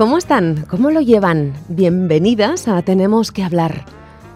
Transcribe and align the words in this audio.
¿cómo 0.00 0.16
están? 0.16 0.64
¿Cómo 0.64 0.90
lo 0.90 1.02
llevan? 1.02 1.52
Bienvenidas 1.68 2.68
a 2.68 2.80
Tenemos 2.80 3.32
que 3.32 3.42
hablar. 3.42 3.84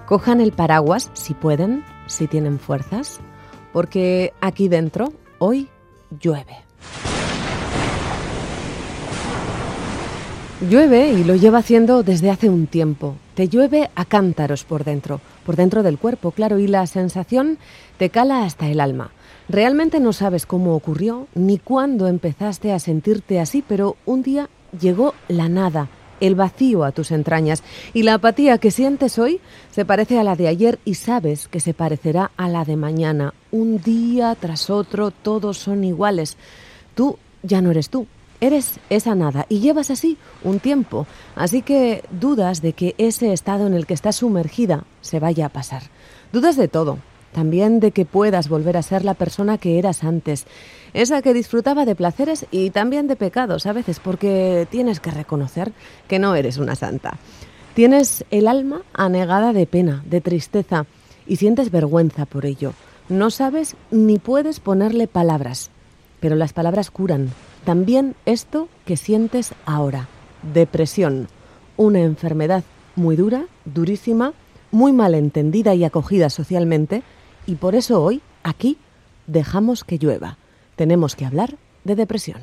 Cojan 0.04 0.42
el 0.42 0.52
paraguas 0.52 1.10
si 1.14 1.32
pueden, 1.32 1.82
si 2.06 2.26
tienen 2.26 2.58
fuerzas, 2.58 3.18
porque 3.72 4.34
aquí 4.42 4.68
dentro 4.68 5.14
hoy 5.38 5.70
llueve. 6.20 6.58
Llueve 10.68 11.12
y 11.12 11.24
lo 11.24 11.34
lleva 11.34 11.60
haciendo 11.60 12.02
desde 12.02 12.28
hace 12.28 12.50
un 12.50 12.66
tiempo. 12.66 13.16
Te 13.34 13.48
llueve 13.48 13.88
a 13.94 14.04
cántaros 14.04 14.64
por 14.64 14.84
dentro, 14.84 15.22
por 15.46 15.56
dentro 15.56 15.82
del 15.82 15.96
cuerpo, 15.96 16.32
claro, 16.32 16.58
y 16.58 16.66
la 16.66 16.86
sensación 16.86 17.56
te 17.96 18.10
cala 18.10 18.44
hasta 18.44 18.68
el 18.68 18.80
alma. 18.80 19.12
Realmente 19.48 19.98
no 19.98 20.12
sabes 20.12 20.44
cómo 20.44 20.74
ocurrió 20.74 21.26
ni 21.34 21.56
cuándo 21.56 22.06
empezaste 22.06 22.70
a 22.70 22.78
sentirte 22.78 23.40
así, 23.40 23.64
pero 23.66 23.96
un 24.04 24.22
día 24.22 24.50
llegó 24.80 25.14
la 25.28 25.48
nada, 25.48 25.88
el 26.20 26.34
vacío 26.34 26.84
a 26.84 26.92
tus 26.92 27.10
entrañas 27.10 27.62
y 27.92 28.02
la 28.02 28.14
apatía 28.14 28.58
que 28.58 28.70
sientes 28.70 29.18
hoy 29.18 29.40
se 29.70 29.84
parece 29.84 30.18
a 30.18 30.24
la 30.24 30.36
de 30.36 30.48
ayer 30.48 30.78
y 30.84 30.94
sabes 30.94 31.48
que 31.48 31.60
se 31.60 31.74
parecerá 31.74 32.30
a 32.36 32.48
la 32.48 32.64
de 32.64 32.76
mañana. 32.76 33.34
Un 33.50 33.78
día 33.78 34.34
tras 34.38 34.70
otro 34.70 35.10
todos 35.10 35.58
son 35.58 35.84
iguales. 35.84 36.36
Tú 36.94 37.18
ya 37.42 37.60
no 37.60 37.70
eres 37.70 37.90
tú, 37.90 38.06
eres 38.40 38.78
esa 38.90 39.14
nada 39.14 39.46
y 39.48 39.60
llevas 39.60 39.90
así 39.90 40.16
un 40.42 40.60
tiempo, 40.60 41.06
así 41.34 41.62
que 41.62 42.04
dudas 42.10 42.62
de 42.62 42.72
que 42.72 42.94
ese 42.98 43.32
estado 43.32 43.66
en 43.66 43.74
el 43.74 43.86
que 43.86 43.94
estás 43.94 44.16
sumergida 44.16 44.84
se 45.00 45.20
vaya 45.20 45.46
a 45.46 45.50
pasar. 45.50 45.82
Dudas 46.32 46.56
de 46.56 46.68
todo, 46.68 46.98
también 47.34 47.80
de 47.80 47.90
que 47.90 48.06
puedas 48.06 48.48
volver 48.48 48.78
a 48.78 48.82
ser 48.82 49.04
la 49.04 49.12
persona 49.12 49.58
que 49.58 49.78
eras 49.78 50.04
antes, 50.04 50.46
esa 50.94 51.20
que 51.20 51.34
disfrutaba 51.34 51.84
de 51.84 51.96
placeres 51.96 52.46
y 52.50 52.70
también 52.70 53.08
de 53.08 53.16
pecados 53.16 53.66
a 53.66 53.72
veces, 53.74 54.00
porque 54.00 54.66
tienes 54.70 55.00
que 55.00 55.10
reconocer 55.10 55.72
que 56.08 56.18
no 56.18 56.34
eres 56.34 56.56
una 56.56 56.76
santa. 56.76 57.18
Tienes 57.74 58.24
el 58.30 58.46
alma 58.46 58.82
anegada 58.94 59.52
de 59.52 59.66
pena, 59.66 60.02
de 60.06 60.20
tristeza, 60.20 60.86
y 61.26 61.36
sientes 61.36 61.70
vergüenza 61.70 62.24
por 62.24 62.46
ello. 62.46 62.72
No 63.08 63.30
sabes 63.30 63.74
ni 63.90 64.18
puedes 64.18 64.60
ponerle 64.60 65.08
palabras, 65.08 65.70
pero 66.20 66.36
las 66.36 66.52
palabras 66.52 66.90
curan. 66.90 67.30
También 67.64 68.14
esto 68.26 68.68
que 68.84 68.96
sientes 68.96 69.54
ahora, 69.66 70.08
depresión, 70.54 71.26
una 71.76 72.00
enfermedad 72.00 72.62
muy 72.94 73.16
dura, 73.16 73.46
durísima, 73.64 74.34
muy 74.70 74.92
mal 74.92 75.14
entendida 75.14 75.74
y 75.74 75.84
acogida 75.84 76.30
socialmente, 76.30 77.02
y 77.46 77.56
por 77.56 77.74
eso 77.74 78.02
hoy, 78.02 78.22
aquí, 78.42 78.78
dejamos 79.26 79.84
que 79.84 79.98
llueva. 79.98 80.38
Tenemos 80.76 81.16
que 81.16 81.24
hablar 81.24 81.56
de 81.84 81.94
depresión. 81.94 82.40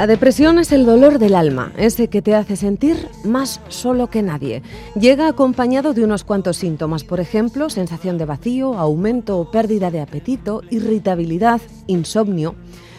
La 0.00 0.06
depresión 0.06 0.58
es 0.58 0.72
el 0.72 0.86
dolor 0.86 1.18
del 1.18 1.34
alma, 1.34 1.74
ese 1.76 2.08
que 2.08 2.22
te 2.22 2.34
hace 2.34 2.56
sentir 2.56 3.06
más 3.22 3.60
solo 3.68 4.06
que 4.06 4.22
nadie. 4.22 4.62
Llega 4.98 5.28
acompañado 5.28 5.92
de 5.92 6.02
unos 6.02 6.24
cuantos 6.24 6.56
síntomas, 6.56 7.04
por 7.04 7.20
ejemplo, 7.20 7.68
sensación 7.68 8.16
de 8.16 8.24
vacío, 8.24 8.78
aumento 8.78 9.36
o 9.36 9.50
pérdida 9.50 9.90
de 9.90 10.00
apetito, 10.00 10.62
irritabilidad, 10.70 11.60
insomnio. 11.86 12.54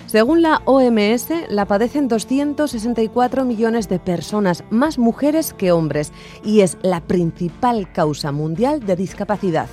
Según 0.05 0.43
la 0.43 0.61
OMS, 0.65 1.29
la 1.49 1.65
padecen 1.65 2.07
264 2.07 3.45
millones 3.45 3.89
de 3.89 3.97
personas, 3.97 4.63
más 4.69 4.99
mujeres 4.99 5.53
que 5.53 5.71
hombres, 5.71 6.11
y 6.45 6.61
es 6.61 6.77
la 6.83 7.01
principal 7.01 7.91
causa 7.91 8.31
mundial 8.31 8.85
de 8.85 8.95
discapacidad. 8.95 9.69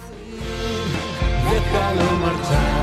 déjalo 1.45 2.10
marchar. 2.22 2.78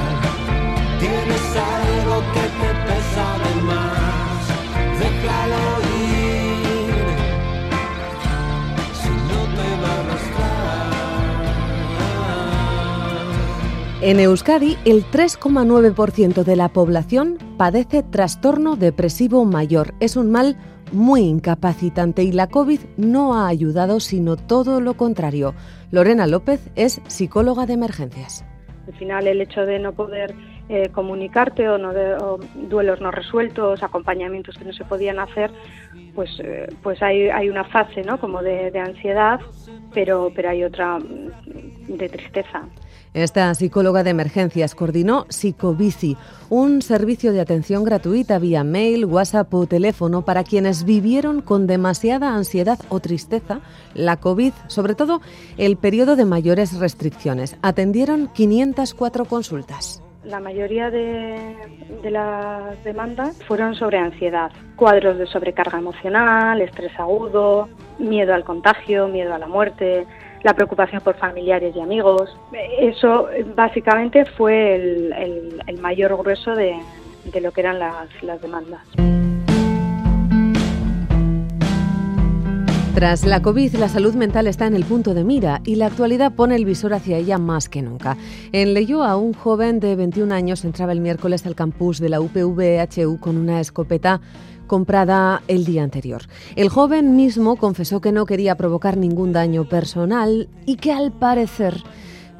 En 14.06 14.20
Euskadi, 14.20 14.78
el 14.86 15.04
3,9% 15.04 16.44
de 16.44 16.56
la 16.56 16.70
población 16.70 17.40
padece 17.58 18.04
trastorno 18.04 18.76
depresivo 18.76 19.46
mayor. 19.46 19.96
Es 20.00 20.16
un 20.16 20.30
mal 20.30 20.58
muy 20.92 21.22
incapacitante 21.22 22.22
y 22.22 22.32
la 22.32 22.46
COVID 22.46 22.82
no 22.98 23.34
ha 23.34 23.48
ayudado, 23.48 24.00
sino 24.00 24.36
todo 24.36 24.80
lo 24.80 24.94
contrario. 24.94 25.56
Lorena 25.90 26.28
López 26.28 26.70
es 26.76 27.02
psicóloga 27.08 27.66
de 27.66 27.74
emergencias. 27.74 28.46
Al 28.86 28.94
final 28.94 29.26
el 29.26 29.42
hecho 29.42 29.66
de 29.66 29.80
no 29.80 29.94
poder 29.94 30.36
eh, 30.70 30.90
comunicarte 30.90 31.68
o, 31.68 31.80
no 31.80 31.92
de- 31.92 32.16
duelos 32.70 33.02
no 33.02 33.10
resueltos, 33.10 33.82
acompañamientos 33.82 34.56
que 34.56 34.66
no 34.66 34.74
se 34.74 34.86
podían 34.86 35.18
hacer, 35.18 35.50
pues, 36.14 36.30
eh, 36.44 36.68
pues 36.84 37.02
hay, 37.02 37.50
una 37.50 37.64
fase 37.64 38.04
como 38.22 38.44
de, 38.44 38.72
ansiedad, 38.78 39.40
pero, 39.96 40.32
pero 40.36 40.50
hay 40.52 40.64
otra 40.64 41.00
mm, 41.00 41.98
de 41.98 42.08
tristeza. 42.08 42.66
Esta 43.16 43.54
psicóloga 43.56 44.04
de 44.04 44.10
emergencias 44.10 44.76
coordinó 44.76 45.26
Psicobici, 45.30 46.18
un 46.50 46.82
servicio 46.82 47.32
de 47.32 47.40
atención 47.40 47.86
gratuita 47.86 48.40
vía 48.40 48.66
mail, 48.66 49.06
WhatsApp 49.06 49.54
o 49.54 49.66
teléfono 49.68 50.26
para 50.26 50.44
quienes 50.44 50.84
vivieron 50.84 51.42
con 51.42 51.66
demasiada 51.66 52.36
ansiedad 52.36 52.78
o 52.90 53.00
tristeza 53.00 53.62
la 53.94 54.18
COVID, 54.18 54.52
sobre 54.68 54.96
todo 54.96 55.22
el 55.58 55.78
periodo 55.78 56.18
de 56.18 56.26
mayores 56.26 56.78
restricciones. 56.78 57.58
Atendieron 57.62 58.28
504 58.34 59.24
consultas. 59.24 60.04
La 60.26 60.42
mayoría 60.42 60.90
de, 60.90 61.56
de 62.04 62.12
las 62.12 62.84
demandas 62.84 63.42
fueron 63.48 63.76
sobre 63.76 63.98
ansiedad, 63.98 64.52
cuadros 64.76 65.18
de 65.20 65.28
sobrecarga 65.28 65.78
emocional, 65.78 66.60
estrés 66.60 66.92
agudo, 67.00 67.70
miedo 67.98 68.34
al 68.34 68.44
contagio, 68.44 69.08
miedo 69.08 69.34
a 69.34 69.40
la 69.40 69.48
muerte, 69.48 70.06
la 70.44 70.54
preocupación 70.54 71.02
por 71.02 71.16
familiares 71.18 71.76
y 71.76 71.80
amigos. 71.82 72.36
Eso 72.80 73.28
básicamente 73.56 74.26
fue 74.26 74.76
el, 74.76 75.14
el- 75.14 75.62
el 75.68 75.78
mayor 75.80 76.16
grueso 76.18 76.52
de, 76.56 76.76
de 77.34 77.42
lo 77.42 77.52
que 77.52 77.62
eran 77.62 77.80
las, 77.80 78.08
las 78.22 78.42
demandas. 78.42 78.82
Tras 82.94 83.26
la 83.26 83.42
COVID, 83.42 83.76
la 83.76 83.90
salud 83.90 84.16
mental 84.16 84.48
está 84.48 84.68
en 84.68 84.74
el 84.74 84.86
punto 84.86 85.14
de 85.14 85.26
mira 85.26 85.60
y 85.66 85.76
la 85.76 85.88
actualidad 85.88 86.32
pone 86.32 86.56
el 86.56 86.64
visor 86.64 86.94
hacia 86.94 87.18
ella 87.18 87.38
más 87.38 87.68
que 87.68 87.82
nunca. 87.82 88.16
En 88.54 88.74
Leyoa, 88.74 89.18
un 89.18 89.34
joven 89.34 89.82
de 89.82 89.98
21 89.98 90.34
años 90.34 90.64
entraba 90.64 90.94
el 90.94 91.02
miércoles 91.02 91.46
al 91.46 91.56
campus 91.56 92.00
de 92.00 92.08
la 92.08 92.22
UPV-HU 92.22 93.20
con 93.20 93.36
una 93.36 93.60
escopeta 93.60 94.22
comprada 94.68 95.42
el 95.48 95.66
día 95.66 95.84
anterior. 95.84 96.24
El 96.56 96.70
joven 96.70 97.16
mismo 97.16 97.56
confesó 97.56 98.02
que 98.02 98.12
no 98.12 98.26
quería 98.26 98.56
provocar 98.56 98.98
ningún 98.98 99.34
daño 99.34 99.68
personal 99.68 100.50
y 100.66 100.78
que 100.78 100.92
al 100.92 101.12
parecer 101.12 101.84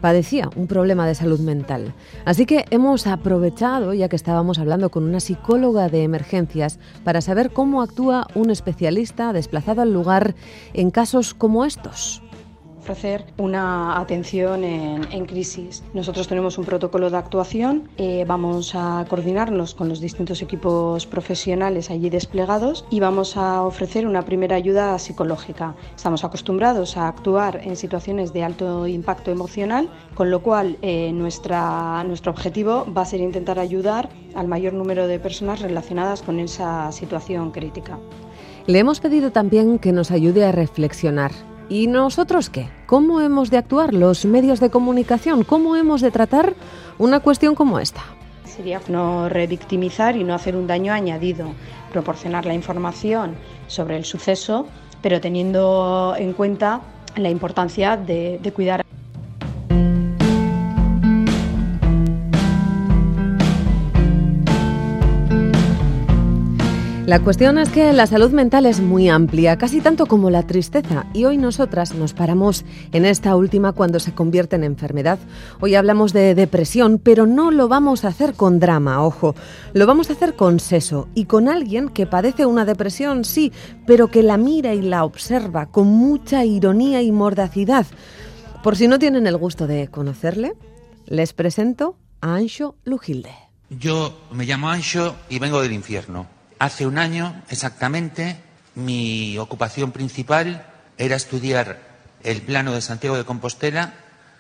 padecía 0.02 0.50
un 0.56 0.68
problema 0.68 1.08
de 1.08 1.16
salud 1.16 1.40
mental. 1.40 1.94
Así 2.26 2.46
que 2.46 2.66
hemos 2.70 3.08
aprovechado, 3.08 3.94
ya 3.94 4.10
que 4.10 4.16
estábamos 4.16 4.60
hablando 4.60 4.92
con 4.92 5.04
una 5.04 5.20
psicóloga 5.20 5.90
de 5.90 6.04
emergencias, 6.04 6.80
para 7.04 7.22
saber 7.22 7.52
cómo 7.52 7.82
actúa 7.82 8.28
un 8.36 8.52
especialista 8.52 9.34
desplazado 9.34 9.82
al 9.82 9.94
lugar 9.94 10.36
en 10.74 10.92
casos 10.92 11.34
como 11.34 11.66
estos 11.66 12.22
ofrecer 12.86 13.26
una 13.38 14.00
atención 14.00 14.64
en, 14.64 15.26
crisis. 15.26 15.84
Nosotros 15.96 16.28
tenemos 16.28 16.60
un 16.60 16.66
protocolo 16.66 17.10
de 17.10 17.18
actuación, 17.18 17.90
eh, 17.98 18.26
vamos 18.28 18.76
a 18.76 19.06
coordinarnos 19.10 19.74
con 19.74 19.90
los 19.90 20.00
distintos 20.00 20.44
equipos 20.44 21.08
profesionales 21.08 21.90
allí 21.90 22.12
desplegados 22.12 22.86
y 22.92 23.00
vamos 23.00 23.38
a 23.38 23.64
ofrecer 23.64 24.06
una 24.06 24.22
primera 24.22 24.56
ayuda 24.56 25.00
psicológica. 25.00 25.74
Estamos 25.96 26.24
acostumbrados 26.24 26.96
a 26.96 27.08
actuar 27.08 27.60
en 27.64 27.76
situaciones 27.76 28.34
de 28.34 28.44
alto 28.44 28.86
impacto 28.86 29.32
emocional, 29.32 29.90
con 30.14 30.30
lo 30.30 30.44
cual 30.44 30.78
eh, 30.84 31.12
nuestra, 31.12 32.04
nuestro 32.04 32.32
objetivo 32.32 32.86
va 32.96 33.02
a 33.02 33.06
ser 33.06 33.20
intentar 33.20 33.58
ayudar 33.58 34.10
al 34.36 34.48
mayor 34.48 34.74
número 34.74 35.08
de 35.08 35.18
personas 35.18 35.60
relacionadas 35.60 36.22
con 36.22 36.40
esa 36.40 36.92
situación 36.92 37.50
crítica. 37.50 37.98
Le 38.68 38.78
hemos 38.78 39.00
pedido 39.00 39.32
también 39.32 39.80
que 39.80 39.92
nos 39.92 40.12
ayude 40.12 40.46
a 40.46 40.52
reflexionar 40.52 41.32
¿Y 41.68 41.88
nosotros 41.88 42.52
qué? 42.52 42.70
¿Cómo 42.86 43.22
hemos 43.22 43.50
de 43.50 43.58
actuar 43.58 43.94
los 43.94 44.26
medios 44.26 44.60
de 44.60 44.70
comunicación? 44.70 45.44
¿Cómo 45.44 45.76
hemos 45.76 46.02
de 46.02 46.12
tratar 46.12 46.54
una 47.00 47.22
cuestión 47.22 47.56
como 47.56 47.80
esta? 47.80 48.02
Sería 48.44 48.80
no 48.88 49.30
revictimizar 49.30 50.16
y 50.16 50.24
no 50.24 50.36
hacer 50.36 50.56
un 50.56 50.68
daño 50.68 50.94
añadido, 50.94 51.48
proporcionar 51.92 52.46
la 52.46 52.54
información 52.54 53.36
sobre 53.68 53.98
el 53.98 54.06
suceso, 54.06 54.68
pero 55.02 55.20
teniendo 55.20 56.14
en 56.18 56.34
cuenta 56.34 56.82
la 57.16 57.32
importancia 57.32 57.98
de, 57.98 58.40
de 58.42 58.52
cuidar 58.54 58.85
La 67.06 67.20
cuestión 67.20 67.60
es 67.60 67.70
que 67.70 67.94
la 67.94 68.08
salud 68.08 68.32
mental 68.32 68.66
es 68.66 68.80
muy 68.80 69.10
amplia, 69.10 69.60
casi 69.60 69.80
tanto 69.80 70.08
como 70.08 70.32
la 70.32 70.42
tristeza, 70.42 71.06
y 71.14 71.26
hoy 71.26 71.38
nosotras 71.38 71.94
nos 71.94 72.14
paramos 72.14 72.66
en 72.94 73.06
esta 73.06 73.36
última 73.36 73.74
cuando 73.74 74.00
se 74.00 74.16
convierte 74.16 74.56
en 74.56 74.64
enfermedad. 74.64 75.20
Hoy 75.60 75.76
hablamos 75.76 76.14
de 76.14 76.34
depresión, 76.34 76.98
pero 76.98 77.28
no 77.28 77.52
lo 77.52 77.68
vamos 77.68 78.06
a 78.06 78.08
hacer 78.08 78.34
con 78.34 78.60
drama, 78.60 79.06
ojo, 79.06 79.36
lo 79.74 79.86
vamos 79.86 80.10
a 80.10 80.14
hacer 80.14 80.36
con 80.36 80.60
seso 80.60 81.08
y 81.14 81.26
con 81.26 81.48
alguien 81.48 81.90
que 81.90 82.08
padece 82.08 82.48
una 82.48 82.66
depresión, 82.66 83.24
sí, 83.24 83.52
pero 83.86 84.08
que 84.08 84.24
la 84.24 84.38
mira 84.38 84.74
y 84.74 84.82
la 84.82 85.04
observa 85.04 85.68
con 85.68 85.86
mucha 85.86 86.44
ironía 86.44 87.04
y 87.04 87.12
mordacidad. 87.12 87.86
Por 88.64 88.78
si 88.78 88.88
no 88.88 88.98
tienen 88.98 89.28
el 89.28 89.38
gusto 89.38 89.68
de 89.68 89.90
conocerle, 89.90 90.56
les 91.06 91.34
presento 91.34 91.98
a 92.22 92.34
Ancho 92.34 92.78
Lujilde. 92.84 93.30
Yo 93.70 94.12
me 94.32 94.46
llamo 94.46 94.70
Ancho 94.72 95.16
y 95.30 95.38
vengo 95.38 95.62
del 95.62 95.74
infierno. 95.74 96.35
Hace 96.60 96.86
un 96.88 96.98
año 96.98 97.44
exactamente 97.50 98.38
mi 98.76 99.38
ocupación 99.38 99.92
principal 99.92 100.66
era 100.98 101.16
estudiar 101.16 101.80
el 102.24 102.42
plano 102.42 102.74
de 102.74 102.82
Santiago 102.82 103.18
de 103.18 103.26
Compostela 103.26 103.94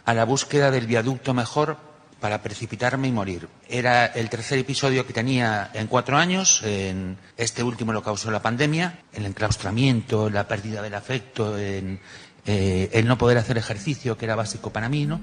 a 0.05 0.13
la 0.13 0.25
búsqueda 0.25 0.71
del 0.71 0.87
viaducto 0.87 1.33
mejor 1.33 1.77
para 2.19 2.41
precipitarme 2.41 3.09
y 3.09 3.11
morir. 3.11 3.49
Era 3.67 4.05
el 4.05 4.29
tercer 4.29 4.57
episodio 4.57 5.05
que 5.05 5.13
tenía 5.13 5.69
en 5.73 5.87
cuatro 5.87 6.17
años. 6.17 6.61
En 6.63 7.17
este 7.37 7.63
último 7.63 7.91
lo 7.91 8.01
causó 8.01 8.31
la 8.31 8.41
pandemia, 8.41 8.99
el 9.13 9.25
enclaustramiento, 9.25 10.29
la 10.29 10.47
pérdida 10.47 10.81
del 10.81 10.95
afecto, 10.95 11.57
en, 11.57 11.99
eh, 12.45 12.89
el 12.93 13.07
no 13.07 13.17
poder 13.17 13.37
hacer 13.37 13.57
ejercicio, 13.57 14.17
que 14.17 14.25
era 14.25 14.35
básico 14.35 14.71
para 14.71 14.87
mí, 14.87 15.05
¿no? 15.05 15.19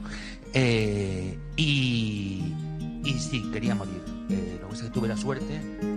Eh, 0.53 1.39
y, 1.57 2.55
sí, 3.19 3.51
quería 3.53 3.75
morir. 3.75 4.03
Eh, 4.31 4.59
lo 4.61 4.69
que 4.69 4.91
tuve 4.91 5.09
la 5.09 5.17
suerte 5.17 5.92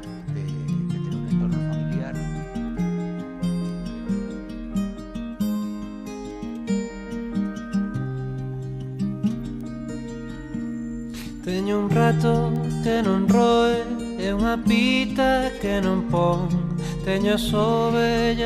un 11.75 11.89
rato 11.91 12.51
que 12.83 13.03
non 13.03 13.27
roe 13.27 13.83
e 14.17 14.31
unha 14.31 14.55
pita 14.63 15.51
que 15.61 15.83
non 15.83 16.07
pon 16.07 16.65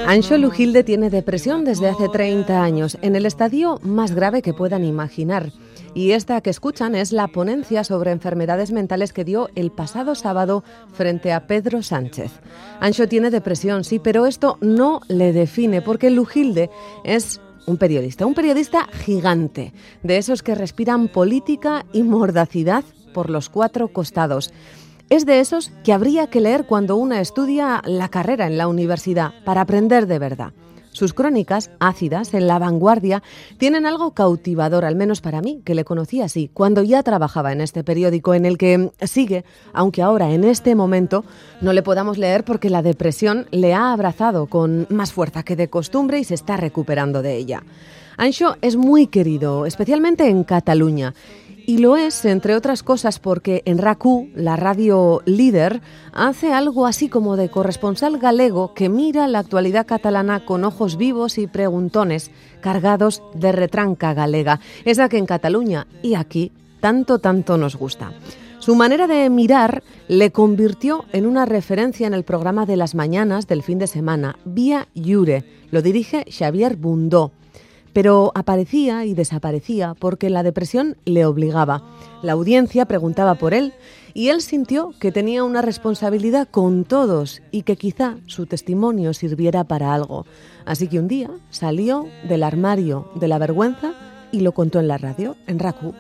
Ancho 0.08 0.38
Lujilde 0.38 0.84
tiene 0.84 1.10
depresión 1.10 1.64
desde 1.64 1.88
hace 1.88 2.10
30 2.10 2.62
años, 2.62 2.98
en 3.02 3.16
el 3.16 3.26
estadio 3.26 3.80
más 3.84 4.14
grave 4.14 4.42
que 4.42 4.54
puedan 4.54 4.84
imaginar. 4.84 5.54
Y 5.94 6.12
esta 6.12 6.42
que 6.42 6.50
escuchan 6.50 6.94
es 6.94 7.14
la 7.14 7.30
ponencia 7.30 7.86
sobre 7.86 8.12
enfermedades 8.12 8.72
mentales 8.72 9.14
que 9.14 9.24
dio 9.24 9.50
el 9.56 9.72
pasado 9.72 10.14
sábado 10.14 10.66
frente 10.92 11.32
a 11.32 11.48
Pedro 11.48 11.82
Sánchez. 11.82 12.32
Ancho 12.82 13.08
tiene 13.08 13.32
depresión, 13.32 13.86
sí, 13.86 13.98
pero 13.98 14.26
esto 14.26 14.58
no 14.60 15.02
le 15.08 15.32
define, 15.32 15.82
porque 15.82 16.10
Lujilde 16.10 16.70
es 17.06 17.40
un 17.66 17.78
periodista, 17.78 18.26
un 18.26 18.34
periodista 18.34 18.90
gigante, 19.06 19.74
de 20.04 20.18
esos 20.18 20.44
que 20.44 20.56
respiran 20.56 21.08
política 21.08 21.86
y 21.94 22.04
mordacidad 22.04 22.84
por 23.14 23.30
los 23.30 23.50
cuatro 23.50 23.90
costados. 23.90 24.52
Es 25.10 25.26
de 25.26 25.40
esos 25.40 25.72
que 25.84 25.94
habría 25.94 26.28
que 26.28 26.42
leer 26.42 26.66
cuando 26.66 26.96
una 26.96 27.20
estudia 27.20 27.82
la 27.86 28.10
carrera 28.10 28.48
en 28.48 28.58
la 28.58 28.68
universidad 28.68 29.34
para 29.44 29.62
aprender 29.62 30.06
de 30.06 30.20
verdad. 30.20 30.54
Sus 30.92 31.14
crónicas, 31.14 31.70
ácidas, 31.80 32.34
en 32.34 32.48
la 32.48 32.60
vanguardia, 32.60 33.22
tienen 33.58 33.86
algo 33.86 34.12
cautivador, 34.12 34.86
al 34.86 34.96
menos 34.96 35.22
para 35.22 35.42
mí, 35.42 35.62
que 35.64 35.76
le 35.76 35.86
conocí 35.86 36.22
así, 36.22 36.50
cuando 36.52 36.82
ya 36.84 37.04
trabajaba 37.04 37.52
en 37.52 37.62
este 37.62 37.84
periódico 37.84 38.34
en 38.34 38.46
el 38.46 38.58
que 38.58 38.92
sigue, 39.04 39.46
aunque 39.72 40.02
ahora 40.02 40.32
en 40.32 40.44
este 40.44 40.76
momento 40.76 41.24
no 41.62 41.74
le 41.74 41.84
podamos 41.84 42.18
leer 42.18 42.44
porque 42.44 42.70
la 42.70 42.82
depresión 42.82 43.48
le 43.52 43.74
ha 43.74 43.94
abrazado 43.94 44.48
con 44.48 44.88
más 44.90 45.14
fuerza 45.14 45.44
que 45.44 45.56
de 45.56 45.70
costumbre 45.70 46.20
y 46.20 46.24
se 46.24 46.34
está 46.34 46.58
recuperando 46.58 47.22
de 47.22 47.38
ella. 47.38 47.64
Ancho 48.18 48.58
es 48.62 48.76
muy 48.76 49.08
querido, 49.08 49.66
especialmente 49.66 50.28
en 50.28 50.44
Cataluña, 50.44 51.14
y 51.70 51.78
lo 51.78 51.98
es, 51.98 52.26
entre 52.26 52.56
otras 52.56 52.82
cosas, 52.82 53.20
porque 53.20 53.62
en 53.66 53.78
RACU, 53.78 54.32
la 54.34 54.56
radio 54.56 55.22
líder, 55.26 55.84
hace 56.14 56.52
algo 56.52 56.88
así 56.88 57.10
como 57.10 57.38
de 57.38 57.50
corresponsal 57.50 58.18
galego 58.18 58.74
que 58.74 58.90
mira 58.90 59.28
la 59.28 59.38
actualidad 59.38 59.86
catalana 59.86 60.46
con 60.46 60.66
ojos 60.66 60.98
vivos 60.98 61.38
y 61.38 61.46
preguntones, 61.46 62.32
cargados 62.60 63.22
de 63.36 63.52
retranca 63.52 64.16
galega, 64.16 64.60
esa 64.84 65.10
que 65.10 65.20
en 65.20 65.28
Cataluña 65.28 65.86
y 66.02 66.16
aquí 66.16 66.52
tanto, 66.80 67.20
tanto 67.20 67.56
nos 67.56 67.76
gusta. 67.76 68.14
Su 68.58 68.74
manera 68.74 69.06
de 69.06 69.30
mirar 69.30 69.84
le 70.08 70.32
convirtió 70.32 71.06
en 71.14 71.28
una 71.28 71.46
referencia 71.46 72.08
en 72.08 72.16
el 72.16 72.24
programa 72.24 72.66
de 72.66 72.78
las 72.78 72.96
mañanas 72.96 73.46
del 73.46 73.62
fin 73.62 73.78
de 73.78 73.86
semana, 73.86 74.40
Vía 74.44 74.88
Llure. 74.96 75.44
Lo 75.70 75.84
dirige 75.84 76.26
Xavier 76.32 76.78
Bundó 76.78 77.32
pero 77.94 78.32
aparecía 78.36 79.06
y 79.06 79.14
desaparecía 79.14 79.96
porque 79.98 80.30
la 80.30 80.44
depresión 80.44 80.98
le 81.06 81.26
obligaba. 81.26 81.84
La 82.22 82.34
audiencia 82.34 82.86
preguntaba 82.86 83.36
por 83.36 83.54
él 83.54 83.74
y 84.14 84.30
él 84.30 84.42
sintió 84.42 84.94
que 85.00 85.12
tenía 85.12 85.44
una 85.44 85.62
responsabilidad 85.62 86.48
con 86.50 86.84
todos 86.84 87.42
y 87.52 87.64
que 87.64 87.76
quizá 87.76 88.18
su 88.26 88.46
testimonio 88.46 89.14
sirviera 89.14 89.64
para 89.64 89.94
algo. 89.94 90.26
Así 90.66 90.88
que 90.88 91.00
un 91.00 91.08
día 91.08 91.30
salió 91.50 92.08
del 92.28 92.44
armario 92.44 93.10
de 93.16 93.28
la 93.28 93.38
vergüenza 93.38 93.94
y 94.32 94.42
lo 94.42 94.54
contó 94.54 94.80
en 94.80 94.88
la 94.88 94.98
radio, 94.98 95.36
en 95.48 95.60
RACU. 95.60 95.94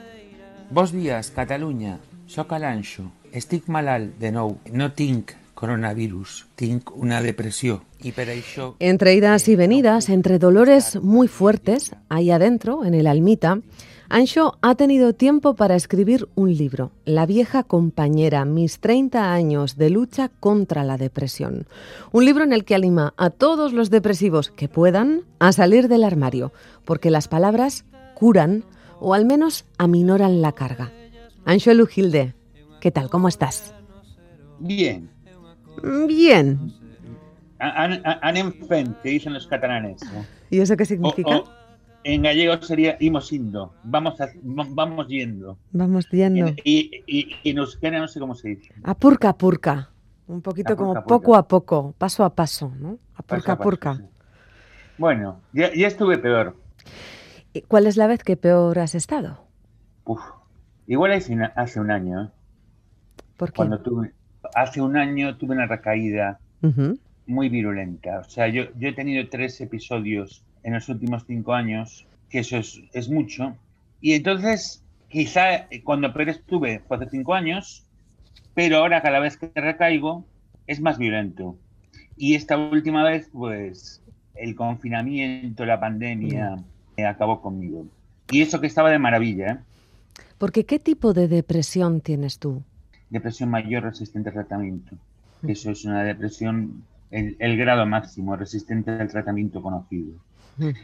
Vos 0.71 0.91
días, 0.91 1.31
Cataluña, 1.31 1.99
soc 2.27 2.53
Alanxo, 2.53 3.11
estic 3.31 3.67
malalt 3.67 4.17
de 4.21 4.29
nou, 4.31 4.59
no 4.69 4.91
tinc 4.93 5.33
coronavirus, 5.59 6.47
tinc 6.55 6.95
una 6.95 7.21
depresión. 7.21 7.81
Y 8.01 8.13
Entre 8.79 9.13
idas 9.13 9.49
y 9.49 9.57
venidas, 9.57 10.07
entre 10.07 10.39
dolores 10.39 10.95
muy 11.01 11.27
fuertes, 11.27 11.91
ahí 12.07 12.31
adentro, 12.31 12.85
en 12.85 12.93
el 12.93 13.07
almita, 13.07 13.59
Ancho 14.07 14.57
ha 14.61 14.75
tenido 14.75 15.11
tiempo 15.13 15.55
para 15.55 15.75
escribir 15.75 16.29
un 16.35 16.55
libro, 16.55 16.91
La 17.03 17.25
vieja 17.25 17.63
compañera, 17.63 18.45
mis 18.45 18.79
30 18.79 19.33
años 19.33 19.75
de 19.75 19.89
lucha 19.89 20.29
contra 20.29 20.85
la 20.85 20.97
depresión. 20.97 21.67
Un 22.13 22.23
libro 22.23 22.45
en 22.45 22.53
el 22.53 22.63
que 22.63 22.75
anima 22.75 23.13
a 23.17 23.29
todos 23.29 23.73
los 23.73 23.89
depresivos 23.89 24.51
que 24.51 24.69
puedan 24.69 25.23
a 25.39 25.51
salir 25.51 25.89
del 25.89 26.05
armario, 26.05 26.53
porque 26.85 27.11
las 27.11 27.27
palabras 27.27 27.83
curan 28.15 28.63
o 29.01 29.13
al 29.13 29.25
menos 29.25 29.65
aminoran 29.77 30.41
la 30.41 30.53
carga. 30.53 30.93
Ancho 31.43 31.73
Lujilde, 31.73 32.33
¿qué 32.79 32.91
tal? 32.91 33.09
¿Cómo 33.09 33.27
estás? 33.27 33.73
Bien, 34.57 35.09
Bien. 36.07 36.73
Anem 37.59 38.53
fent, 38.67 38.97
que 39.01 39.09
dicen 39.09 39.33
los 39.33 39.47
catalanes. 39.47 40.01
¿Y 40.49 40.59
eso 40.59 40.77
qué 40.77 40.85
significa? 40.85 41.43
en 42.03 42.21
gallego 42.23 42.61
sería 42.61 42.97
imos 42.99 43.31
indo, 43.33 43.73
vamos, 43.83 44.15
vamos 44.43 45.07
yendo. 45.07 45.57
Vamos 45.71 46.09
yendo. 46.09 46.53
Y, 46.63 47.03
y, 47.05 47.35
y 47.43 47.53
no 47.53 47.65
sé 47.65 48.19
cómo 48.19 48.35
se 48.35 48.49
dice. 48.49 48.73
Apurca, 48.83 49.33
purca. 49.37 49.89
Un 50.27 50.41
poquito 50.41 50.75
como 50.75 51.03
poco 51.03 51.35
a 51.35 51.47
poco, 51.47 51.95
paso 51.97 52.23
a 52.23 52.35
paso, 52.35 52.71
¿no? 52.79 52.99
Apurca, 53.15 53.57
purca. 53.57 53.99
Bueno, 54.97 55.41
ya, 55.53 55.73
ya 55.73 55.87
estuve 55.87 56.17
peor. 56.17 56.55
¿Cuál 57.67 57.87
es 57.87 57.97
la 57.97 58.05
vez 58.05 58.23
que 58.23 58.37
peor 58.37 58.77
has 58.79 58.93
estado? 58.93 59.43
Uf, 60.05 60.21
igual 60.87 61.13
hace, 61.13 61.35
hace 61.55 61.79
un 61.79 61.89
año. 61.89 62.23
¿eh? 62.23 62.29
¿Por 63.37 63.51
qué? 63.51 63.55
Cuando 63.55 63.81
tuve, 63.81 64.13
hace 64.55 64.81
un 64.81 64.97
año 64.97 65.37
tuve 65.37 65.55
una 65.55 65.65
recaída 65.65 66.39
muy 67.25 67.49
virulenta. 67.49 68.19
O 68.19 68.29
sea, 68.29 68.47
yo, 68.47 68.63
yo 68.77 68.89
he 68.89 68.93
tenido 68.93 69.27
tres 69.29 69.59
episodios 69.61 70.43
en 70.63 70.73
los 70.73 70.89
últimos 70.89 71.23
cinco 71.25 71.53
años, 71.53 72.05
que 72.29 72.39
eso 72.39 72.57
es, 72.57 72.81
es 72.93 73.09
mucho. 73.09 73.55
Y 74.01 74.13
entonces, 74.13 74.83
quizá 75.09 75.55
eh, 75.55 75.81
cuando 75.83 76.13
peor 76.13 76.29
estuve 76.29 76.79
fue 76.87 76.97
hace 76.97 77.09
cinco 77.09 77.33
años, 77.33 77.85
pero 78.53 78.77
ahora 78.77 79.01
cada 79.01 79.19
vez 79.19 79.37
que 79.37 79.51
recaigo 79.55 80.25
es 80.67 80.81
más 80.81 80.97
violento. 80.97 81.55
Y 82.17 82.35
esta 82.35 82.57
última 82.57 83.03
vez, 83.03 83.29
pues, 83.31 84.01
el 84.35 84.55
confinamiento, 84.55 85.65
la 85.65 85.79
pandemia, 85.79 86.57
eh, 86.97 87.05
acabó 87.05 87.41
conmigo. 87.41 87.85
Y 88.31 88.41
eso 88.41 88.59
que 88.59 88.67
estaba 88.67 88.91
de 88.91 88.99
maravilla, 88.99 89.51
¿eh? 89.51 89.57
Porque 90.37 90.65
¿qué 90.65 90.79
tipo 90.79 91.13
de 91.13 91.27
depresión 91.27 92.01
tienes 92.01 92.39
tú? 92.39 92.63
Depresión 93.09 93.49
mayor 93.49 93.83
resistente 93.83 94.29
al 94.29 94.35
tratamiento. 94.35 94.95
Eso 95.47 95.71
es 95.71 95.85
una 95.85 96.03
depresión, 96.03 96.83
el, 97.11 97.35
el 97.39 97.57
grado 97.57 97.85
máximo 97.85 98.35
resistente 98.35 98.91
al 98.91 99.09
tratamiento 99.09 99.61
conocido. 99.61 100.13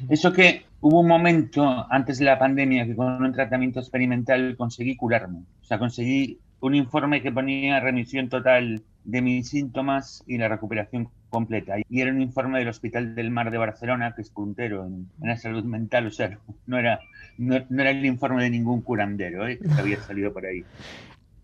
Eso 0.07 0.31
que 0.31 0.65
hubo 0.79 1.01
un 1.01 1.07
momento 1.07 1.85
antes 1.89 2.19
de 2.19 2.25
la 2.25 2.39
pandemia 2.39 2.85
que 2.85 2.95
con 2.95 3.21
un 3.21 3.33
tratamiento 3.33 3.79
experimental 3.79 4.55
conseguí 4.57 4.95
curarme. 4.95 5.39
O 5.61 5.65
sea, 5.65 5.79
conseguí 5.79 6.39
un 6.61 6.75
informe 6.75 7.21
que 7.21 7.31
ponía 7.31 7.79
remisión 7.79 8.29
total 8.29 8.81
de 9.03 9.21
mis 9.21 9.49
síntomas 9.49 10.23
y 10.25 10.37
la 10.37 10.47
recuperación 10.47 11.09
completa. 11.29 11.75
Y 11.89 12.01
era 12.01 12.11
un 12.11 12.21
informe 12.21 12.59
del 12.59 12.69
Hospital 12.69 13.15
del 13.15 13.31
Mar 13.31 13.51
de 13.51 13.57
Barcelona, 13.57 14.13
que 14.15 14.21
es 14.21 14.29
puntero 14.29 14.85
en, 14.85 15.07
en 15.21 15.27
la 15.27 15.37
salud 15.37 15.63
mental. 15.65 16.07
O 16.07 16.11
sea, 16.11 16.37
no 16.65 16.77
era, 16.77 16.99
no, 17.37 17.57
no 17.69 17.81
era 17.81 17.91
el 17.91 18.05
informe 18.05 18.43
de 18.43 18.49
ningún 18.49 18.81
curandero 18.81 19.47
¿eh? 19.47 19.59
que 19.59 19.81
había 19.81 19.99
salido 19.99 20.31
por 20.31 20.45
ahí. 20.45 20.63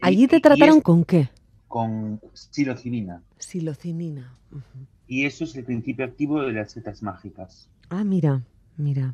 ¿Allí 0.01 0.27
te 0.27 0.39
trataron 0.39 0.77
es- 0.77 0.83
con 0.83 1.03
qué? 1.05 1.29
con 1.67 2.19
psilocibina. 2.33 3.21
Silocinina. 3.37 4.35
Y 5.07 5.25
eso 5.25 5.45
es 5.45 5.55
el 5.55 5.63
principio 5.63 6.05
activo 6.05 6.41
de 6.41 6.53
las 6.53 6.71
setas 6.71 7.01
mágicas. 7.01 7.69
Ah, 7.89 8.03
mira, 8.03 8.41
mira. 8.77 9.13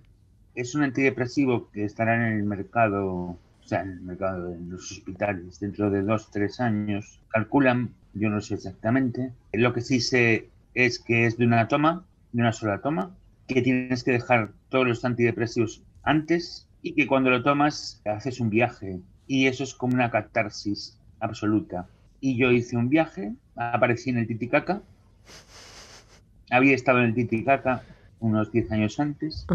Es 0.56 0.74
un 0.74 0.84
antidepresivo 0.84 1.70
que 1.72 1.86
estará 1.86 2.16
en 2.16 2.38
el 2.38 2.44
mercado, 2.44 3.06
o 3.06 3.38
sea, 3.64 3.84
en 3.84 3.92
el 3.92 4.02
mercado, 4.02 4.52
en 4.54 4.70
los 4.72 4.92
hospitales, 4.92 5.60
dentro 5.60 5.92
de 5.92 6.02
dos, 6.02 6.32
tres 6.32 6.60
años. 6.60 7.20
Calculan, 7.30 7.92
yo 8.14 8.30
no 8.30 8.42
sé 8.42 8.56
exactamente. 8.56 9.32
Lo 9.54 9.74
que 9.74 9.82
sí 9.82 10.00
sé 10.00 10.50
es 10.74 10.98
que 11.00 11.26
es 11.28 11.38
de 11.38 11.46
una 11.46 11.68
toma, 11.68 12.06
de 12.32 12.42
una 12.42 12.54
sola 12.54 12.82
toma, 12.82 13.16
que 13.48 13.62
tienes 13.62 14.04
que 14.04 14.12
dejar 14.12 14.52
todos 14.70 14.88
los 14.88 15.06
antidepresivos 15.06 15.84
antes 16.04 16.68
y 16.82 16.94
que 16.94 17.06
cuando 17.08 17.30
lo 17.30 17.44
tomas 17.44 18.02
haces 18.06 18.40
un 18.40 18.50
viaje. 18.50 19.00
Y 19.28 19.48
eso 19.48 19.64
es 19.64 19.74
como 19.74 19.94
una 19.94 20.10
catarsis 20.10 20.98
absoluta. 21.20 21.88
Y 22.20 22.38
yo 22.38 22.52
hice 22.52 22.78
un 22.78 22.90
viaje, 22.90 23.34
aparecí 23.56 24.10
en 24.10 24.18
el 24.18 24.28
Titicaca, 24.28 24.82
había 26.50 26.76
estado 26.76 27.00
en 27.00 27.06
el 27.06 27.14
Titicaca 27.14 27.84
unos 28.20 28.52
10 28.52 28.72
años 28.72 29.00
antes 29.00 29.46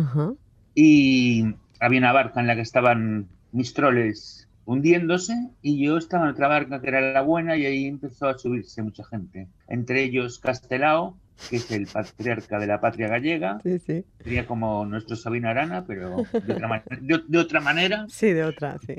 y 0.74 1.54
había 1.80 1.98
una 1.98 2.12
barca 2.12 2.40
en 2.40 2.46
la 2.46 2.54
que 2.54 2.60
estaban 2.60 3.28
mis 3.50 3.74
troles 3.74 4.48
hundiéndose 4.64 5.50
y 5.60 5.84
yo 5.84 5.96
estaba 5.96 6.24
en 6.24 6.30
otra 6.30 6.48
barca 6.48 6.80
que 6.80 6.88
era 6.88 7.00
la 7.00 7.22
buena 7.22 7.56
y 7.56 7.66
ahí 7.66 7.86
empezó 7.86 8.28
a 8.28 8.38
subirse 8.38 8.82
mucha 8.82 9.04
gente. 9.04 9.48
Entre 9.66 10.04
ellos 10.04 10.38
Castelao, 10.38 11.16
que 11.48 11.56
es 11.56 11.70
el 11.70 11.86
patriarca 11.86 12.58
de 12.58 12.66
la 12.66 12.80
patria 12.80 13.08
gallega, 13.08 13.60
Sí, 13.62 13.78
sí. 13.78 14.04
sería 14.18 14.46
como 14.46 14.84
nuestro 14.86 15.16
Sabino 15.16 15.48
Arana, 15.48 15.84
pero 15.86 16.24
de 16.32 16.52
otra, 16.52 16.68
ma- 16.68 16.82
de- 17.00 17.22
de 17.26 17.38
otra 17.38 17.60
manera. 17.60 18.06
Sí, 18.08 18.32
de 18.32 18.44
otra, 18.44 18.78
sí. 18.78 18.94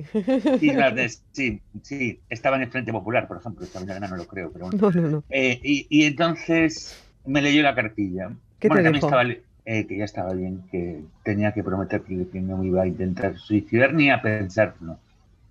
Claro, 0.60 0.96
de- 0.96 1.10
sí, 1.10 1.62
sí, 1.82 2.20
estaba 2.30 2.56
en 2.58 2.64
el 2.64 2.72
Frente 2.72 2.92
Popular, 2.92 3.28
por 3.28 3.38
ejemplo, 3.38 3.66
Sabino 3.66 3.92
Arana 3.94 4.08
no 4.08 4.18
lo 4.18 4.26
creo, 4.28 4.52
pero 4.52 4.66
bueno. 4.66 4.78
No, 4.82 4.92
no, 4.92 5.10
no. 5.10 5.24
Eh, 5.30 5.60
y, 5.64 5.88
y 5.90 6.06
entonces 6.06 6.96
me 7.26 7.42
leyó 7.42 7.62
la 7.64 7.76
cartilla. 7.76 8.32
¿Qué 8.60 8.68
bueno, 8.68 8.82
te 8.82 8.84
también 8.84 8.94
dijo? 8.94 9.08
estaba 9.08 9.24
eh, 9.66 9.88
que 9.88 9.98
ya 9.98 10.04
estaba 10.06 10.34
bien, 10.34 10.62
que 10.72 11.02
tenía 11.24 11.54
que 11.54 11.64
prometer 11.64 12.02
que, 12.02 12.28
que 12.28 12.42
no 12.42 12.58
me 12.58 12.68
iba 12.68 12.84
a 12.84 12.88
intentar 12.88 13.38
suicidar 13.38 13.94
ni 13.94 14.10
a 14.10 14.22
pensarlo. 14.22 14.98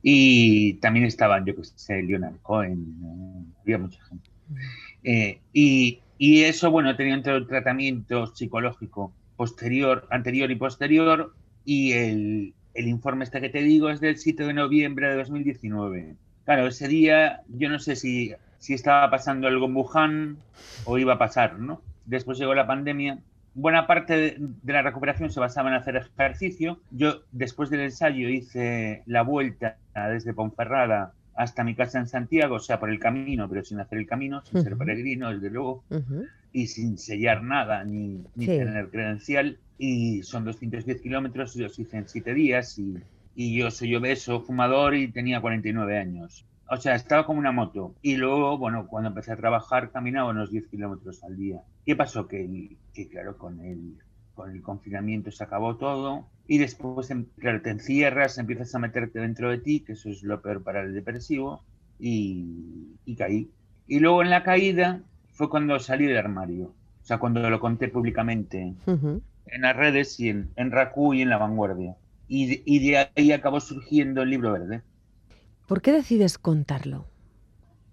Y 0.03 0.75
también 0.75 1.07
estaban, 1.07 1.45
yo 1.47 1.55
que 1.55 1.63
sé, 1.65 2.03
Leonard 2.03 2.37
Cohen, 2.43 2.81
eh, 3.05 3.53
había 3.63 3.79
mucha 3.79 4.03
gente. 4.05 4.29
Eh, 5.03 5.41
y, 5.53 6.02
y 6.19 6.43
eso, 6.45 6.71
bueno, 6.71 6.95
tenía 6.97 7.15
un 7.15 7.23
tra- 7.23 7.47
tratamiento 7.47 8.27
psicológico 8.27 9.13
posterior, 9.37 10.07
anterior 10.11 10.51
y 10.51 10.57
posterior, 10.57 11.35
y 11.65 11.93
el, 11.93 12.55
el 12.75 12.89
informe 12.89 13.25
este 13.25 13.41
que 13.41 13.49
te 13.49 13.63
digo 13.63 13.91
es 13.91 14.01
del 14.01 14.17
7 14.19 14.45
de 14.45 14.53
noviembre 14.55 15.09
de 15.09 15.17
2019. 15.17 16.15
Claro, 16.45 16.67
ese 16.67 16.89
día 16.89 17.43
yo 17.49 17.69
no 17.69 17.79
sé 17.79 17.97
si, 17.97 18.33
si 18.59 18.75
estaba 18.75 19.11
pasando 19.11 19.47
algo 19.49 19.67
en 19.67 19.77
Wuhan 19.77 20.37
o 20.85 20.99
iba 20.99 21.15
a 21.15 21.19
pasar, 21.19 21.59
¿no? 21.59 21.81
Después 22.05 22.39
llegó 22.39 22.55
la 22.55 22.67
pandemia. 22.67 23.19
Buena 23.55 23.87
parte 23.87 24.17
de, 24.17 24.37
de 24.39 24.73
la 24.73 24.83
recuperación 24.83 25.31
se 25.31 25.39
basaba 25.39 25.69
en 25.69 25.77
hacer 25.77 25.97
ejercicio. 25.97 26.81
Yo, 26.91 27.23
después 27.33 27.71
del 27.71 27.81
ensayo, 27.81 28.29
hice 28.29 29.03
la 29.07 29.23
vuelta 29.23 29.77
desde 30.11 30.35
Ponferrada 30.35 31.13
hasta 31.35 31.65
mi 31.65 31.75
casa 31.75 31.99
en 31.99 32.07
Santiago, 32.07 32.57
o 32.57 32.61
sea, 32.61 32.79
por 32.81 32.91
el 32.91 32.99
camino, 32.99 33.49
pero 33.49 33.65
sin 33.65 33.81
hacer 33.81 33.99
el 33.99 34.07
camino, 34.07 34.43
sin 34.45 34.63
ser 34.63 34.77
peregrino, 34.77 35.31
desde 35.33 35.51
luego 35.51 35.85
Ujú. 35.91 36.25
y 36.53 36.67
sin 36.67 36.99
sellar 36.99 37.43
nada 37.43 37.85
ni, 37.85 38.25
ni 38.35 38.47
Sí. 38.47 38.59
tener 38.59 38.91
credencial. 38.91 39.59
Y 39.79 40.23
son 40.23 40.45
210 40.45 41.01
kilómetros, 41.01 41.57
y 41.57 41.61
los 41.63 41.79
hice 41.79 41.97
en 41.97 42.09
7 42.09 42.35
días. 42.35 42.79
Y, 42.79 42.95
y 43.35 43.57
yo 43.59 43.71
soy 43.71 43.95
obeso, 43.97 44.41
fumador 44.43 44.95
y 44.95 45.11
tenía 45.11 45.41
49 45.41 45.99
años. 45.99 46.47
O 46.69 46.77
sea, 46.77 46.95
estaba 46.95 47.27
como 47.27 47.39
una 47.41 47.51
moto. 47.53 47.95
Y 48.03 48.17
luego, 48.17 48.59
bueno, 48.59 48.87
cuando 48.87 49.09
empecé 49.09 49.33
a 49.33 49.37
trabajar, 49.37 49.91
caminaba 49.91 50.31
unos 50.31 50.51
10 50.51 50.69
kilómetros 50.69 51.25
al 51.25 51.37
día. 51.37 51.61
¿Qué 51.85 51.97
pasó? 51.97 52.29
Que, 52.29 52.77
que 52.95 53.09
claro, 53.09 53.37
con 53.37 53.61
el, 53.61 53.99
con 54.35 54.51
el 54.51 54.63
confinamiento 54.63 55.31
se 55.31 55.43
acabó 55.45 55.77
todo. 55.77 56.29
Y 56.47 56.59
después, 56.59 57.11
em- 57.11 57.31
claro, 57.39 57.63
te 57.63 57.71
encierras, 57.71 58.39
empiezas 58.39 58.75
a 58.75 58.79
meterte 58.79 59.21
dentro 59.21 59.51
de 59.51 59.59
ti, 59.59 59.85
que 59.85 59.93
eso 59.95 60.09
es 60.11 60.23
lo 60.23 60.43
peor 60.43 60.63
para 60.63 60.83
el 60.83 60.95
depresivo. 60.95 61.65
Y, 61.99 62.99
y 63.05 63.17
caí. 63.17 63.55
Y 63.87 64.01
luego 64.01 64.23
en 64.23 64.31
la 64.31 64.43
caída 64.45 65.05
fue 65.33 65.49
cuando 65.51 65.79
salí 65.81 66.07
del 66.07 66.19
armario. 66.19 66.67
O 67.03 67.05
sea, 67.05 67.19
cuando 67.19 67.49
lo 67.51 67.61
conté 67.61 67.89
públicamente 67.89 68.77
Ujú. 68.87 69.23
en 69.47 69.63
las 69.63 69.77
redes 69.77 70.19
y 70.21 70.31
en, 70.31 70.53
en 70.57 70.71
Raku 70.73 71.15
y 71.15 71.23
en 71.23 71.31
La 71.31 71.39
Vanguardia. 71.39 71.97
Y 72.29 72.63
y 72.67 72.91
de 72.91 73.11
ahí 73.17 73.33
acabó 73.33 73.61
surgiendo 73.61 74.23
el 74.23 74.31
libro 74.31 74.53
verde. 74.53 74.83
¿Por 75.67 75.83
qué 75.83 75.91
decides 75.93 76.39
contarlo? 76.39 77.09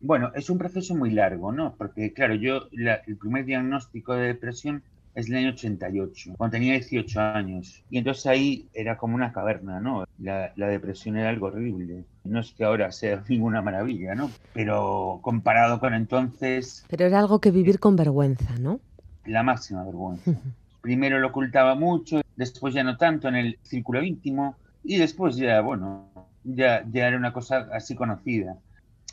Bueno, 0.02 0.32
es 0.36 0.50
un 0.50 0.58
proceso 0.58 0.96
muy 0.96 1.12
largo, 1.12 1.52
¿no? 1.52 1.76
Porque, 1.78 2.14
claro, 2.14 2.36
yo, 2.36 2.68
la- 2.72 2.96
el 3.08 3.18
primer 3.18 3.46
diagnóstico 3.46 4.14
de 4.14 4.28
depresión 4.28 4.84
es 5.16 5.30
el 5.30 5.36
año 5.36 5.50
88, 5.50 6.34
cuando 6.38 6.52
tenía 6.52 6.74
18 6.74 7.20
años. 7.20 7.84
Y 7.90 7.98
entonces 7.98 8.26
ahí 8.28 8.68
era 8.74 8.98
como 8.98 9.16
una 9.16 9.32
caverna, 9.32 9.80
¿no? 9.80 10.06
La, 10.20 10.54
la 10.56 10.68
depresión 10.68 11.18
era 11.18 11.30
algo 11.30 11.48
horrible. 11.48 12.06
No 12.24 12.40
es 12.40 12.52
que 12.54 12.64
ahora 12.64 12.92
sea 12.92 13.24
ninguna 13.30 13.62
maravilla, 13.62 14.16
¿no? 14.16 14.32
Pero 14.54 15.20
comparado 15.22 15.80
con 15.80 15.94
entonces, 15.94 16.86
Pero 16.90 17.06
era 17.06 17.20
algo 17.20 17.40
que 17.40 17.52
vivir 17.52 17.80
con 17.80 17.96
vergüenza, 17.96 18.58
¿no? 18.60 18.80
la 19.26 19.44
máxima 19.44 19.84
vergüenza. 19.84 20.32
Primero 20.82 21.20
lo 21.20 21.28
ocultaba 21.28 21.76
mucho, 21.76 22.22
después 22.36 22.74
ya 22.74 22.84
no 22.84 22.98
tanto 22.98 23.28
en 23.28 23.36
el 23.36 23.60
círculo 23.64 24.02
íntimo 24.02 24.56
y 24.84 24.98
después 24.98 25.36
ya, 25.36 25.62
bueno, 25.62 26.10
ya, 26.44 26.86
ya 26.90 27.08
era 27.08 27.18
una 27.18 27.34
cosa 27.34 27.68
así 27.74 27.96
conocida 27.96 28.58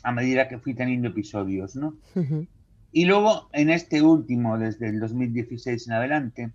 a 0.03 0.11
medida 0.11 0.47
que 0.47 0.57
fui 0.57 0.73
teniendo 0.73 1.09
episodios, 1.09 1.75
¿no? 1.75 1.95
Y 2.97 3.05
luego 3.05 3.47
en 3.53 3.69
este 3.69 4.01
último, 4.01 4.57
desde 4.57 4.89
el 4.89 4.99
2016 4.99 5.85
en 5.85 5.93
adelante, 5.93 6.49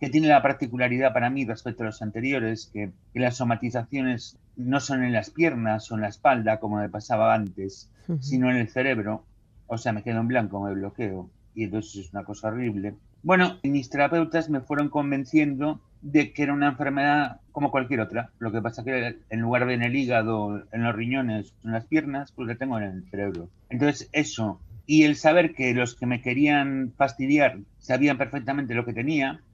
que 0.00 0.08
tiene 0.08 0.26
la 0.26 0.40
particularidad 0.40 1.12
para 1.12 1.28
mí 1.28 1.44
respecto 1.44 1.82
a 1.82 1.86
los 1.88 2.00
anteriores, 2.00 2.70
que, 2.72 2.92
que 3.12 3.20
las 3.20 3.36
somatizaciones 3.36 4.38
no 4.56 4.80
son 4.80 5.04
en 5.04 5.12
las 5.12 5.28
piernas 5.28 5.92
o 5.92 5.96
en 5.96 6.00
la 6.00 6.08
espalda, 6.08 6.60
como 6.60 6.78
me 6.78 6.88
pasaba 6.88 7.34
antes, 7.34 7.90
sino 8.20 8.50
en 8.50 8.56
el 8.56 8.70
cerebro. 8.70 9.26
O 9.66 9.76
sea, 9.76 9.92
me 9.92 10.02
quedo 10.02 10.20
en 10.20 10.28
blanco, 10.28 10.62
me 10.62 10.72
bloqueo. 10.72 11.28
Y 11.54 11.64
entonces 11.64 12.06
es 12.06 12.12
una 12.14 12.24
cosa 12.24 12.48
horrible. 12.48 12.94
Bueno, 13.22 13.58
mis 13.62 13.90
terapeutas 13.90 14.48
me 14.48 14.62
fueron 14.62 14.88
convenciendo 14.88 15.82
de 16.00 16.32
que 16.32 16.44
era 16.44 16.54
una 16.54 16.68
enfermedad 16.68 17.42
como 17.52 17.70
cualquier 17.70 18.00
otra. 18.00 18.30
Lo 18.38 18.50
que 18.50 18.62
pasa 18.62 18.82
que 18.82 19.18
en 19.28 19.40
lugar 19.40 19.66
de 19.66 19.74
en 19.74 19.82
el 19.82 19.94
hígado, 19.94 20.62
en 20.72 20.84
los 20.84 20.96
riñones, 20.96 21.52
en 21.64 21.72
las 21.72 21.84
piernas, 21.84 22.32
pues 22.32 22.48
la 22.48 22.54
tengo 22.54 22.78
en 22.78 22.84
el 22.84 23.10
cerebro. 23.10 23.50
Entonces 23.68 24.08
eso, 24.12 24.58
y 24.86 25.04
el 25.04 25.16
saber 25.16 25.54
que 25.54 25.74
los 25.74 25.96
que 25.96 26.06
me 26.06 26.20
querían 26.22 26.94
fastidiar 26.96 27.60
sabían 27.78 28.18
perfectamente 28.18 28.74
lo 28.74 28.84
que 28.84 28.92
tenía 28.94 29.44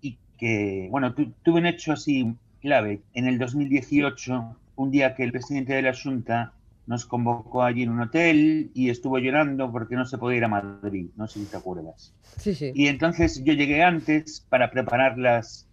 y 0.00 0.20
que, 0.36 0.88
bueno, 0.90 1.14
tu- 1.14 1.34
tuve 1.42 1.60
un 1.60 1.66
hecho 1.66 1.92
así 1.92 2.26
clave. 2.60 3.04
En 3.12 3.26
el 3.26 3.38
2018, 3.38 4.60
un 4.76 4.90
día 4.90 5.14
que 5.14 5.24
el 5.24 5.32
presidente 5.32 5.74
de 5.74 5.82
la 5.82 5.94
Junta 5.94 6.54
nos 6.86 7.06
convocó 7.06 7.62
allí 7.64 7.82
en 7.82 7.90
un 7.90 8.00
hotel 8.00 8.70
y 8.74 8.90
estuvo 8.90 9.18
llorando 9.18 9.72
porque 9.72 9.96
no 9.96 10.04
se 10.06 10.18
podía 10.18 10.38
ir 10.38 10.44
a 10.44 10.48
Madrid, 10.48 11.10
no 11.16 11.26
sé 11.26 11.40
si 11.40 11.46
te 11.50 11.56
acuerdas. 11.56 12.14
Sí, 12.38 12.54
sí. 12.54 12.72
Y 12.74 12.88
entonces 12.88 13.42
yo 13.44 13.52
llegué 13.54 13.82
antes 13.82 14.46
para 14.48 14.70
preparar 14.70 15.18
las, 15.18 15.68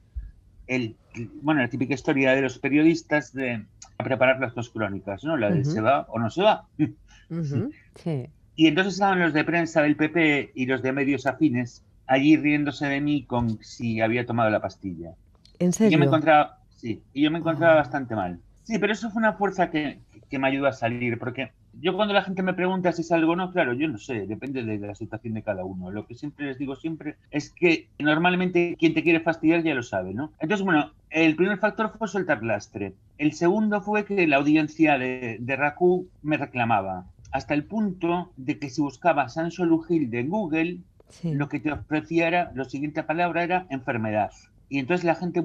el, 0.68 0.98
bueno, 1.42 1.62
la 1.62 1.70
típica 1.70 1.94
historia 1.94 2.34
de 2.34 2.42
los 2.42 2.60
periodistas 2.60 3.32
de 3.34 3.68
preparar 3.98 4.40
las 4.40 4.56
dos 4.56 4.70
crónicas, 4.72 5.24
¿no? 5.24 5.38
La 5.38 5.52
de 5.52 5.64
se 5.66 5.82
va 5.82 6.06
o 6.10 6.20
no 6.20 6.30
se 6.30 6.42
va. 6.44 6.68
Sí. 7.96 8.34
Y 8.56 8.68
entonces 8.68 8.94
estaban 8.94 9.20
los 9.20 9.34
de 9.34 9.44
prensa 9.44 9.82
del 9.82 9.96
PP 9.96 10.52
y 10.56 10.66
los 10.66 10.82
de 10.82 10.92
medios 10.92 11.26
afines 11.26 11.84
allí 12.08 12.38
riéndose 12.38 12.86
de 12.88 13.02
mí 13.02 13.24
con 13.24 13.58
si 13.64 14.02
había 14.02 14.26
tomado 14.26 14.50
la 14.50 14.60
pastilla. 14.62 15.12
¿En 15.60 15.70
Y 15.70 15.74
serio? 15.74 15.92
yo 15.94 16.00
me 16.00 16.06
encontraba, 16.06 16.58
sí, 16.76 17.02
y 17.14 17.24
yo 17.24 17.32
me 17.32 17.40
encontraba 17.40 17.74
Ah. 17.74 17.78
bastante 17.78 18.16
mal. 18.16 18.40
Sí, 18.64 18.78
pero 18.80 18.94
eso 18.94 19.10
fue 19.10 19.20
una 19.22 19.34
fuerza 19.34 19.70
que, 19.72 20.00
que 20.30 20.40
me 20.40 20.48
ayudó 20.48 20.68
a 20.68 20.74
salir, 20.74 21.18
porque 21.20 21.52
yo 21.82 21.96
cuando 21.96 22.14
la 22.14 22.22
gente 22.22 22.44
me 22.44 22.54
pregunta 22.54 22.92
si 22.92 23.04
salgo 23.04 23.32
o 23.32 23.36
no, 23.36 23.52
claro, 23.52 23.74
yo 23.74 23.88
no 23.88 23.98
sé, 23.98 24.28
depende 24.28 24.64
de 24.64 24.78
la 24.78 24.96
situación 24.96 25.34
de 25.34 25.42
cada 25.42 25.66
uno. 25.66 25.90
Lo 25.92 26.06
que 26.06 26.16
siempre 26.16 26.46
les 26.46 26.58
digo 26.60 26.76
siempre 26.76 27.16
es 27.32 27.50
que 27.50 27.88
normalmente 28.00 28.76
quien 28.78 28.94
te 28.94 29.04
quiere 29.04 29.20
fastidiar 29.22 29.64
ya 29.64 29.74
lo 29.74 29.84
sabe, 29.84 30.14
¿no? 30.14 30.32
Entonces, 30.40 30.64
bueno, 30.64 30.92
el 31.10 31.36
primer 31.36 31.58
factor 31.58 31.92
fue 31.98 32.08
soltar 32.08 32.44
lastre. 32.44 32.94
El 33.18 33.34
segundo 33.34 33.82
fue 33.82 34.06
que 34.06 34.28
la 34.28 34.38
audiencia 34.38 34.98
de, 34.98 35.38
de 35.40 35.56
Raku 35.56 36.08
me 36.22 36.38
reclamaba, 36.38 37.06
hasta 37.34 37.54
el 37.54 37.66
punto 37.66 38.32
de 38.38 38.60
que 38.60 38.70
si 38.70 38.82
buscaba 38.82 39.28
Sancho 39.28 39.66
Lugilde 39.66 40.20
en 40.20 40.30
Google, 40.30 40.78
Sí. 41.10 41.34
lo 41.34 41.48
que 41.50 41.60
te 41.60 41.72
ofrecía 41.72 42.28
era, 42.28 42.52
la 42.56 42.66
siguiente 42.66 43.04
palabra 43.04 43.44
era 43.44 43.68
enfermedad. 43.70 44.32
Y 44.70 44.80
entonces 44.80 45.04
la 45.04 45.14
gente 45.16 45.44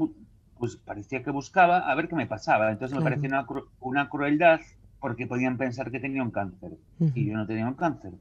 pues 0.59 0.77
parecía 0.77 1.23
que 1.23 1.31
buscaba 1.31 1.79
a 1.91 1.95
ver 1.95 2.09
qué 2.09 2.15
me 2.17 2.27
pasaba. 2.27 2.71
Entonces 2.71 2.97
me 2.97 3.03
parecía 3.05 3.29
una, 3.29 3.47
cru- 3.47 3.67
una 3.81 4.09
crueldad 4.09 4.61
porque 5.01 5.27
podían 5.27 5.59
pensar 5.59 5.91
que 5.91 6.01
tenía 6.01 6.23
un 6.23 6.31
cáncer 6.31 6.73
y 7.15 7.27
yo 7.27 7.35
no 7.37 7.47
tenía 7.47 7.67
un 7.69 7.75
cáncer. 7.75 8.13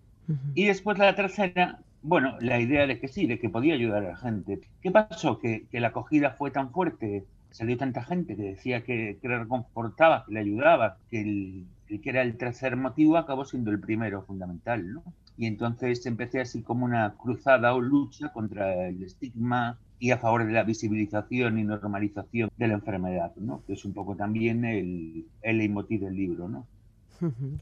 Y 0.55 0.65
después 0.65 0.97
la 0.97 1.15
tercera, 1.15 1.79
bueno, 2.01 2.35
la 2.41 2.59
idea 2.59 2.85
de 2.85 2.99
que 2.99 3.07
sí, 3.07 3.27
de 3.27 3.39
que 3.39 3.49
podía 3.49 3.75
ayudar 3.75 4.03
a 4.03 4.09
la 4.09 4.17
gente. 4.17 4.59
¿Qué 4.81 4.91
pasó? 4.91 5.39
Que, 5.39 5.67
que 5.71 5.79
la 5.79 5.87
acogida 5.87 6.31
fue 6.31 6.51
tan 6.51 6.71
fuerte, 6.71 7.23
salió 7.57 7.75
tanta 7.75 8.03
gente 8.03 8.35
que 8.35 8.43
decía 8.43 8.83
que, 8.83 9.17
que 9.19 9.27
le 9.27 9.39
reconfortaba, 9.39 10.25
que 10.27 10.33
le 10.33 10.41
ayudaba, 10.41 10.97
que 11.09 11.21
el, 11.21 11.65
el 11.89 12.01
que 12.01 12.09
era 12.11 12.21
el 12.21 12.37
tercer 12.37 12.75
motivo 12.75 13.17
acabó 13.17 13.45
siendo 13.45 13.71
el 13.71 13.79
primero 13.79 14.21
fundamental, 14.21 14.93
¿no? 14.93 15.03
Y 15.37 15.47
entonces 15.47 16.05
empecé 16.05 16.39
así 16.39 16.61
como 16.61 16.85
una 16.85 17.15
cruzada 17.15 17.73
o 17.73 17.81
lucha 17.81 18.31
contra 18.31 18.87
el 18.87 19.01
estigma 19.01 19.79
y 19.97 20.11
a 20.11 20.19
favor 20.19 20.45
de 20.45 20.53
la 20.53 20.63
visibilización 20.63 21.57
y 21.57 21.63
normalización 21.63 22.51
de 22.55 22.67
la 22.67 22.75
enfermedad, 22.75 23.35
¿no? 23.37 23.63
Que 23.65 23.73
es 23.73 23.85
un 23.85 23.93
poco 23.93 24.15
también 24.15 24.63
el, 24.63 25.25
el 25.41 25.57
leitmotiv 25.57 26.01
del 26.01 26.15
libro, 26.15 26.47
¿no? 26.47 26.67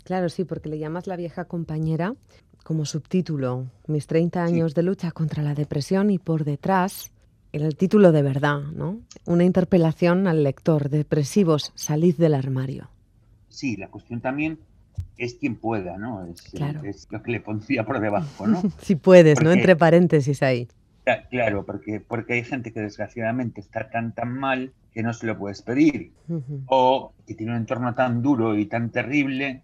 Claro, 0.04 0.28
sí, 0.28 0.44
porque 0.44 0.68
le 0.68 0.78
llamas 0.78 1.08
La 1.08 1.16
vieja 1.16 1.46
compañera 1.46 2.14
como 2.66 2.84
subtítulo, 2.84 3.68
mis 3.88 4.08
30 4.08 4.44
años 4.44 4.76
de 4.76 4.84
lucha 4.84 5.12
contra 5.12 5.42
la 5.42 5.54
depresión 5.54 6.10
y 6.10 6.18
por 6.18 6.44
detrás 6.44 7.14
el 7.64 7.76
título 7.76 8.12
de 8.12 8.22
verdad, 8.22 8.60
¿no? 8.62 9.00
Una 9.26 9.44
interpelación 9.44 10.28
al 10.28 10.44
lector, 10.44 10.90
depresivos, 10.90 11.72
salid 11.76 12.16
del 12.18 12.34
armario. 12.34 12.90
Sí, 13.50 13.78
la 13.78 13.88
cuestión 13.88 14.22
también 14.22 14.60
es 15.18 15.36
quien 15.36 15.56
pueda, 15.56 15.98
¿no? 15.98 16.26
Es, 16.26 16.42
Claro. 16.42 16.82
es 16.84 17.08
lo 17.10 17.22
que 17.24 17.32
le 17.32 17.40
pondría 17.40 17.86
por 17.86 18.00
debajo, 18.00 18.48
¿no? 18.48 18.62
Si 18.82 18.96
puedes, 18.96 19.42
¿no? 19.42 19.52
Entre 19.52 19.76
paréntesis 19.76 20.42
ahí. 20.44 20.68
Cla- 21.06 21.28
Claro, 21.30 21.66
porque, 21.66 22.00
porque 22.02 22.34
hay 22.34 22.44
gente 22.44 22.74
que 22.74 22.82
desgraciadamente 22.82 23.62
está 23.62 23.90
tan 23.90 24.14
tan 24.14 24.34
mal 24.34 24.74
que 24.94 25.04
no 25.04 25.14
se 25.14 25.26
lo 25.28 25.38
puedes 25.38 25.62
pedir. 25.62 26.12
O 26.68 27.14
que 27.28 27.36
tiene 27.36 27.52
un 27.54 27.58
entorno 27.60 27.94
tan 27.96 28.22
duro 28.22 28.58
y 28.58 28.66
tan 28.66 28.90
terrible. 28.92 29.62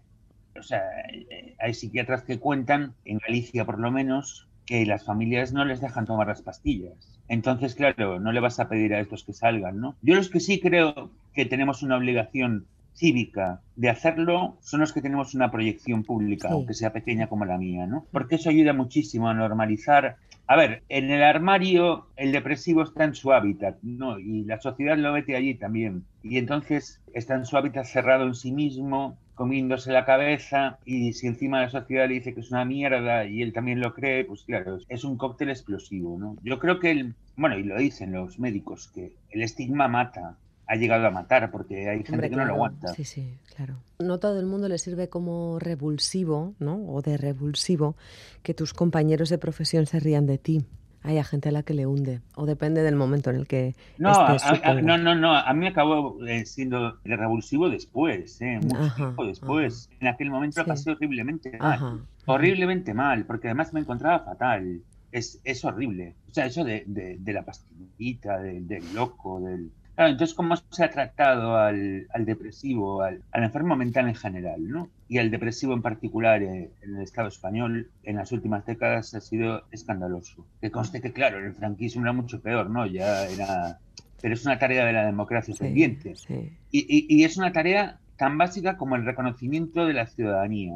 O 0.58 0.62
sea, 0.62 0.82
eh, 1.10 1.54
hay 1.58 1.72
psiquiatras 1.74 2.22
que 2.22 2.38
cuentan, 2.38 2.92
en 3.06 3.18
Galicia 3.18 3.64
por 3.64 3.78
lo 3.78 3.90
menos, 3.90 4.46
que 4.66 4.84
las 4.86 5.04
familias 5.04 5.52
no 5.52 5.64
les 5.64 5.80
dejan 5.80 6.04
tomar 6.06 6.26
las 6.28 6.42
pastillas. 6.42 6.92
Entonces, 7.32 7.74
claro, 7.74 8.20
no 8.20 8.30
le 8.30 8.40
vas 8.40 8.60
a 8.60 8.68
pedir 8.68 8.92
a 8.92 9.00
estos 9.00 9.24
que 9.24 9.32
salgan, 9.32 9.80
¿no? 9.80 9.96
Yo 10.02 10.14
los 10.14 10.28
que 10.28 10.38
sí 10.38 10.60
creo 10.60 11.08
que 11.32 11.46
tenemos 11.46 11.82
una 11.82 11.96
obligación 11.96 12.66
cívica 12.92 13.62
de 13.74 13.88
hacerlo 13.88 14.58
son 14.60 14.80
los 14.80 14.92
que 14.92 15.00
tenemos 15.00 15.34
una 15.34 15.50
proyección 15.50 16.02
pública, 16.04 16.48
Sí. 16.48 16.54
aunque 16.54 16.74
sea 16.74 16.92
pequeña 16.92 17.28
como 17.28 17.46
la 17.46 17.56
mía, 17.56 17.86
¿no? 17.86 18.04
Porque 18.12 18.34
eso 18.34 18.50
ayuda 18.50 18.74
muchísimo 18.74 19.30
a 19.30 19.34
normalizar. 19.34 20.16
A 20.46 20.56
ver, 20.56 20.82
en 20.88 21.10
el 21.10 21.22
armario 21.22 22.06
el 22.16 22.32
depresivo 22.32 22.82
está 22.82 23.04
en 23.04 23.14
su 23.14 23.32
hábitat, 23.32 23.78
¿no? 23.82 24.18
Y 24.18 24.44
la 24.44 24.60
sociedad 24.60 24.98
lo 24.98 25.12
mete 25.12 25.36
allí 25.36 25.54
también. 25.54 26.04
Y 26.22 26.38
entonces 26.38 27.00
está 27.14 27.34
en 27.34 27.46
su 27.46 27.56
hábitat 27.56 27.86
cerrado 27.86 28.26
en 28.26 28.34
sí 28.34 28.52
mismo, 28.52 29.16
comiéndose 29.34 29.92
la 29.92 30.04
cabeza, 30.04 30.78
y 30.84 31.14
si 31.14 31.26
encima 31.26 31.62
la 31.62 31.70
sociedad 31.70 32.06
le 32.06 32.14
dice 32.14 32.34
que 32.34 32.40
es 32.40 32.50
una 32.50 32.64
mierda 32.64 33.24
y 33.24 33.42
él 33.42 33.52
también 33.52 33.80
lo 33.80 33.94
cree, 33.94 34.24
pues 34.24 34.44
claro, 34.44 34.78
es 34.88 35.04
un 35.04 35.16
cóctel 35.16 35.48
explosivo, 35.50 36.18
¿no? 36.18 36.36
Yo 36.42 36.58
creo 36.58 36.78
que 36.80 36.90
el, 36.90 37.14
bueno, 37.36 37.56
y 37.58 37.62
lo 37.62 37.78
dicen 37.78 38.12
los 38.12 38.38
médicos, 38.38 38.88
que 38.94 39.12
el 39.30 39.42
estigma 39.42 39.88
mata, 39.88 40.36
ha 40.72 40.76
llegado 40.76 41.06
a 41.06 41.10
matar, 41.10 41.50
porque 41.50 41.88
hay 41.88 41.98
gente 41.98 42.12
Hombre, 42.12 42.30
que 42.30 42.36
no 42.36 42.42
lo 42.42 42.46
claro. 42.46 42.54
aguanta. 42.54 42.88
Sí, 42.94 43.04
sí, 43.04 43.34
claro. 43.54 43.74
No 43.98 44.18
todo 44.18 44.40
el 44.40 44.46
mundo 44.46 44.68
le 44.68 44.78
sirve 44.78 45.08
como 45.10 45.58
revulsivo, 45.58 46.54
¿no? 46.58 46.76
O 46.88 47.02
de 47.02 47.16
revulsivo 47.18 47.94
que 48.42 48.54
tus 48.54 48.72
compañeros 48.72 49.28
de 49.28 49.36
profesión 49.38 49.84
se 49.86 50.00
rían 50.00 50.26
de 50.26 50.38
ti. 50.38 50.64
Hay 51.02 51.18
a 51.18 51.24
gente 51.24 51.48
a 51.48 51.52
la 51.52 51.62
que 51.62 51.74
le 51.74 51.84
hunde. 51.84 52.20
O 52.36 52.46
depende 52.46 52.82
del 52.82 52.94
momento 52.96 53.28
en 53.30 53.36
el 53.36 53.46
que 53.46 53.74
No, 53.98 54.12
estés, 54.12 54.44
a- 54.62 54.70
a- 54.70 54.80
no, 54.80 54.96
no, 54.96 55.14
no, 55.14 55.34
a 55.36 55.52
mí 55.52 55.66
acabó 55.66 56.24
eh, 56.26 56.46
siendo 56.46 56.92
de 57.04 57.16
revulsivo 57.16 57.68
después, 57.68 58.40
¿eh? 58.40 58.58
mucho 58.62 58.76
Ajá, 58.78 58.96
tiempo 58.96 59.26
después. 59.26 59.90
En 60.00 60.06
aquel 60.08 60.30
momento 60.30 60.60
lo 60.60 60.64
Sí. 60.64 60.70
pasé 60.70 60.90
horriblemente 60.92 61.58
mal. 61.58 61.72
Ajá. 61.72 61.98
Horriblemente 62.26 62.94
mal, 62.94 63.26
porque 63.26 63.48
además 63.48 63.72
me 63.74 63.80
encontraba 63.80 64.20
fatal. 64.20 64.80
Es, 65.10 65.38
es 65.44 65.62
horrible. 65.66 66.14
O 66.30 66.32
sea, 66.32 66.46
eso 66.46 66.64
de, 66.64 66.84
de- 66.86 67.16
de 67.18 67.32
la 67.34 67.44
pastillita, 67.44 68.38
de- 68.38 68.60
del 68.62 68.94
loco, 68.94 69.40
del... 69.40 69.70
Claro, 69.94 70.10
entonces, 70.12 70.34
¿cómo 70.34 70.54
se 70.56 70.84
ha 70.84 70.90
tratado 70.90 71.56
al, 71.56 72.06
al 72.14 72.24
depresivo, 72.24 73.02
al, 73.02 73.22
al 73.30 73.44
enfermo 73.44 73.76
mental 73.76 74.08
en 74.08 74.14
general, 74.14 74.66
¿no? 74.66 74.88
Y 75.06 75.18
al 75.18 75.30
depresivo 75.30 75.74
en 75.74 75.82
particular 75.82 76.42
eh, 76.42 76.70
en 76.80 76.96
el 76.96 77.02
Estado 77.02 77.28
español 77.28 77.90
en 78.02 78.16
las 78.16 78.32
últimas 78.32 78.64
décadas 78.64 79.14
ha 79.14 79.20
sido 79.20 79.64
escandaloso. 79.70 80.46
Que 80.60 80.70
conste 80.70 81.02
que, 81.02 81.12
claro, 81.12 81.38
en 81.38 81.44
el 81.44 81.54
franquismo 81.54 82.02
era 82.02 82.12
mucho 82.14 82.40
peor, 82.40 82.70
¿no? 82.70 82.86
Ya 82.86 83.26
era... 83.26 83.78
Pero 84.22 84.34
es 84.34 84.46
una 84.46 84.58
tarea 84.58 84.86
de 84.86 84.92
la 84.94 85.04
democracia 85.04 85.52
Sí, 85.52 85.60
pendiente. 85.60 86.14
sí. 86.16 86.50
Y, 86.70 86.80
y- 86.88 87.06
y 87.20 87.24
es 87.24 87.36
una 87.36 87.52
tarea 87.52 87.98
tan 88.16 88.38
básica 88.38 88.76
como 88.78 88.96
el 88.96 89.04
reconocimiento 89.04 89.84
de 89.84 89.92
la 89.94 90.06
ciudadanía 90.06 90.72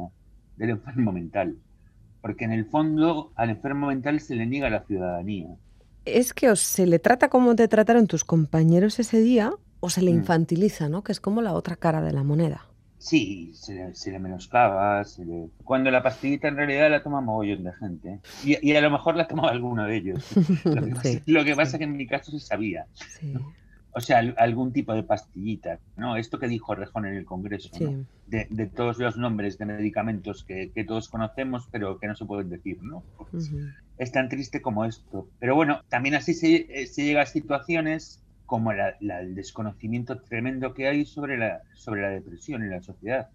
del 0.57 0.69
enfermo 0.71 1.11
mental. 1.11 1.55
Porque 2.21 2.45
en 2.45 2.51
el 2.51 2.65
fondo 2.65 3.31
al 3.35 3.49
enfermo 3.49 3.87
mental 3.87 4.19
se 4.19 4.35
le 4.35 4.45
niega 4.45 4.69
la 4.69 4.83
ciudadanía. 4.83 5.47
Es 6.15 6.33
que 6.33 6.49
o 6.49 6.55
se 6.55 6.85
le 6.87 6.99
trata 6.99 7.29
como 7.29 7.55
te 7.55 7.67
trataron 7.67 8.07
tus 8.07 8.23
compañeros 8.23 8.99
ese 8.99 9.19
día 9.21 9.51
o 9.79 9.89
se 9.89 10.01
le 10.01 10.11
Mm. 10.11 10.15
infantiliza, 10.15 10.89
¿no? 10.89 11.03
Que 11.03 11.11
es 11.11 11.19
como 11.19 11.41
la 11.41 11.53
otra 11.53 11.75
cara 11.75 12.01
de 12.01 12.13
la 12.13 12.23
moneda. 12.23 12.65
Sí, 12.99 13.51
se 13.53 13.73
le, 13.75 13.95
se 13.95 14.11
le 14.11 14.19
menoscaba, 14.19 15.03
se 15.05 15.23
le- 15.23 15.49
cuando 15.63 15.91
la 15.91 16.01
pastillita 16.01 16.47
en 16.47 16.55
realidad 16.57 16.89
la 16.89 17.03
toma 17.03 17.21
mogollón 17.21 17.63
de 17.63 17.73
gente. 17.73 18.19
Y, 18.43 18.57
y 18.71 18.75
a 18.75 18.81
lo 18.81 18.89
mejor 18.89 19.15
la 19.15 19.27
tomaba 19.27 19.51
alguno 19.51 19.83
de 19.85 19.97
ellos. 19.97 20.25
Lo 20.65 20.83
que, 20.83 20.95
pasa, 20.95 21.09
lo 21.27 21.45
que 21.45 21.55
pasa 21.55 21.71
sí. 21.73 21.77
que 21.77 21.83
en 21.83 21.95
mi 21.95 22.07
caso 22.07 22.31
se 22.31 22.39
sabía. 22.39 22.85
Sí, 22.93 23.33
O 23.97 24.01
sea, 24.01 24.19
al- 24.19 24.35
algún 24.37 24.71
tipo 24.73 24.93
de 24.93 25.03
pastillita, 25.03 25.79
¿no? 25.95 26.15
Esto 26.17 26.37
que 26.39 26.47
dijo 26.47 26.75
Rejón 26.75 27.05
en 27.07 27.15
el 27.15 27.25
Congreso, 27.25 27.69
de, 28.27 28.45
de 28.49 28.67
todos 28.67 28.99
los 28.99 29.17
nombres 29.17 29.57
de 29.57 29.65
medicamentos 29.65 30.43
que, 30.47 30.71
que 30.73 30.83
todos 30.83 31.09
conocemos, 31.09 31.67
pero 31.71 31.97
que 31.99 32.07
no 32.07 32.15
se 32.15 32.25
pueden 32.25 32.49
decir, 32.49 32.77
¿no? 32.83 33.03
Es 33.97 34.11
tan 34.11 34.29
triste 34.29 34.61
como 34.61 34.85
esto. 34.85 35.27
Pero 35.39 35.55
bueno, 35.55 35.81
también 35.89 36.13
así 36.15 36.33
se, 36.35 36.67
eh, 36.69 36.85
se 36.87 37.05
llega 37.05 37.21
a 37.23 37.25
situaciones 37.25 38.23
como 38.45 38.71
la- 38.71 38.95
la- 39.01 39.21
el 39.21 39.33
desconocimiento 39.33 40.21
tremendo 40.21 40.73
que 40.75 40.87
hay 40.87 41.05
sobre 41.05 41.37
la, 41.37 41.61
sobre 41.75 42.01
la 42.03 42.09
depresión 42.09 42.61
en 42.63 42.69
la 42.69 42.81
sociedad. 42.81 43.29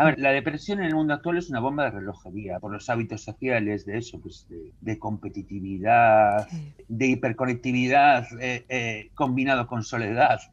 A 0.00 0.04
ver, 0.06 0.18
la 0.20 0.30
depresión 0.30 0.78
en 0.78 0.86
el 0.86 0.94
mundo 0.94 1.12
actual 1.14 1.38
es 1.38 1.50
una 1.50 1.58
bomba 1.60 1.84
de 1.84 1.90
relojería 1.90 2.60
por 2.60 2.72
los 2.72 2.88
hábitos 2.88 3.22
sociales, 3.24 3.84
de 3.84 3.98
eso, 3.98 4.20
pues 4.20 4.46
de, 4.48 4.72
de 4.80 4.98
competitividad, 4.98 6.46
Sí. 6.50 6.74
de 6.86 7.06
hiperconectividad 7.08 8.24
eh, 8.40 8.64
eh, 8.68 9.10
combinado 9.14 9.66
con 9.66 9.82
soledad, 9.82 10.38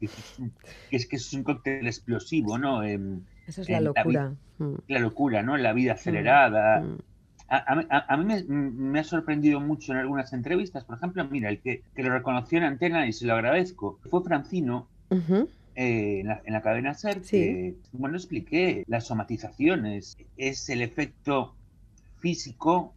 que 0.90 0.96
es 0.96 1.06
que 1.08 1.16
es 1.16 1.32
un 1.32 1.44
cóctel 1.44 1.86
explosivo, 1.86 2.58
¿no? 2.58 2.82
Em, 2.82 3.24
Eso 3.46 3.62
es 3.62 3.68
la 3.68 3.80
la 3.80 3.86
locura. 3.88 4.34
Mm, 4.58 4.74
la 4.88 4.98
locura, 4.98 5.42
¿no? 5.42 5.56
La 5.56 5.72
vida 5.72 5.92
acelerada. 5.92 6.80
mm. 6.80 6.98
A, 7.48 7.72
a 7.72 7.76
mí- 7.76 7.86
a- 7.90 8.16
mí 8.16 8.24
me, 8.24 8.42
me 8.92 8.98
ha 9.00 9.04
sorprendido 9.04 9.60
mucho 9.60 9.92
en 9.92 9.98
algunas 9.98 10.32
entrevistas. 10.32 10.84
Por 10.84 10.96
ejemplo, 10.96 11.24
mira, 11.30 11.48
el 11.50 11.60
que, 11.62 11.82
que 11.94 12.02
lo 12.02 12.10
reconoció 12.10 12.58
en 12.58 12.64
antena 12.64 13.06
y 13.06 13.12
se 13.12 13.26
lo 13.26 13.34
agradezco 13.34 14.00
fue 14.10 14.24
Francino 14.24 14.90
Ujú. 15.10 15.48
Eh, 15.76 16.20
en, 16.20 16.26
la, 16.28 16.42
en 16.44 16.52
la 16.52 16.62
cadena 16.62 16.94
SER. 16.94 17.22
Sí. 17.24 17.36
Que, 17.38 17.74
bueno, 17.92 18.16
expliqué 18.16 18.82
las 18.88 19.06
somatizaciones. 19.06 20.16
Es 20.36 20.68
el 20.70 20.82
efecto 20.82 21.54
físico 22.18 22.92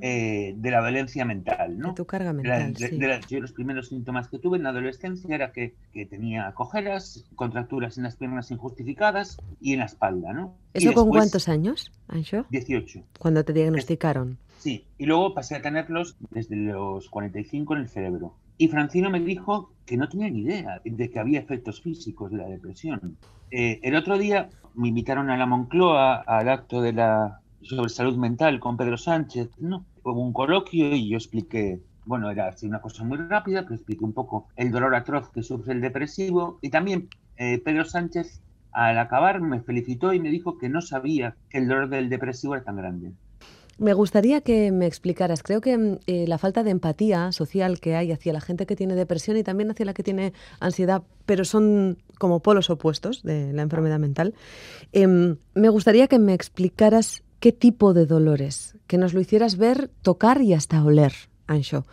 eh, 0.00 0.54
de 0.56 0.70
la 0.70 0.80
violencia 0.80 1.24
mental, 1.24 1.76
¿no? 1.76 1.88
De 1.88 1.94
tu 1.94 2.04
carga 2.06 2.26
la- 2.26 2.32
mental, 2.34 2.74
de- 2.74 2.88
sí. 2.88 2.98
de 2.98 3.06
la- 3.08 3.20
yo 3.20 3.40
los 3.40 3.50
primeros 3.52 3.88
síntomas 3.88 4.28
que 4.28 4.38
tuve 4.38 4.56
en 4.56 4.62
la 4.62 4.68
adolescencia 4.70 5.34
era 5.34 5.50
que, 5.50 5.74
que 5.92 6.06
tenía 6.06 6.52
cojeras, 6.54 7.24
contracturas 7.34 7.98
en 7.98 8.04
las 8.04 8.14
piernas 8.14 8.52
injustificadas 8.52 9.38
y 9.60 9.72
en 9.72 9.80
la 9.80 9.86
espalda, 9.86 10.32
¿no? 10.32 10.54
¿Eso 10.72 10.92
con 10.92 11.08
cuántos 11.08 11.48
años, 11.48 11.90
Ancho? 12.06 12.46
18. 12.50 13.02
Cuando 13.18 13.44
te 13.44 13.52
diagnosticaron. 13.52 14.38
Sí, 14.60 14.84
y 14.98 15.06
luego 15.06 15.34
pasé 15.34 15.56
a 15.56 15.62
tenerlos 15.62 16.16
desde 16.30 16.54
los 16.54 17.08
45 17.10 17.74
en 17.74 17.80
el 17.80 17.88
cerebro. 17.88 18.36
Y 18.58 18.68
Francino 18.68 19.10
me 19.10 19.20
dijo 19.20 19.72
que 19.86 19.96
no 19.96 20.08
tenía 20.08 20.30
ni 20.30 20.40
idea 20.40 20.80
de 20.84 21.10
que 21.10 21.18
había 21.18 21.40
efectos 21.40 21.80
físicos 21.80 22.30
de 22.30 22.38
la 22.38 22.48
depresión. 22.48 23.16
Eh, 23.50 23.80
el 23.82 23.96
otro 23.96 24.18
día 24.18 24.48
me 24.74 24.88
invitaron 24.88 25.30
a 25.30 25.36
la 25.36 25.46
Moncloa 25.46 26.22
al 26.26 26.48
acto 26.48 26.80
de 26.80 26.92
la 26.92 27.40
sobre 27.62 27.88
salud 27.88 28.16
mental 28.16 28.60
con 28.60 28.76
Pedro 28.76 28.96
Sánchez, 28.96 29.50
¿no? 29.58 29.84
Hubo 30.02 30.20
un 30.20 30.32
coloquio 30.32 30.94
y 30.94 31.08
yo 31.08 31.16
expliqué, 31.16 31.80
bueno, 32.04 32.30
era 32.30 32.48
así 32.48 32.66
una 32.66 32.80
cosa 32.80 33.04
muy 33.04 33.18
rápida, 33.18 33.62
pero 33.62 33.74
expliqué 33.74 34.04
un 34.04 34.12
poco 34.12 34.48
el 34.56 34.70
dolor 34.70 34.94
atroz 34.94 35.30
que 35.30 35.42
sufre 35.42 35.72
el 35.72 35.80
depresivo 35.80 36.58
y 36.60 36.70
también 36.70 37.08
eh, 37.36 37.60
Pedro 37.64 37.84
Sánchez 37.84 38.42
al 38.72 38.98
acabar 38.98 39.40
me 39.40 39.60
felicitó 39.60 40.12
y 40.12 40.20
me 40.20 40.30
dijo 40.30 40.58
que 40.58 40.68
no 40.68 40.80
sabía 40.80 41.36
que 41.50 41.58
el 41.58 41.68
dolor 41.68 41.88
del 41.88 42.08
depresivo 42.08 42.54
era 42.54 42.64
tan 42.64 42.76
grande. 42.76 43.12
Me 43.82 43.94
gustaría 43.94 44.42
que 44.42 44.70
me 44.70 44.86
explicaras, 44.86 45.42
creo 45.42 45.60
que 45.60 45.76
mm, 45.76 45.98
eh, 46.06 46.26
la 46.28 46.38
falta 46.38 46.62
de 46.62 46.70
empatía 46.70 47.32
social 47.32 47.80
que 47.80 47.96
hay 47.96 48.12
hacia 48.12 48.32
la 48.32 48.40
gente 48.40 48.64
que 48.64 48.76
tiene 48.76 48.94
depresión 48.94 49.36
y 49.36 49.42
también 49.42 49.72
hacia 49.72 49.84
la 49.84 49.92
que 49.92 50.04
tiene 50.04 50.32
ansiedad, 50.60 51.02
pero 51.26 51.44
son 51.44 51.98
como 52.16 52.42
polos 52.42 52.70
opuestos 52.70 53.24
de 53.24 53.52
la 53.52 53.62
enfermedad 53.62 53.98
mental, 53.98 54.34
em, 54.92 55.36
me 55.54 55.68
gustaría 55.68 56.06
que 56.06 56.20
me 56.20 56.32
explicaras 56.32 57.24
qué 57.40 57.50
tipo 57.50 57.92
de 57.92 58.06
dolores, 58.06 58.76
que 58.86 58.98
nos 58.98 59.14
lo 59.14 59.20
hicieras 59.20 59.56
ver, 59.56 59.90
tocar 60.02 60.42
y 60.42 60.54
hasta 60.54 60.84
oler, 60.84 61.12
Ancho, 61.48 61.84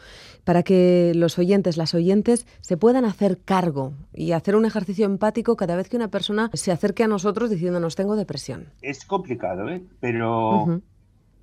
para 0.43 0.61
que 0.61 1.13
los 1.15 1.39
oyentes, 1.39 1.75
las 1.75 1.95
oyentes, 1.95 2.45
se 2.61 2.77
puedan 2.77 3.03
hacer 3.03 3.39
cargo 3.39 3.93
y 4.13 4.33
hacer 4.33 4.55
un 4.55 4.65
ejercicio 4.65 5.07
empático 5.07 5.55
cada 5.55 5.75
vez 5.75 5.89
que 5.89 5.97
una 5.97 6.11
persona 6.11 6.51
se 6.53 6.71
acerque 6.71 7.03
a 7.03 7.07
nosotros 7.07 7.49
diciéndonos 7.49 7.95
tengo 7.95 8.15
depresión. 8.15 8.67
Es 8.83 9.05
complicado, 9.05 9.67
¿eh? 9.69 9.81
Pero 9.99 10.81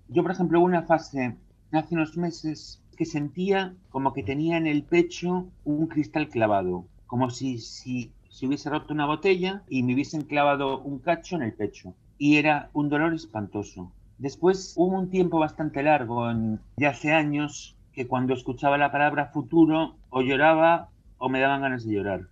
yo, 0.08 0.22
por 0.22 0.32
ejemplo, 0.32 0.60
una 0.60 0.82
fase 0.82 1.36
hace 1.72 1.94
unos 1.94 2.16
meses 2.16 2.80
que 2.96 3.04
sentía 3.04 3.74
como 3.90 4.12
que 4.12 4.22
tenía 4.22 4.56
en 4.56 4.66
el 4.66 4.82
pecho 4.82 5.46
un 5.64 5.86
cristal 5.86 6.28
clavado, 6.28 6.86
como 7.06 7.30
si, 7.30 7.58
si 7.58 8.12
se 8.28 8.46
hubiese 8.46 8.70
roto 8.70 8.94
una 8.94 9.06
botella 9.06 9.62
y 9.68 9.82
me 9.82 9.94
hubiesen 9.94 10.22
clavado 10.22 10.80
un 10.80 10.98
cacho 10.98 11.36
en 11.36 11.42
el 11.42 11.52
pecho. 11.52 11.94
Y 12.18 12.36
era 12.36 12.70
un 12.72 12.88
dolor 12.88 13.14
espantoso. 13.14 13.92
Después 14.18 14.72
hubo 14.76 14.98
un 14.98 15.10
tiempo 15.10 15.38
bastante 15.38 15.82
largo, 15.82 16.30
en, 16.30 16.60
de 16.76 16.86
hace 16.86 17.12
años, 17.12 17.76
que 17.92 18.06
cuando 18.06 18.34
escuchaba 18.34 18.78
la 18.78 18.92
palabra 18.92 19.26
futuro 19.26 19.96
o 20.10 20.22
lloraba 20.22 20.88
o 21.18 21.28
me 21.28 21.40
daban 21.40 21.62
ganas 21.62 21.84
de 21.84 21.92
llorar. 21.92 22.28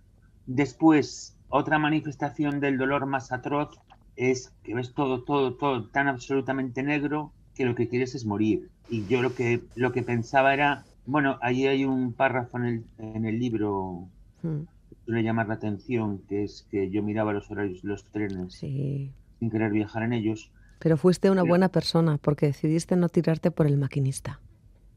Después, 0.47 1.37
otra 1.49 1.77
manifestación 1.77 2.59
del 2.59 2.77
dolor 2.77 3.05
más 3.05 3.31
atroz 3.31 3.79
es 4.15 4.53
que 4.63 4.73
ves 4.73 4.93
todo, 4.93 5.23
todo, 5.23 5.55
todo 5.55 5.89
tan 5.89 6.07
absolutamente 6.07 6.81
negro 6.81 7.31
que 7.55 7.65
lo 7.65 7.75
que 7.75 7.87
quieres 7.87 8.15
es 8.15 8.25
morir. 8.25 8.69
Y 8.89 9.05
yo 9.07 9.21
lo 9.21 9.33
que, 9.33 9.61
lo 9.75 9.91
que 9.91 10.03
pensaba 10.03 10.53
era, 10.53 10.85
bueno, 11.05 11.37
ahí 11.41 11.65
hay 11.65 11.85
un 11.85 12.13
párrafo 12.13 12.57
en 12.57 12.65
el, 12.65 12.83
en 12.99 13.25
el 13.25 13.39
libro 13.39 14.07
hmm. 14.43 14.61
que 14.89 14.95
suele 15.05 15.23
llamar 15.23 15.47
la 15.47 15.55
atención, 15.55 16.19
que 16.29 16.43
es 16.43 16.67
que 16.69 16.89
yo 16.89 17.01
miraba 17.01 17.33
los 17.33 17.49
horarios 17.49 17.81
de 17.81 17.87
los 17.87 18.05
trenes 18.05 18.53
sin 18.57 19.49
querer 19.49 19.71
viajar 19.71 20.03
en 20.03 20.13
ellos. 20.13 20.51
Pero 20.79 20.97
fuiste 20.97 21.31
una 21.31 21.43
buena 21.43 21.69
persona 21.69 22.17
porque 22.17 22.47
decidiste 22.47 22.95
no 22.95 23.09
tirarte 23.09 23.49
por 23.49 23.65
el 23.65 23.77
maquinista. 23.77 24.39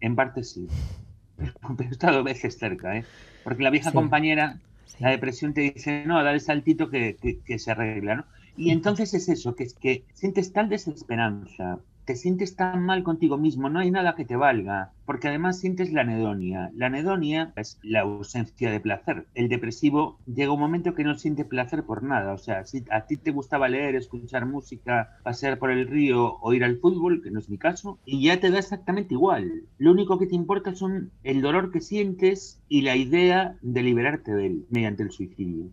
En 0.01 0.17
parte 0.17 0.45
sí. 0.45 0.69
Pero 1.37 1.53
he 1.79 1.93
estado 1.93 2.25
veces 2.25 2.59
cerca, 2.59 2.97
¿eh? 2.97 3.05
Porque 3.45 3.63
la 3.63 3.71
vieja 3.71 3.93
compañera, 3.93 4.59
la 4.99 5.11
depresión 5.11 5.55
te 5.55 5.61
dice, 5.61 6.05
no, 6.05 6.23
dale 6.23 6.41
saltito 6.41 6.91
que, 6.91 7.17
que, 7.17 7.39
que 7.39 7.59
se 7.59 7.71
arregla, 7.71 8.17
¿no? 8.17 8.25
Y 8.57 8.71
entonces 8.73 9.15
es 9.15 9.29
eso, 9.29 9.55
que 9.55 9.63
es 9.63 9.75
que 9.75 10.05
sientes 10.15 10.53
tal 10.53 10.69
desesperanza, 10.69 11.79
te 12.09 12.17
sientes 12.17 12.57
tan 12.57 12.87
mal 12.87 13.03
contigo 13.03 13.37
mismo, 13.37 13.69
no 13.69 13.81
hay 13.81 13.91
nada 13.91 14.15
que 14.15 14.25
te 14.25 14.35
valga, 14.35 14.93
porque 15.05 15.29
además 15.29 15.61
sientes 15.61 15.93
la 15.93 16.01
anedonia. 16.01 16.71
La 16.75 16.87
anedonia 16.87 17.53
es 17.57 17.79
la 17.83 18.01
ausencia 18.01 18.71
de 18.71 18.81
placer. 18.81 19.27
El 19.35 19.51
depresivo 19.51 20.19
llega 20.25 20.55
un 20.55 20.61
momento 20.61 20.95
que 20.95 21.05
no 21.05 21.17
siente 21.17 21.45
placer 21.45 21.85
por 21.85 22.03
nada, 22.03 22.33
o 22.33 22.39
sea, 22.39 22.65
si 22.65 22.83
a 22.91 23.03
ti 23.03 23.19
te 23.19 23.31
gustaba 23.31 23.69
leer, 23.69 23.95
escuchar 23.95 24.47
música, 24.47 25.19
pasear 25.23 25.59
por 25.59 25.71
el 25.71 25.87
río 25.87 26.39
o 26.41 26.55
ir 26.55 26.65
al 26.65 26.79
fútbol, 26.79 27.21
que 27.23 27.31
no 27.31 27.41
es 27.41 27.51
mi 27.51 27.59
caso, 27.59 27.99
y 28.07 28.23
ya 28.23 28.41
te 28.41 28.51
da 28.51 28.59
exactamente 28.59 29.13
igual. 29.13 29.65
Lo 29.77 29.91
único 29.91 30.19
que 30.19 30.27
te 30.27 30.35
importa 30.35 30.75
son 30.75 31.11
el 31.25 31.43
dolor 31.43 31.71
que 31.71 31.83
sientes 31.83 32.59
y 32.71 32.81
la 32.81 32.97
idea 32.97 33.59
de 33.61 33.83
liberarte 33.83 34.33
de 34.33 34.47
él 34.47 34.67
mediante 34.71 35.03
el 35.03 35.11
suicidio. 35.11 35.67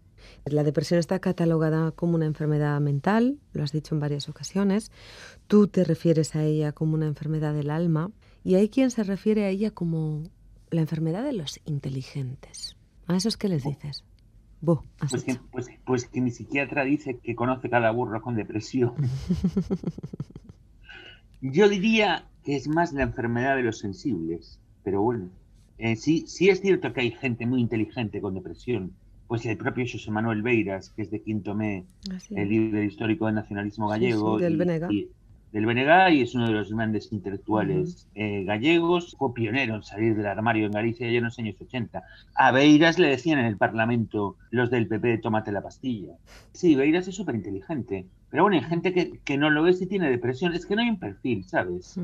La 0.45 0.63
depresión 0.63 0.99
está 0.99 1.19
catalogada 1.19 1.91
como 1.91 2.15
una 2.15 2.25
enfermedad 2.25 2.79
mental, 2.81 3.39
lo 3.53 3.63
has 3.63 3.71
dicho 3.71 3.95
en 3.95 4.01
varias 4.01 4.29
ocasiones. 4.29 4.91
Tú 5.47 5.67
te 5.67 5.83
refieres 5.83 6.35
a 6.35 6.43
ella 6.43 6.71
como 6.71 6.93
una 6.93 7.07
enfermedad 7.07 7.53
del 7.53 7.69
alma 7.69 8.11
y 8.43 8.55
hay 8.55 8.69
quien 8.69 8.91
se 8.91 9.03
refiere 9.03 9.45
a 9.45 9.49
ella 9.49 9.71
como 9.71 10.23
la 10.69 10.81
enfermedad 10.81 11.23
de 11.23 11.33
los 11.33 11.59
inteligentes. 11.65 12.75
¿A 13.07 13.15
esos 13.15 13.38
qué 13.38 13.49
les 13.49 13.63
dices? 13.63 14.03
pues, 15.09 15.23
que, 15.23 15.35
pues, 15.51 15.67
pues, 15.85 16.07
que, 16.07 16.21
mi 16.21 16.31
psiquiatra 16.31 16.83
dice 16.83 17.19
que 17.19 17.35
conoce 17.35 17.69
cada 17.69 17.91
burro 17.91 18.21
con 18.21 18.35
depresión. 18.35 18.93
Yo 21.41 21.69
diría 21.69 22.27
que 22.43 22.55
es 22.55 22.67
más 22.67 22.93
la 22.93 23.03
enfermedad 23.03 23.55
de 23.55 23.63
los 23.63 23.79
sensibles, 23.79 24.59
pero 24.83 25.01
bueno, 25.01 25.29
eh, 25.77 25.95
sí, 25.95 26.25
sí 26.27 26.49
es 26.49 26.61
cierto 26.61 26.93
que 26.93 27.01
hay 27.01 27.11
gente 27.11 27.45
muy 27.45 27.61
inteligente 27.61 28.21
con 28.21 28.33
depresión, 28.33 28.93
pues 29.27 29.45
el 29.45 29.57
propio 29.57 29.85
José 29.91 30.11
Manuel 30.11 30.41
Beiras, 30.41 30.89
que 30.89 31.01
es 31.01 31.11
de 31.11 31.21
Quinto 31.21 31.55
Me, 31.55 31.85
el 32.31 32.49
líder 32.49 32.85
histórico 32.85 33.25
del 33.25 33.35
nacionalismo 33.35 33.88
gallego. 33.88 34.38
del 34.38 34.57
Benega. 34.57 34.89
Del 35.56 35.65
Benega 35.65 36.12
y 36.12 36.22
es 36.22 36.36
uno 36.36 36.48
de 36.48 36.52
los 36.52 36.74
grandes 36.74 37.13
intelectuales 37.13 38.10
eh, 38.13 38.44
gallegos. 38.44 39.15
Fue 39.18 39.34
pionero 39.34 39.76
en 39.76 39.84
salir 39.84 40.13
del 40.13 40.26
armario 40.26 40.65
en 40.65 40.74
Galicia 40.74 41.10
ya 41.10 41.20
en 41.20 41.24
los 41.24 41.39
años 41.39 41.56
80. 41.62 42.04
A 42.36 42.52
Beiras 42.52 43.00
le 43.00 43.08
decían 43.08 43.39
en 43.39 43.46
el 43.46 43.56
Parlamento 43.56 44.36
los 44.52 44.70
del 44.70 44.89
PP, 44.89 45.20
tómate 45.20 45.54
la 45.54 45.62
pastilla. 45.62 46.12
Sí, 46.52 46.76
Beiras 46.76 47.08
es 47.08 47.15
súper 47.15 47.36
inteligente, 47.36 48.06
pero 48.30 48.44
bueno, 48.44 48.58
hay 48.58 48.63
gente 48.63 48.91
que, 49.24 49.38
no 49.38 49.50
lo 49.50 49.63
ve 49.63 49.72
si 49.72 49.86
tiene 49.86 50.10
depresión. 50.10 50.54
Es 50.54 50.65
que 50.65 50.76
no 50.76 50.82
hay 50.82 50.89
un 50.89 51.00
perfil, 51.00 51.46
¿sabes? 51.46 51.98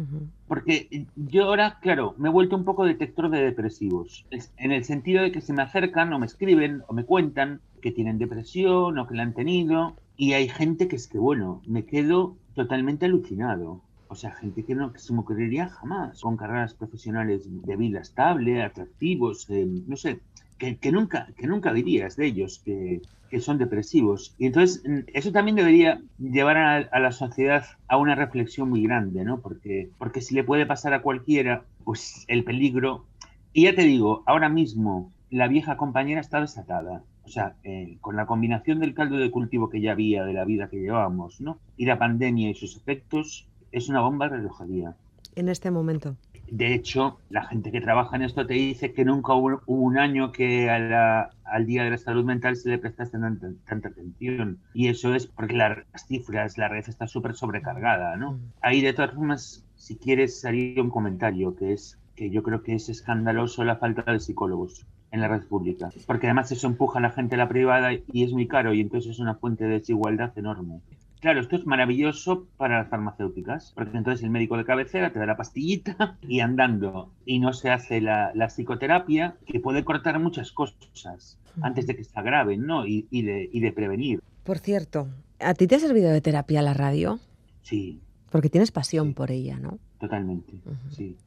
Porque 0.47 1.05
yo 1.17 1.43
ahora, 1.43 1.77
claro, 1.81 2.15
me 2.17 2.29
he 2.29 2.31
vuelto 2.31 2.55
un 2.55 2.63
poco 2.63 2.85
detector 2.85 3.29
de 3.29 3.43
depresivos. 3.43 4.25
En 4.55 4.71
el 4.71 4.85
sentido 4.85 5.23
de 5.23 5.33
que 5.33 5.41
se 5.41 5.51
me 5.51 5.61
acercan 5.61 6.13
o 6.13 6.19
me 6.19 6.25
escriben 6.25 6.83
o 6.87 6.93
me 6.93 7.03
cuentan 7.03 7.59
que 7.81 7.91
tienen 7.91 8.17
depresión 8.17 8.97
o 8.97 9.07
que 9.07 9.15
la 9.15 9.23
han 9.23 9.33
tenido. 9.33 9.97
Y 10.15 10.33
hay 10.33 10.47
gente 10.47 10.87
que 10.87 10.95
es 10.95 11.09
que, 11.09 11.17
bueno, 11.17 11.61
me 11.67 11.83
quedo 11.83 12.37
totalmente 12.53 13.05
alucinado. 13.05 13.81
O 14.07 14.15
sea, 14.15 14.31
gente 14.31 14.63
que 14.63 14.75
no 14.75 14.91
se 14.97 15.13
me 15.13 15.19
ocurriría 15.19 15.69
jamás, 15.69 16.21
con 16.21 16.35
carreras 16.35 16.73
profesionales 16.73 17.43
de 17.47 17.75
vida 17.77 17.99
estable, 18.01 18.61
atractivos, 18.61 19.49
eh, 19.49 19.65
no 19.87 19.95
sé, 19.95 20.19
que, 20.57 20.91
nunca, 20.91 21.27
que 21.37 21.47
nunca 21.47 21.73
dirías 21.73 22.15
de 22.15 22.27
ellos 22.27 22.61
que, 22.63 23.01
son 23.39 23.57
depresivos. 23.57 24.35
Y 24.37 24.47
entonces 24.47 24.83
mm, 24.85 24.99
eso 25.13 25.31
también 25.31 25.55
debería 25.55 26.01
llevar 26.19 26.57
a, 26.57 26.99
la 26.99 27.11
sociedad 27.13 27.63
a 27.87 27.95
una 27.95 28.13
reflexión 28.13 28.69
muy 28.69 28.83
grande, 28.83 29.23
¿no? 29.23 29.39
Porque, 29.39 29.89
porque 29.97 30.19
si 30.19 30.35
le 30.35 30.43
puede 30.43 30.65
pasar 30.65 30.93
a 30.93 31.01
cualquiera, 31.01 31.63
pues 31.83 32.25
el 32.27 32.43
peligro... 32.43 33.05
Y 33.53 33.63
ya 33.63 33.75
te 33.75 33.83
digo, 33.83 34.23
ahora 34.25 34.49
mismo 34.49 35.11
la 35.29 35.47
vieja 35.47 35.77
compañera 35.77 36.21
está 36.21 36.41
desatada. 36.41 37.03
O 37.23 37.29
sea, 37.29 37.55
eh, 37.63 37.97
con 38.01 38.15
la 38.15 38.25
combinación 38.25 38.79
del 38.79 38.93
caldo 38.93 39.17
de 39.17 39.31
cultivo 39.31 39.69
que 39.69 39.81
ya 39.81 39.91
había, 39.91 40.23
de 40.23 40.33
la 40.33 40.45
vida 40.45 40.69
que 40.69 40.79
llevábamos, 40.79 41.39
¿no? 41.39 41.59
Y 41.77 41.85
la 41.85 41.99
pandemia 41.99 42.49
y 42.49 42.53
sus 42.53 42.75
efectos, 42.75 43.47
es 43.71 43.89
una 43.89 44.01
bomba 44.01 44.27
de 44.27 44.37
relojería. 44.37 44.95
En 45.35 45.47
este 45.47 45.71
momento. 45.71 46.15
De 46.51 46.73
hecho, 46.73 47.17
la 47.29 47.45
gente 47.45 47.71
que 47.71 47.79
trabaja 47.79 48.17
en 48.17 48.23
esto 48.23 48.45
te 48.45 48.55
dice 48.55 48.91
que 48.91 49.05
nunca 49.05 49.33
hubo, 49.33 49.61
un 49.67 49.97
año 49.97 50.33
que 50.33 50.69
al 50.69 51.65
Día 51.65 51.85
de 51.85 51.91
la 51.91 51.97
Salud 51.97 52.25
Mental 52.25 52.57
se 52.57 52.69
le 52.69 52.77
prestase 52.77 53.17
tanta, 53.17 53.87
atención. 53.87 54.59
Y 54.73 54.89
eso 54.89 55.15
es 55.15 55.27
porque 55.27 55.55
las 55.55 55.85
cifras, 56.07 56.57
la 56.57 56.67
red 56.67 56.83
está 56.89 57.07
súper 57.07 57.35
sobrecargada, 57.35 58.17
¿no? 58.17 58.33
Mm. 58.33 58.39
Ahí, 58.61 58.81
de 58.81 58.91
todas 58.91 59.13
formas, 59.13 59.65
si 59.75 59.95
quieres, 59.95 60.43
haría 60.43 60.81
un 60.81 60.89
comentario, 60.89 61.55
que 61.55 61.71
es 61.71 61.97
que 62.17 62.29
yo 62.29 62.43
creo 62.43 62.61
que 62.63 62.75
es 62.75 62.89
escandaloso 62.89 63.63
la 63.63 63.77
falta 63.77 64.11
de 64.11 64.19
psicólogos 64.19 64.85
en 65.11 65.21
la 65.21 65.27
red 65.27 65.43
pública. 65.43 65.89
Porque 66.07 66.27
además 66.27 66.51
eso 66.51 66.67
empuja 66.67 66.99
a 66.99 67.01
la 67.01 67.11
gente 67.11 67.35
a 67.35 67.37
la 67.37 67.49
privada 67.49 67.93
y 67.93 68.23
es 68.23 68.31
muy 68.31 68.47
caro 68.47 68.73
y 68.73 68.81
entonces 68.81 69.11
es 69.11 69.19
una 69.19 69.35
fuente 69.35 69.65
de 69.65 69.71
desigualdad 69.71 70.37
enorme. 70.37 70.81
Claro, 71.21 71.39
esto 71.39 71.55
es 71.55 71.67
maravilloso 71.67 72.47
para 72.57 72.79
las 72.79 72.89
farmacéuticas, 72.89 73.73
porque 73.75 73.95
entonces 73.95 74.23
el 74.23 74.31
médico 74.31 74.57
de 74.57 74.65
cabecera 74.65 75.13
te 75.13 75.19
da 75.19 75.27
la 75.27 75.37
pastillita 75.37 76.17
y 76.27 76.39
andando, 76.39 77.11
y 77.27 77.37
no 77.37 77.53
se 77.53 77.69
hace 77.69 78.01
la, 78.01 78.33
psicoterapia, 78.49 79.35
que 79.45 79.59
puede 79.59 79.85
cortar 79.85 80.19
muchas 80.19 80.51
cosas 80.51 81.37
antes 81.61 81.85
de 81.85 81.95
que 81.95 82.03
se 82.03 82.19
agraven, 82.19 82.65
¿no? 82.65 82.87
Y, 82.87 83.05
de, 83.11 83.71
prevenir. 83.71 84.19
Por 84.43 84.57
cierto, 84.57 85.09
¿a 85.39 85.53
ti 85.53 85.67
te 85.67 85.75
ha 85.75 85.79
servido 85.79 86.09
de 86.09 86.21
terapia 86.21 86.63
la 86.63 86.73
radio? 86.73 87.19
Sí. 87.61 88.01
Porque 88.31 88.49
tienes 88.49 88.71
pasión 88.71 89.13
por 89.13 89.29
ella, 89.29 89.59
¿no? 89.59 89.77
Totalmente, 89.99 90.53
sí. 90.89 91.17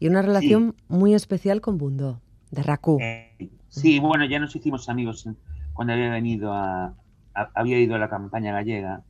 Y 0.00 0.08
una 0.08 0.22
relación 0.22 0.74
muy 0.88 1.14
especial 1.14 1.60
con 1.60 1.78
Bundo, 1.78 2.20
de 2.50 2.62
Raku. 2.62 2.98
Eh, 3.00 3.48
sí, 3.68 3.98
bueno, 3.98 4.24
ya 4.24 4.38
nos 4.38 4.54
hicimos 4.54 4.88
amigos 4.88 5.28
cuando 5.72 5.92
había 5.92 6.10
venido 6.10 6.52
a 6.52 6.94
había 7.54 7.78
ido 7.78 7.94
a 7.94 7.98
la 7.98 8.08
campaña 8.08 8.52
gallega 8.52 9.02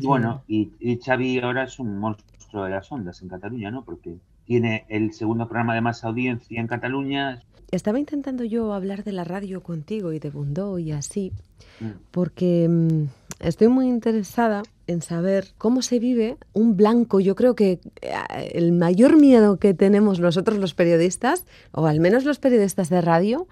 y 0.00 0.06
bueno, 0.06 0.42
y, 0.48 0.98
Xavi 0.98 1.38
ahora 1.38 1.64
es 1.64 1.78
un 1.78 1.98
monstruo 1.98 2.64
de 2.64 2.70
las 2.70 2.90
ondas 2.90 3.22
en 3.22 3.28
Cataluña, 3.28 3.70
¿no? 3.70 3.84
Porque 3.84 4.18
tiene 4.44 4.84
el 4.88 5.12
segundo 5.12 5.46
programa 5.46 5.74
de 5.74 5.80
más 5.80 6.04
audiencia 6.04 6.60
en 6.60 6.66
Cataluña. 6.66 7.40
Estaba 7.70 7.98
intentando 7.98 8.44
yo 8.44 8.72
hablar 8.72 9.04
de 9.04 9.12
la 9.12 9.24
radio 9.24 9.62
contigo 9.62 10.12
y 10.12 10.18
de 10.18 10.30
Bundó 10.30 10.78
y 10.78 10.92
así, 10.92 11.32
Mm. 11.80 11.86
porque 12.10 12.68
mm, 12.68 13.04
estoy 13.40 13.68
muy 13.68 13.86
interesada 13.88 14.62
en 14.86 15.02
saber 15.02 15.48
cómo 15.58 15.82
se 15.82 15.98
vive 15.98 16.36
un 16.52 16.76
blanco. 16.76 17.20
Yo 17.20 17.34
creo 17.34 17.54
que 17.54 17.80
eh, 18.02 18.12
el 18.52 18.72
mayor 18.72 19.16
miedo 19.16 19.58
que 19.58 19.74
tenemos 19.74 20.20
nosotros 20.20 20.58
los 20.58 20.74
periodistas, 20.74 21.46
o 21.72 21.86
al 21.86 22.00
menos 22.00 22.24
los 22.24 22.38
periodistas 22.38 22.90
de 22.90 23.00
radio, 23.00 23.46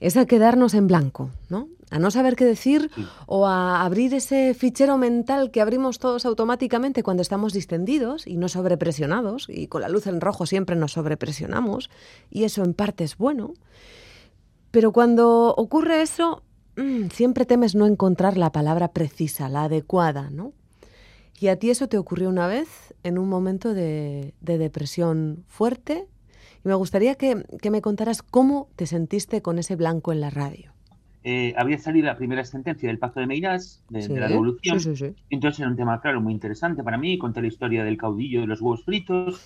es 0.00 0.16
a 0.16 0.26
quedarnos 0.26 0.74
en 0.74 0.86
blanco, 0.86 1.30
¿no? 1.48 1.68
A 1.90 1.98
no 1.98 2.10
saber 2.10 2.34
qué 2.36 2.44
decir 2.44 2.90
Sí. 2.94 3.06
o 3.26 3.46
a 3.46 3.82
abrir 3.84 4.12
ese 4.14 4.52
fichero 4.54 4.98
mental 4.98 5.50
que 5.50 5.60
abrimos 5.60 5.98
todos 5.98 6.26
automáticamente 6.26 7.02
cuando 7.02 7.22
estamos 7.22 7.52
distendidos 7.52 8.26
y 8.26 8.36
no 8.36 8.48
sobrepresionados, 8.48 9.46
y 9.48 9.68
con 9.68 9.80
la 9.82 9.88
luz 9.88 10.06
en 10.06 10.20
rojo 10.20 10.44
siempre 10.46 10.76
nos 10.76 10.92
sobrepresionamos, 10.92 11.90
y 12.30 12.44
eso 12.44 12.64
en 12.64 12.74
parte 12.74 13.04
es 13.04 13.16
bueno. 13.16 13.54
Pero 14.70 14.92
cuando 14.92 15.54
ocurre 15.56 16.02
eso, 16.02 16.42
mm, 16.42 16.43
siempre 17.12 17.46
temes 17.46 17.74
no 17.74 17.86
encontrar 17.86 18.36
la 18.36 18.52
palabra 18.52 18.88
precisa, 18.92 19.48
la 19.48 19.64
adecuada, 19.64 20.30
¿no? 20.30 20.52
Y 21.40 21.48
a 21.48 21.58
ti 21.58 21.70
eso 21.70 21.88
te 21.88 21.98
ocurrió 21.98 22.28
una 22.28 22.46
vez 22.46 22.94
en 23.02 23.18
un 23.18 23.28
momento 23.28 23.74
de, 23.74 24.34
de 24.40 24.58
depresión 24.58 25.44
fuerte. 25.48 26.06
Y 26.64 26.68
me 26.68 26.74
gustaría 26.74 27.16
que, 27.16 27.44
que 27.60 27.70
me 27.70 27.82
contaras 27.82 28.22
cómo 28.22 28.68
te 28.76 28.86
sentiste 28.86 29.42
con 29.42 29.58
ese 29.58 29.76
blanco 29.76 30.12
en 30.12 30.20
la 30.20 30.30
radio. 30.30 30.72
Eh, 31.22 31.54
había 31.56 31.78
salido 31.78 32.06
la 32.06 32.16
primera 32.16 32.44
sentencia 32.44 32.88
del 32.88 32.98
Pacto 32.98 33.20
de 33.20 33.26
Meirás, 33.26 33.82
de, 33.88 34.02
Sí, 34.02 34.12
de 34.12 34.20
la 34.20 34.28
Revolución. 34.28 34.78
sí, 34.78 34.96
sí, 34.96 34.96
sí. 34.96 35.14
Entonces 35.30 35.60
era 35.60 35.68
un 35.70 35.76
tema, 35.76 36.00
claro, 36.00 36.20
muy 36.20 36.32
interesante 36.34 36.82
para 36.84 36.98
mí. 36.98 37.18
Conté 37.18 37.40
la 37.40 37.48
historia 37.48 37.82
del 37.84 37.96
caudillo 37.96 38.40
de 38.42 38.46
los 38.46 38.60
huevos 38.60 38.84
fritos. 38.84 39.40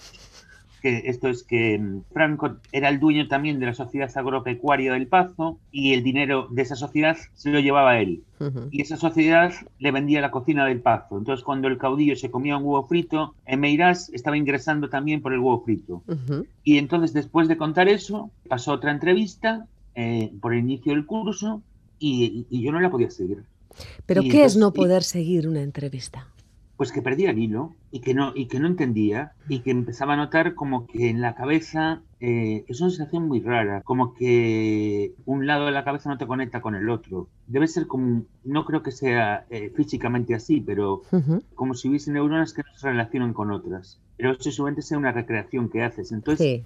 Que 0.81 1.03
esto 1.07 1.29
es 1.29 1.43
que 1.43 1.79
mm, 1.79 2.03
Franco 2.13 2.57
era 2.73 2.89
el 2.89 3.01
dueño 3.01 3.27
también 3.29 3.59
de 3.59 3.67
la 3.67 3.75
sociedad 3.75 4.11
agropecuaria 4.17 4.93
del 4.93 5.07
Pazo 5.09 5.59
y 5.73 5.93
el 5.95 6.03
dinero 6.03 6.49
de 6.51 6.63
esa 6.63 6.77
sociedad 6.77 7.17
se 7.35 7.51
lo 7.51 7.61
llevaba 7.61 7.99
él. 7.99 8.23
Y 8.71 8.83
esa 8.83 8.97
sociedad 8.97 9.53
le 9.81 9.91
vendía 9.91 10.21
la 10.21 10.31
cocina 10.31 10.65
del 10.65 10.81
Pazo. 10.81 11.19
Entonces, 11.19 11.45
cuando 11.45 11.67
el 11.67 11.77
caudillo 11.79 12.15
se 12.15 12.31
comía 12.31 12.57
un 12.57 12.63
huevo 12.65 12.87
frito, 12.87 13.35
en 13.47 13.59
Meirás 13.59 14.09
estaba 14.11 14.37
ingresando 14.37 14.89
también 14.89 15.21
por 15.23 15.33
el 15.33 15.41
huevo 15.41 15.63
frito. 15.65 16.03
Y 16.63 16.79
entonces, 16.79 17.13
después 17.13 17.49
de 17.49 17.57
contar 17.57 17.89
eso, 17.89 18.31
pasó 18.49 18.73
otra 18.73 18.93
entrevista 18.93 19.67
eh, 19.97 20.31
por 20.41 20.53
el 20.55 20.61
inicio 20.61 20.93
del 20.93 21.05
curso 21.07 21.61
y, 21.99 22.47
y 22.49 22.63
yo 22.63 22.71
no 22.71 22.79
la 22.81 22.91
podía 22.91 23.11
seguir. 23.11 23.43
Pero 24.07 24.23
Y 24.23 24.29
¿qué 24.29 24.45
es 24.45 24.57
no 24.57 24.69
y- 24.69 24.73
poder 24.77 25.03
seguir 25.03 25.49
una 25.49 25.63
entrevista? 25.63 26.29
Pues 26.79 26.93
que 26.93 27.03
perdía 27.03 27.31
el 27.31 27.39
hilo 27.39 27.75
y 27.91 28.01
que 28.01 28.15
no, 28.15 28.33
y 28.35 28.47
que 28.47 28.61
no 28.61 28.69
entendía 28.69 29.33
y 29.49 29.61
que 29.61 29.73
empezaba 29.73 30.15
a 30.15 30.17
notar 30.17 30.55
como 30.55 30.87
que 30.87 31.11
en 31.11 31.21
la 31.21 31.35
cabeza 31.35 32.03
eh, 32.21 32.65
es 32.69 32.81
una 32.81 32.91
sensación 32.91 33.29
muy 33.29 33.41
rara, 33.41 33.83
como 33.83 34.15
que 34.15 35.13
un 35.27 35.47
lado 35.47 35.67
de 35.67 35.73
la 35.73 35.85
cabeza 35.85 36.09
no 36.09 36.19
te 36.19 36.27
conecta 36.27 36.61
con 36.61 36.77
el 36.77 36.89
otro. 36.89 37.29
Debe 37.49 37.67
ser 37.67 37.87
como, 37.89 38.23
no 38.45 38.65
creo 38.65 38.83
que 38.83 38.93
sea 38.93 39.45
eh, 39.51 39.73
físicamente 39.75 40.35
así, 40.35 40.61
pero 40.61 41.03
como 41.55 41.75
si 41.75 41.89
hubiese 41.89 42.13
neuronas 42.13 42.55
que 42.55 42.63
no 42.63 42.79
se 42.79 42.89
relacionan 42.89 43.35
con 43.35 43.51
otras. 43.51 44.01
Pero 44.19 44.33
eso 44.33 44.51
seguramente 44.51 44.83
sea 44.83 44.99
una 44.99 45.13
recreación 45.13 45.71
que 45.71 45.83
haces. 45.83 46.13
Entonces, 46.13 46.47
Sí. 46.47 46.65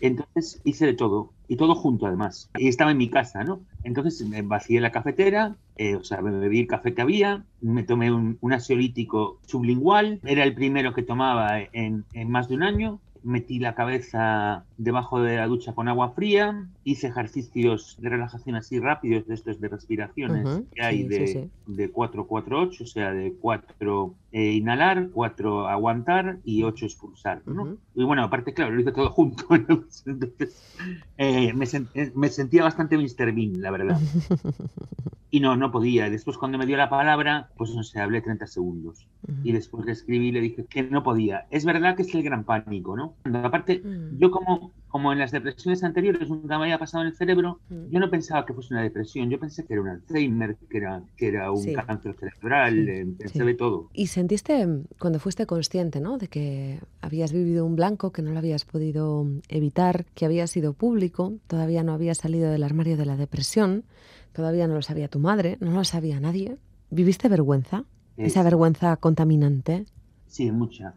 Entonces 0.00 0.60
hice 0.64 0.86
de 0.86 0.94
todo, 0.94 1.30
y 1.46 1.56
todo 1.56 1.74
junto 1.74 2.06
además. 2.06 2.48
Y 2.56 2.68
estaba 2.68 2.90
en 2.90 2.96
mi 2.96 3.10
casa, 3.10 3.44
¿no? 3.44 3.60
Entonces 3.84 4.26
me 4.26 4.40
vacié 4.42 4.80
la 4.80 4.92
cafetera, 4.92 5.56
eh, 5.76 5.94
o 5.94 6.04
sea, 6.04 6.22
me 6.22 6.30
bebí 6.30 6.60
el 6.60 6.66
café 6.66 6.94
que 6.94 7.02
había, 7.02 7.44
me 7.60 7.82
tomé 7.82 8.10
un, 8.10 8.38
un 8.40 8.52
ansiolítico 8.52 9.38
sublingual, 9.46 10.20
era 10.24 10.44
el 10.44 10.54
primero 10.54 10.94
que 10.94 11.02
tomaba 11.02 11.60
en, 11.60 12.04
en 12.14 12.30
más 12.30 12.48
de 12.48 12.54
un 12.54 12.62
año. 12.62 12.98
Metí 13.22 13.58
la 13.58 13.74
cabeza 13.74 14.66
debajo 14.76 15.20
de 15.20 15.36
la 15.36 15.46
ducha 15.46 15.74
con 15.74 15.88
agua 15.88 16.10
fría, 16.12 16.68
hice 16.84 17.08
ejercicios 17.08 17.94
de 17.98 18.08
relajación 18.08 18.56
así 18.56 18.78
rápidos, 18.78 19.26
de 19.26 19.34
estos 19.34 19.60
de 19.60 19.68
respiraciones 19.68 20.44
Ujú, 20.46 20.66
que 20.74 20.82
hay 20.84 21.02
sí, 21.02 21.08
de, 21.08 21.26
sí, 21.26 21.32
sí. 21.42 21.50
de 21.66 21.92
4-4-8, 21.92 22.84
o 22.84 22.86
sea, 22.86 23.12
de 23.12 23.34
4 23.40 24.16
eh, 24.30 24.52
inhalar, 24.52 25.10
4 25.12 25.68
aguantar 25.68 26.38
y 26.44 26.62
8 26.62 26.86
expulsar, 26.86 27.42
¿no? 27.46 27.62
Ujú. 27.62 27.78
Y 27.94 28.04
bueno, 28.04 28.22
aparte, 28.24 28.54
claro, 28.54 28.72
lo 28.72 28.80
hice 28.80 28.92
todo 28.92 29.10
junto. 29.10 29.44
Entonces, 29.54 30.64
eh, 31.16 31.52
me, 31.54 31.66
sen- 31.66 31.90
eh, 31.94 32.12
me 32.14 32.28
sentía 32.28 32.62
bastante 32.64 32.96
Mr. 32.96 33.32
Bean, 33.32 33.60
la 33.60 33.70
verdad. 33.70 34.00
Y 35.30 35.40
no, 35.40 35.56
no 35.56 35.70
podía. 35.70 36.08
Después, 36.08 36.38
cuando 36.38 36.56
me 36.56 36.64
dio 36.64 36.76
la 36.78 36.88
palabra, 36.88 37.50
pues 37.56 37.74
no 37.74 37.82
sé, 37.82 38.00
hablé 38.00 38.22
30 38.22 38.46
segundos. 38.46 39.06
Y 39.44 39.52
después 39.52 39.84
le 39.84 39.92
escribí 39.92 40.28
y 40.28 40.32
le 40.32 40.40
dije 40.40 40.64
que 40.64 40.82
no 40.84 41.02
podía. 41.02 41.46
Es 41.50 41.64
verdad 41.66 41.96
que 41.96 42.02
es 42.02 42.14
el 42.14 42.22
gran 42.22 42.44
pánico, 42.44 42.96
¿no? 42.96 43.14
Cuando, 43.22 43.40
aparte, 43.40 43.82
Mm. 43.84 44.16
yo 44.18 44.30
como, 44.30 44.72
como 44.88 45.12
en 45.12 45.18
las 45.18 45.30
depresiones 45.32 45.84
anteriores 45.84 46.30
nunca 46.30 46.56
me 46.56 46.64
había 46.64 46.78
pasado 46.78 47.02
en 47.04 47.08
el 47.10 47.14
cerebro, 47.16 47.60
Mm. 47.68 47.90
yo 47.90 48.00
no 48.00 48.08
pensaba 48.10 48.46
que 48.46 48.54
fuese 48.54 48.72
una 48.72 48.82
depresión. 48.82 49.28
Yo 49.28 49.38
pensé 49.38 49.66
que 49.66 49.74
era 49.74 49.82
un 49.82 49.88
Alzheimer, 49.88 50.56
que 50.70 50.78
era, 50.78 51.02
que 51.16 51.28
era 51.28 51.50
un 51.52 51.58
Sí. 51.62 51.74
cáncer 51.74 52.14
cerebral, 52.18 52.74
Sí, 52.74 52.90
eh, 52.90 53.06
pensé 53.18 53.38
sí. 53.40 53.44
de 53.44 53.54
todo. 53.54 53.90
Y 53.92 54.06
sentiste, 54.06 54.66
mm, 54.66 54.84
cuando 54.98 55.18
fuiste 55.18 55.44
consciente, 55.44 56.00
¿no? 56.00 56.16
De 56.16 56.28
que 56.28 56.80
habías 57.02 57.32
vivido 57.34 57.66
un 57.66 57.76
blanco, 57.76 58.12
que 58.12 58.22
no 58.22 58.30
lo 58.32 58.38
habías 58.38 58.64
podido 58.64 59.24
mm, 59.24 59.40
evitar, 59.48 60.06
que 60.14 60.24
había 60.24 60.46
sido 60.46 60.72
público, 60.72 61.34
todavía 61.48 61.82
no 61.82 61.92
habías 61.92 62.16
salido 62.18 62.50
del 62.50 62.62
armario 62.62 62.96
de 62.96 63.04
la 63.04 63.16
depresión, 63.16 63.84
todavía 64.38 64.68
no 64.68 64.74
lo 64.74 64.82
sabía 64.82 65.08
tu 65.08 65.18
madre, 65.18 65.56
no 65.60 65.72
lo 65.72 65.82
sabía 65.82 66.20
nadie. 66.20 66.58
¿Viviste 66.90 67.28
vergüenza? 67.28 67.82
Esa 68.16 68.38
Es- 68.38 68.44
vergüenza 68.44 68.96
contaminante. 68.98 69.84
Sí, 70.28 70.52
mucha. 70.52 70.94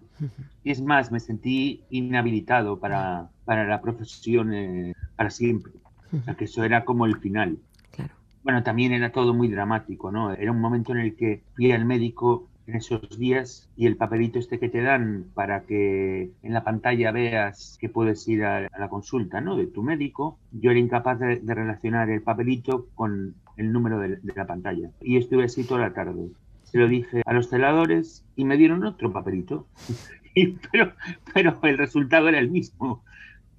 Y 0.63 0.69
es 0.69 0.79
más, 0.79 1.11
me 1.11 1.19
sentí 1.19 1.81
inhabilitado 1.89 2.79
para, 2.79 3.31
para 3.43 3.65
la 3.65 3.81
profesión 3.81 4.53
eh, 4.53 4.93
para 5.15 5.31
siempre. 5.31 5.71
O 6.13 6.23
sea, 6.23 6.35
que 6.35 6.45
eso 6.45 6.63
era 6.63 6.85
como 6.85 7.07
el 7.07 7.17
final. 7.17 7.57
Claro. 7.89 8.13
Bueno, 8.43 8.61
también 8.61 8.91
era 8.91 9.11
todo 9.11 9.33
muy 9.33 9.47
dramático, 9.47 10.11
¿no? 10.11 10.33
Era 10.33 10.51
un 10.51 10.59
momento 10.61 10.91
en 10.91 10.99
el 10.99 11.15
que 11.15 11.41
fui 11.55 11.71
al 11.71 11.85
médico 11.85 12.47
en 12.67 12.75
esos 12.75 13.17
días 13.17 13.69
y 13.75 13.87
el 13.87 13.97
papelito 13.97 14.39
este 14.39 14.59
que 14.59 14.69
te 14.69 14.81
dan 14.81 15.25
para 15.33 15.63
que 15.63 16.31
en 16.41 16.53
la 16.53 16.63
pantalla 16.63 17.11
veas 17.11 17.77
que 17.79 17.89
puedes 17.89 18.27
ir 18.27 18.43
a, 18.43 18.61
la 18.61 18.89
consulta, 18.89 19.41
¿no? 19.41 19.55
De 19.55 19.67
tu 19.67 19.83
médico. 19.83 20.39
Yo 20.51 20.71
era 20.71 20.79
incapaz 20.79 21.19
de, 21.19 21.41
relacionar 21.45 22.09
el 22.09 22.21
papelito 22.21 22.87
con 22.95 23.35
el 23.57 23.71
número 23.71 23.99
de, 23.99 24.17
de 24.17 24.33
la 24.35 24.47
pantalla. 24.47 24.91
Y 25.01 25.17
estuve 25.17 25.45
así 25.45 25.63
toda 25.63 25.81
la 25.81 25.93
tarde. 25.93 26.29
Se 26.63 26.77
lo 26.77 26.87
dije 26.87 27.21
a 27.25 27.33
los 27.33 27.49
celadores 27.49 28.25
y 28.35 28.45
me 28.45 28.57
dieron 28.57 28.83
otro 28.85 29.11
papelito. 29.11 29.67
Y- 30.33 30.55
pero, 30.71 30.93
pero 31.33 31.59
el 31.63 31.77
resultado 31.77 32.29
era 32.29 32.39
el 32.39 32.49
mismo. 32.49 33.03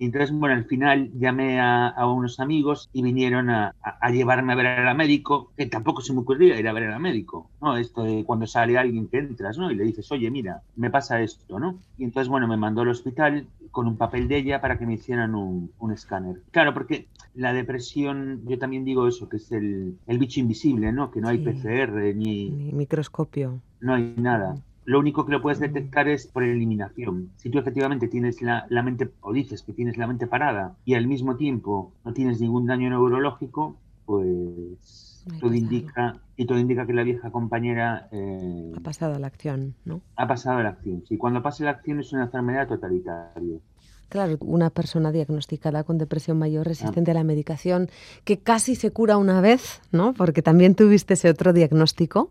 Y 0.02 0.06
Entonces, 0.06 0.32
bueno, 0.32 0.56
al 0.56 0.64
final 0.64 1.10
llamé 1.14 1.60
a, 1.60 1.88
a 1.88 2.10
unos 2.12 2.40
amigos 2.40 2.88
y 2.92 3.02
vinieron 3.02 3.50
a, 3.50 3.68
a- 3.80 3.98
a 4.00 4.10
llevarme 4.10 4.52
a 4.52 4.56
ver 4.56 4.66
al 4.66 4.96
médico, 4.96 5.52
que 5.56 5.66
tampoco 5.66 6.00
se 6.02 6.12
me 6.12 6.20
ocurría 6.20 6.58
ir 6.58 6.66
a 6.68 6.72
ver 6.72 6.84
al 6.90 7.00
médico, 7.00 7.52
¿no? 7.60 7.76
Esto 7.76 8.02
de 8.02 8.24
cuando 8.24 8.46
sale 8.46 8.76
alguien 8.78 9.08
que 9.08 9.18
entras, 9.18 9.58
¿no? 9.58 9.70
Y 9.70 9.76
le 9.76 9.84
dices, 9.84 10.10
oye, 10.10 10.30
mira, 10.30 10.62
me 10.74 10.90
pasa 10.90 11.20
esto, 11.22 11.58
¿no? 11.60 11.80
Y 11.96 12.04
entonces, 12.04 12.28
bueno, 12.28 12.48
me 12.48 12.56
mandó 12.56 12.82
al 12.82 12.88
hospital 12.88 13.48
con 13.70 13.86
un 13.86 13.96
papel 13.96 14.26
de 14.28 14.38
ella 14.38 14.60
para 14.60 14.76
que 14.78 14.86
me 14.86 14.94
hicieran 14.94 15.34
un, 15.36 15.72
un 15.78 15.92
escáner. 15.92 16.42
Claro, 16.50 16.74
porque 16.74 17.08
la 17.34 17.52
depresión, 17.52 18.42
yo 18.46 18.58
también 18.58 18.84
digo 18.84 19.06
eso, 19.08 19.28
que 19.28 19.36
es 19.36 19.52
el, 19.52 19.98
el 20.06 20.18
bicho 20.18 20.40
invisible, 20.40 20.92
¿no? 20.92 21.10
Que 21.12 21.20
no 21.20 21.28
hay. 21.28 21.38
PCR 21.38 22.14
ni, 22.14 22.56
Mi 22.56 22.72
microscopio. 22.72 23.62
no 23.80 23.94
hay 23.94 24.14
nada. 24.16 24.54
Lo 24.84 24.98
único 24.98 25.24
que 25.24 25.32
lo 25.32 25.42
puedes 25.42 25.60
detectar 25.60 26.08
es 26.08 26.26
por 26.26 26.42
eliminación. 26.42 27.30
Si 27.36 27.50
tú 27.50 27.58
efectivamente 27.58 28.08
tienes 28.08 28.42
la, 28.42 28.66
la 28.68 28.82
mente, 28.82 29.10
o 29.20 29.32
dices 29.32 29.62
que 29.62 29.72
tienes 29.72 29.96
la 29.96 30.06
mente 30.06 30.26
parada 30.26 30.76
y 30.84 30.94
al 30.94 31.06
mismo 31.06 31.36
tiempo 31.36 31.92
no 32.04 32.12
tienes 32.12 32.40
ningún 32.40 32.66
daño 32.66 32.90
neurológico, 32.90 33.76
pues 34.06 35.12
todo 35.40 35.54
indica, 35.54 36.16
y 36.36 36.46
todo 36.46 36.58
indica 36.58 36.86
que 36.86 36.92
la 36.92 37.04
vieja 37.04 37.30
compañera 37.30 38.08
eh, 38.10 38.72
Ha 38.76 38.80
pasado 38.80 39.14
a 39.14 39.18
la 39.18 39.28
acción, 39.28 39.74
¿no? 39.84 40.00
ha 40.16 40.26
pasado 40.26 40.58
a 40.58 40.62
la 40.62 40.70
acción. 40.70 41.04
Si 41.06 41.16
cuando 41.16 41.42
pase 41.42 41.64
la 41.64 41.70
acción 41.70 42.00
es 42.00 42.12
una 42.12 42.24
enfermedad 42.24 42.66
totalitaria. 42.68 43.58
Claro, 44.12 44.36
una 44.40 44.68
persona 44.68 45.10
diagnosticada 45.10 45.84
con 45.84 45.96
depresión 45.96 46.38
mayor 46.38 46.66
resistente 46.66 47.12
a 47.12 47.14
la 47.14 47.24
medicación 47.24 47.88
que 48.24 48.36
casi 48.36 48.74
se 48.74 48.90
cura 48.90 49.16
una 49.16 49.40
vez, 49.40 49.80
¿no? 49.90 50.12
Porque 50.12 50.42
también 50.42 50.74
tuviste 50.74 51.14
ese 51.14 51.30
otro 51.30 51.54
diagnóstico. 51.54 52.30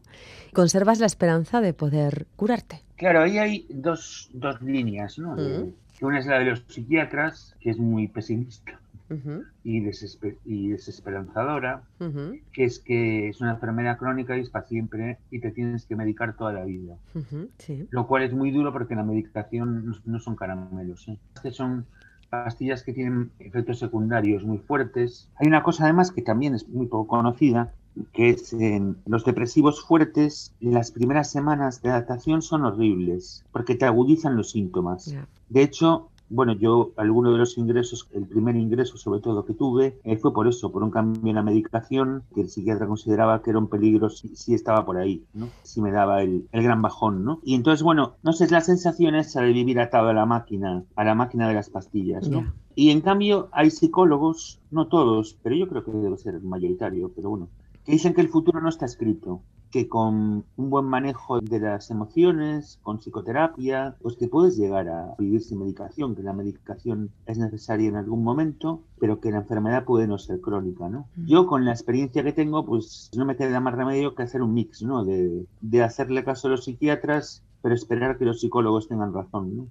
Conservas 0.54 1.00
la 1.00 1.08
esperanza 1.08 1.60
de 1.60 1.74
poder 1.74 2.28
curarte. 2.36 2.84
Claro, 2.98 3.24
ahí 3.24 3.40
hay 3.40 3.66
dos, 3.68 4.30
dos 4.32 4.62
líneas, 4.62 5.18
¿no? 5.18 5.36
Mm. 5.36 5.74
una 6.02 6.20
es 6.20 6.28
la 6.28 6.38
de 6.38 6.46
los 6.52 6.64
psiquiatras, 6.68 7.56
que 7.60 7.72
es 7.72 7.80
muy 7.80 8.08
pesimista 8.08 8.81
Ujú, 9.12 9.44
y, 9.64 9.82
desesper- 9.82 10.38
y 10.46 10.70
desesperanzadora, 10.70 11.84
ujú, 12.00 12.40
que 12.54 12.64
es 12.64 12.80
que 12.80 13.30
es 13.30 13.42
una 13.42 13.52
enfermedad 13.52 13.98
crónica 13.98 14.38
y 14.38 14.42
es 14.42 14.50
para 14.50 14.66
siempre 14.66 15.18
y 15.30 15.40
te 15.42 15.52
tienes 15.52 15.86
que 15.86 15.96
medicar 15.96 16.36
toda 16.38 16.54
la 16.54 16.64
vida. 16.66 16.96
ujú, 17.14 17.50
sí. 17.58 17.88
Lo 17.92 18.08
cual 18.08 18.24
es 18.24 18.34
muy 18.34 18.52
duro 18.52 18.72
porque 18.72 18.96
la 18.96 19.04
medicación 19.04 19.86
no, 19.86 19.96
no 20.06 20.20
son 20.20 20.36
caramelos. 20.36 21.08
¿eh? 21.10 21.18
Son 21.52 21.86
pastillas 22.30 22.84
que 22.84 22.94
tienen 22.94 23.32
efectos 23.40 23.80
secundarios 23.80 24.46
muy 24.46 24.58
fuertes. 24.60 25.30
Hay 25.36 25.48
una 25.48 25.64
cosa 25.64 25.84
además 25.84 26.12
que 26.12 26.22
también 26.22 26.56
es 26.56 26.68
muy 26.70 26.88
poco 26.88 27.08
conocida, 27.08 27.74
que 28.14 28.30
es 28.30 28.54
en 28.54 28.96
los 29.06 29.26
depresivos 29.26 29.84
fuertes, 29.86 30.54
las 30.62 30.92
primeras 30.92 31.30
semanas 31.30 31.82
de 31.82 31.90
adaptación 31.90 32.42
son 32.42 32.64
horribles 32.64 33.44
porque 33.52 33.76
te 33.76 33.84
agudizan 33.86 34.38
los 34.38 34.52
síntomas. 34.52 35.08
Ya. 35.08 35.28
De 35.50 35.64
hecho, 35.64 36.11
bueno, 36.32 36.54
yo, 36.54 36.92
alguno 36.96 37.32
de 37.32 37.38
los 37.38 37.58
ingresos, 37.58 38.08
el 38.14 38.26
primer 38.26 38.56
ingreso 38.56 38.98
sobre 38.98 39.20
todo 39.20 39.46
que 39.46 39.54
tuve, 39.54 40.00
eh, 40.04 40.18
fue 40.18 40.34
por 40.34 40.48
eso, 40.48 40.72
por 40.72 40.82
un 40.82 40.90
cambio 40.90 41.30
en 41.30 41.36
la 41.36 41.44
medicación, 41.44 42.24
que 42.34 42.42
el 42.42 42.50
psiquiatra 42.50 42.88
consideraba 42.88 43.42
que 43.42 43.50
era 43.50 43.60
un 43.60 43.68
peligro 43.68 44.10
si, 44.10 44.54
estaba 44.54 44.86
por 44.86 44.98
ahí, 44.98 45.24
¿no? 45.34 45.50
Si 45.64 45.82
me 45.82 45.92
daba 45.92 46.24
el, 46.24 46.48
el, 46.52 46.64
gran 46.64 46.82
bajón, 46.82 47.26
¿no? 47.26 47.42
Y 47.44 47.56
entonces, 47.56 47.84
bueno, 47.84 48.16
no 48.24 48.34
sé, 48.34 48.46
es 48.46 48.52
la 48.52 48.62
sensación 48.62 49.16
esa 49.16 49.42
de 49.42 49.52
vivir 49.52 49.80
atado 49.80 50.10
a 50.10 50.14
la 50.14 50.26
máquina, 50.26 50.84
a 50.96 51.04
la 51.04 51.16
máquina 51.16 51.48
de 51.48 51.54
las 51.54 51.70
pastillas, 51.70 52.30
¿no? 52.30 52.54
Y 52.76 52.92
en 52.92 53.02
cambio 53.02 53.50
hay 53.52 53.70
psicólogos, 53.70 54.62
no 54.72 54.88
todos, 54.88 55.38
pero 55.44 55.56
yo 55.56 55.68
creo 55.68 55.84
que 55.84 55.92
debe 55.92 56.18
ser 56.18 56.42
mayoritario, 56.42 57.12
pero 57.14 57.30
bueno, 57.30 57.50
que 57.86 57.92
dicen 57.92 58.14
que 58.14 58.22
el 58.22 58.30
futuro 58.30 58.62
no 58.62 58.70
está 58.70 58.86
escrito, 58.86 59.42
que 59.72 59.88
con 59.88 60.46
un 60.58 60.70
buen 60.70 60.86
manejo 60.86 61.40
de 61.40 61.60
las 61.60 61.90
emociones, 61.90 62.80
con 62.84 63.00
psicoterapia, 63.00 63.96
pues 64.02 64.18
que 64.18 64.28
puedes 64.28 64.58
llegar 64.58 64.90
a 64.90 65.16
vivir 65.18 65.42
sin 65.42 65.60
medicación, 65.60 66.16
que 66.16 66.24
la 66.24 66.34
medicación 66.34 67.10
es 67.26 67.38
necesaria 67.38 67.88
en 67.88 67.96
algún 67.96 68.24
momento, 68.24 68.82
pero 69.00 69.20
que 69.20 69.32
la 69.32 69.38
enfermedad 69.38 69.86
puede 69.86 70.08
no 70.08 70.18
ser 70.18 70.42
crónica, 70.42 70.90
¿no? 70.90 71.08
Mm. 71.16 71.26
Yo 71.26 71.48
con 71.48 71.66
la 71.66 71.72
experiencia 71.72 72.24
que 72.24 72.34
tengo, 72.34 72.66
pues 72.66 73.10
no 73.16 73.26
me 73.26 73.36
queda 73.38 73.60
más 73.60 73.74
remedio 73.74 74.14
que 74.14 74.24
hacer 74.24 74.42
un 74.42 74.54
mix, 74.54 74.82
¿no? 74.84 75.06
De, 75.06 75.46
de 75.62 75.84
hacerle 75.84 76.24
caso 76.24 76.48
a 76.48 76.52
los 76.52 76.66
psiquiatras, 76.66 77.44
pero 77.62 77.74
esperar 77.74 78.18
que 78.18 78.26
los 78.26 78.42
psicólogos 78.42 78.88
tengan 78.88 79.14
razón, 79.14 79.56
¿no? 79.56 79.68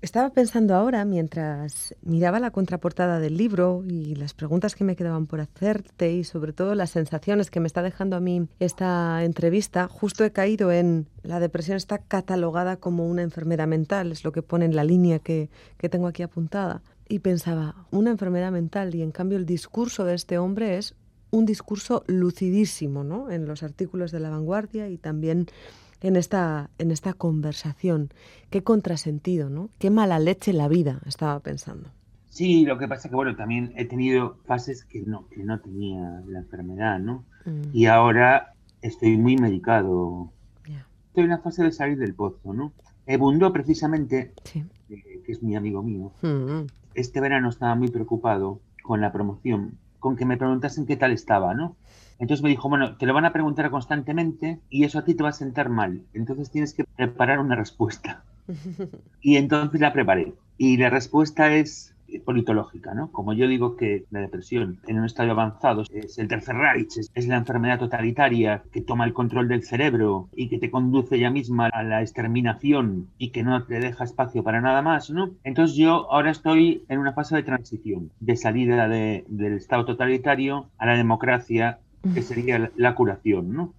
Estaba 0.00 0.30
pensando 0.30 0.76
ahora, 0.76 1.04
mientras 1.04 1.92
miraba 2.02 2.38
la 2.38 2.52
contraportada 2.52 3.18
del 3.18 3.36
libro 3.36 3.82
y 3.84 4.14
las 4.14 4.32
preguntas 4.32 4.76
que 4.76 4.84
me 4.84 4.94
quedaban 4.94 5.26
por 5.26 5.40
hacerte 5.40 6.12
y 6.12 6.22
sobre 6.22 6.52
todo 6.52 6.76
las 6.76 6.90
sensaciones 6.90 7.50
que 7.50 7.58
me 7.58 7.66
está 7.66 7.82
dejando 7.82 8.14
a 8.14 8.20
mí 8.20 8.46
esta 8.60 9.24
entrevista, 9.24 9.88
justo 9.88 10.24
he 10.24 10.30
caído 10.30 10.70
en 10.70 11.08
la 11.24 11.40
depresión 11.40 11.76
está 11.76 11.98
catalogada 11.98 12.76
como 12.76 13.08
una 13.08 13.22
enfermedad 13.22 13.66
mental, 13.66 14.12
es 14.12 14.22
lo 14.22 14.30
que 14.30 14.42
pone 14.42 14.66
en 14.66 14.76
la 14.76 14.84
línea 14.84 15.18
que, 15.18 15.50
que 15.78 15.88
tengo 15.88 16.06
aquí 16.06 16.22
apuntada. 16.22 16.80
Y 17.08 17.18
pensaba, 17.18 17.74
una 17.90 18.10
enfermedad 18.10 18.52
mental 18.52 18.94
y 18.94 19.02
en 19.02 19.10
cambio 19.10 19.36
el 19.36 19.46
discurso 19.46 20.04
de 20.04 20.14
este 20.14 20.38
hombre 20.38 20.78
es 20.78 20.94
un 21.30 21.44
discurso 21.44 22.04
lucidísimo, 22.06 23.02
¿no? 23.02 23.32
En 23.32 23.46
los 23.46 23.64
artículos 23.64 24.12
de 24.12 24.20
la 24.20 24.30
vanguardia 24.30 24.88
y 24.88 24.96
también 24.96 25.48
en 26.00 26.16
esta, 26.16 26.70
en 26.78 26.90
esta 26.90 27.12
conversación. 27.12 28.10
Qué 28.50 28.62
contrasentido, 28.62 29.50
¿no? 29.50 29.70
Qué 29.78 29.90
mala 29.90 30.18
leche 30.18 30.52
la 30.52 30.68
vida, 30.68 31.00
estaba 31.06 31.40
pensando. 31.40 31.90
Sí, 32.28 32.64
lo 32.64 32.78
que 32.78 32.86
pasa 32.86 33.08
es 33.08 33.10
que, 33.10 33.16
bueno, 33.16 33.34
también 33.36 33.72
he 33.76 33.84
tenido 33.84 34.36
fases 34.44 34.84
que 34.84 35.02
no, 35.02 35.28
que 35.28 35.42
no 35.42 35.58
tenía 35.60 36.22
la 36.26 36.38
enfermedad, 36.38 36.98
¿no? 37.00 37.24
Mm. 37.44 37.62
Y 37.72 37.86
ahora 37.86 38.54
estoy 38.82 39.16
muy 39.16 39.36
medicado. 39.36 40.30
Estoy 41.08 41.24
en 41.24 41.30
la 41.30 41.38
fase 41.38 41.64
de 41.64 41.72
salir 41.72 41.98
del 41.98 42.14
pozo, 42.14 42.52
¿no? 42.52 42.72
Ebundo, 43.06 43.52
precisamente, 43.52 44.34
eh, 44.54 45.22
que 45.24 45.32
es 45.32 45.42
mi 45.42 45.56
amigo 45.56 45.82
mío, 45.82 46.12
mm. 46.22 46.66
este 46.94 47.20
verano 47.20 47.48
estaba 47.48 47.74
muy 47.74 47.88
preocupado 47.88 48.60
con 48.82 49.00
la 49.00 49.10
promoción, 49.10 49.78
con 49.98 50.14
que 50.14 50.24
me 50.24 50.36
preguntasen 50.36 50.86
qué 50.86 50.96
tal 50.96 51.12
estaba, 51.12 51.54
¿no? 51.54 51.76
Entonces 52.18 52.42
me 52.42 52.50
dijo, 52.50 52.68
bueno, 52.68 52.96
te 52.96 53.06
lo 53.06 53.14
van 53.14 53.24
a 53.24 53.32
preguntar 53.32 53.70
constantemente 53.70 54.60
y 54.70 54.84
eso 54.84 54.98
a 54.98 55.04
ti 55.04 55.14
te 55.14 55.22
va 55.22 55.30
a 55.30 55.32
sentar 55.32 55.68
mal. 55.68 56.02
Entonces 56.14 56.50
tienes 56.50 56.74
que 56.74 56.84
preparar 56.84 57.38
una 57.38 57.56
respuesta. 57.56 58.22
Y 59.20 59.36
entonces 59.36 59.80
la 59.80 59.92
preparé. 59.92 60.32
Y 60.56 60.76
la 60.78 60.90
respuesta 60.90 61.52
es 61.52 61.94
politológica, 62.24 62.94
¿no? 62.94 63.12
Como 63.12 63.32
yo 63.32 63.46
digo 63.46 63.76
que 63.76 64.04
la 64.10 64.20
depresión 64.20 64.78
en 64.86 64.98
un 64.98 65.04
estadio 65.04 65.32
avanzado 65.32 65.82
es 65.92 66.18
el 66.18 66.28
tercer 66.28 66.56
Reich, 66.56 66.96
es 67.14 67.28
la 67.28 67.36
enfermedad 67.36 67.78
totalitaria 67.78 68.62
que 68.72 68.80
toma 68.80 69.04
el 69.04 69.12
control 69.12 69.48
del 69.48 69.62
cerebro 69.62 70.28
y 70.34 70.48
que 70.48 70.58
te 70.58 70.70
conduce 70.70 71.16
ella 71.16 71.30
misma 71.30 71.66
a 71.66 71.82
la 71.82 72.00
exterminación 72.00 73.08
y 73.18 73.30
que 73.30 73.42
no 73.42 73.62
te 73.64 73.80
deja 73.80 74.04
espacio 74.04 74.42
para 74.42 74.60
nada 74.60 74.82
más, 74.82 75.10
¿no? 75.10 75.30
Entonces 75.44 75.76
yo 75.76 76.10
ahora 76.10 76.30
estoy 76.30 76.84
en 76.88 76.98
una 76.98 77.12
fase 77.12 77.36
de 77.36 77.42
transición, 77.42 78.10
de 78.20 78.36
salida 78.36 78.88
del 78.88 79.52
estado 79.54 79.84
totalitario 79.84 80.66
a 80.78 80.86
la 80.86 80.96
democracia 80.96 81.78
que 82.14 82.22
sería 82.22 82.70
la 82.76 82.94
curación, 82.94 83.52
¿no? 83.52 83.74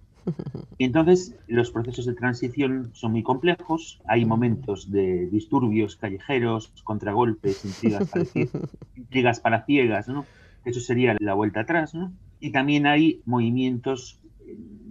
Y 0.78 0.84
entonces 0.84 1.34
los 1.46 1.70
procesos 1.70 2.06
de 2.06 2.14
transición 2.14 2.90
son 2.92 3.12
muy 3.12 3.22
complejos, 3.22 4.00
hay 4.06 4.24
momentos 4.24 4.90
de 4.90 5.26
disturbios 5.26 5.96
callejeros, 5.96 6.72
contragolpes, 6.84 7.64
intrigas, 7.64 8.10
intrigas 8.96 9.40
para 9.40 9.64
ciegas, 9.64 10.08
¿no? 10.08 10.26
Eso 10.64 10.80
sería 10.80 11.16
la 11.18 11.34
vuelta 11.34 11.60
atrás, 11.60 11.94
¿no? 11.94 12.12
Y 12.38 12.52
también 12.52 12.86
hay 12.86 13.22
movimientos 13.24 14.20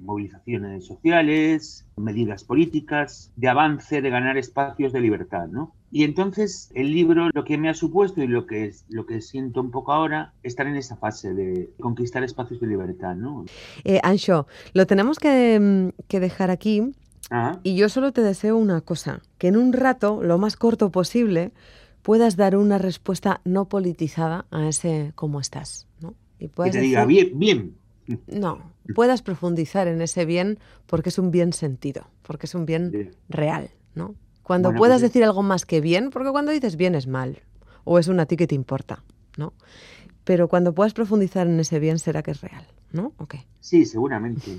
movilizaciones 0.02 0.86
sociales, 0.86 1.86
medidas 1.98 2.44
políticas, 2.44 3.32
de 3.36 3.48
avance, 3.48 4.02
de 4.02 4.10
ganar 4.10 4.38
espacios 4.38 4.94
de 4.94 5.02
libertad, 5.02 5.48
¿no? 5.48 5.74
Y 5.92 6.04
entonces 6.04 6.72
el 6.76 6.92
libro 6.92 7.30
lo 7.34 7.44
que 7.44 7.58
me 7.58 7.70
ha 7.70 7.74
supuesto 7.74 8.22
y 8.22 8.28
lo 8.28 8.46
que 8.46 8.66
es 8.66 8.86
lo 8.90 9.06
que 9.06 9.22
siento 9.22 9.62
un 9.62 9.72
poco 9.72 9.92
ahora 9.92 10.34
estar 10.44 10.68
en 10.68 10.76
esa 10.76 10.98
fase 10.98 11.34
de 11.34 11.72
conquistar 11.80 12.24
espacios 12.24 12.60
de 12.60 12.68
libertad, 12.68 13.16
¿no? 13.16 13.46
Eh, 13.84 14.00
Ancho, 14.04 14.48
lo 14.74 14.86
tenemos 14.86 15.18
que, 15.18 15.60
mm, 15.60 16.18
dejar 16.20 16.52
aquí 16.52 16.94
y 17.64 17.76
yo 17.76 17.90
solo 17.90 18.12
te 18.12 18.22
deseo 18.22 18.58
una 18.58 18.82
cosa, 18.82 19.22
que 19.38 19.48
en 19.48 19.58
un 19.58 19.72
rato, 19.74 20.24
lo 20.24 20.38
más 20.38 20.56
corto 20.56 20.92
posible, 20.92 21.52
puedas 22.02 22.36
dar 22.36 22.56
una 22.56 22.78
respuesta 22.78 23.42
no 23.46 23.66
politizada 23.66 24.46
a 24.52 24.68
ese 24.68 25.12
cómo 25.16 25.40
estás, 25.40 25.88
¿no? 26.02 26.16
Y 26.40 26.48
que 26.48 26.72
te 26.72 26.80
diga 26.80 27.06
bien, 27.06 27.38
bien. 27.38 27.76
No, 28.28 28.72
puedas 28.95 29.22
profundizar 29.22 29.88
en 29.88 30.02
ese 30.02 30.26
bien 30.26 30.60
porque 30.88 31.10
es 31.10 31.19
un 31.19 31.32
bien 31.32 31.54
sentido, 31.54 32.08
porque 32.24 32.48
es 32.48 32.56
un 32.56 32.65
bien 32.65 33.12
real, 33.28 33.69
¿no? 33.95 34.15
Cuando 34.43 34.74
puedas 34.74 35.02
pues 35.02 35.12
decir 35.12 35.24
algo 35.24 35.43
más 35.43 35.65
que 35.65 35.80
bien, 35.80 36.10
porque 36.10 36.32
cuando 36.32 36.52
dices 36.52 36.76
bien 36.76 36.95
es 36.95 37.06
mal, 37.06 37.41
o 37.84 38.00
es 38.00 38.08
una 38.08 38.24
a 38.24 38.26
ti 38.26 38.36
que 38.36 38.48
te 38.48 38.56
importa, 38.56 39.04
¿no? 39.38 39.54
Pero 40.24 40.48
cuando 40.48 40.74
puedas 40.74 40.93
profundizar 40.93 41.48
en 41.48 41.60
ese 41.60 41.80
bien 41.80 42.00
será 42.00 42.24
que 42.24 42.32
es 42.32 42.41
real, 42.41 42.65
¿no? 42.91 43.13
Okay. 43.17 43.45
Sí, 43.60 43.86
seguramente. 43.86 44.58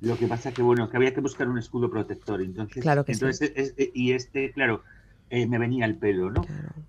Lo 0.00 0.18
que 0.18 0.26
pasa 0.26 0.52
que 0.52 0.60
bueno, 0.60 0.90
que 0.90 0.96
había 0.98 1.14
que 1.14 1.22
buscar 1.22 1.48
un 1.48 1.58
escudo 1.58 1.90
protector, 1.90 2.42
entonces, 2.42 2.82
claro 2.82 3.04
que 3.04 3.12
entonces 3.12 3.74
y 3.94 4.12
este, 4.12 4.52
claro, 4.52 4.82
eh, 5.30 5.46
me 5.46 5.58
venía 5.58 5.84
el 5.84 5.96
pelo, 5.96 6.30
¿no? 6.30 6.42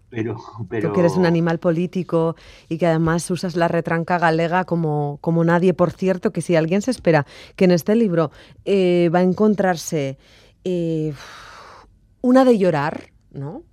Pero, 0.10 0.38
pero... 0.70 0.90
Tú 0.90 0.94
que 0.94 1.00
eres 1.02 1.16
un 1.16 1.26
animal 1.26 1.60
político 1.60 2.36
y 2.70 2.78
que 2.78 2.86
además 2.88 3.30
usas 3.32 3.56
la 3.56 3.68
retranca 3.68 4.18
galega 4.20 4.66
como, 4.66 5.18
como 5.22 5.44
nadie. 5.44 5.74
Por 5.74 5.92
cierto, 5.92 6.32
que 6.32 6.42
si 6.42 6.56
alguien 6.56 6.82
se 6.82 6.92
espera 6.92 7.26
que 7.56 7.66
en 7.66 7.72
este 7.72 7.96
libro 7.96 8.32
eh, 8.66 9.10
va 9.14 9.20
a 9.20 9.24
encontrarse 9.24 10.18
eh, 10.64 11.14
una 12.22 12.46
de 12.46 12.58
llorar, 12.58 13.12
¿no? 13.32 13.64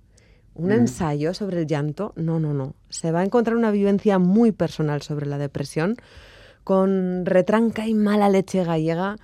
Un 0.55 0.69
mm. 0.69 0.73
ensayo 0.73 1.33
sobre 1.33 1.61
el 1.61 1.67
llanto, 1.67 2.13
no, 2.15 2.39
no, 2.39 2.53
no. 2.53 2.75
Se 2.89 3.11
va 3.11 3.21
a 3.21 3.23
encontrar 3.23 3.55
una 3.55 3.71
vivencia 3.71 4.19
muy 4.19 4.51
personal 4.51 5.01
sobre 5.01 5.25
la 5.25 5.37
depresión, 5.37 5.97
con 6.63 7.25
retranca 7.25 7.87
y 7.87 7.93
mala 7.93 8.29
leche 8.29 8.63
gallega, 8.63 9.17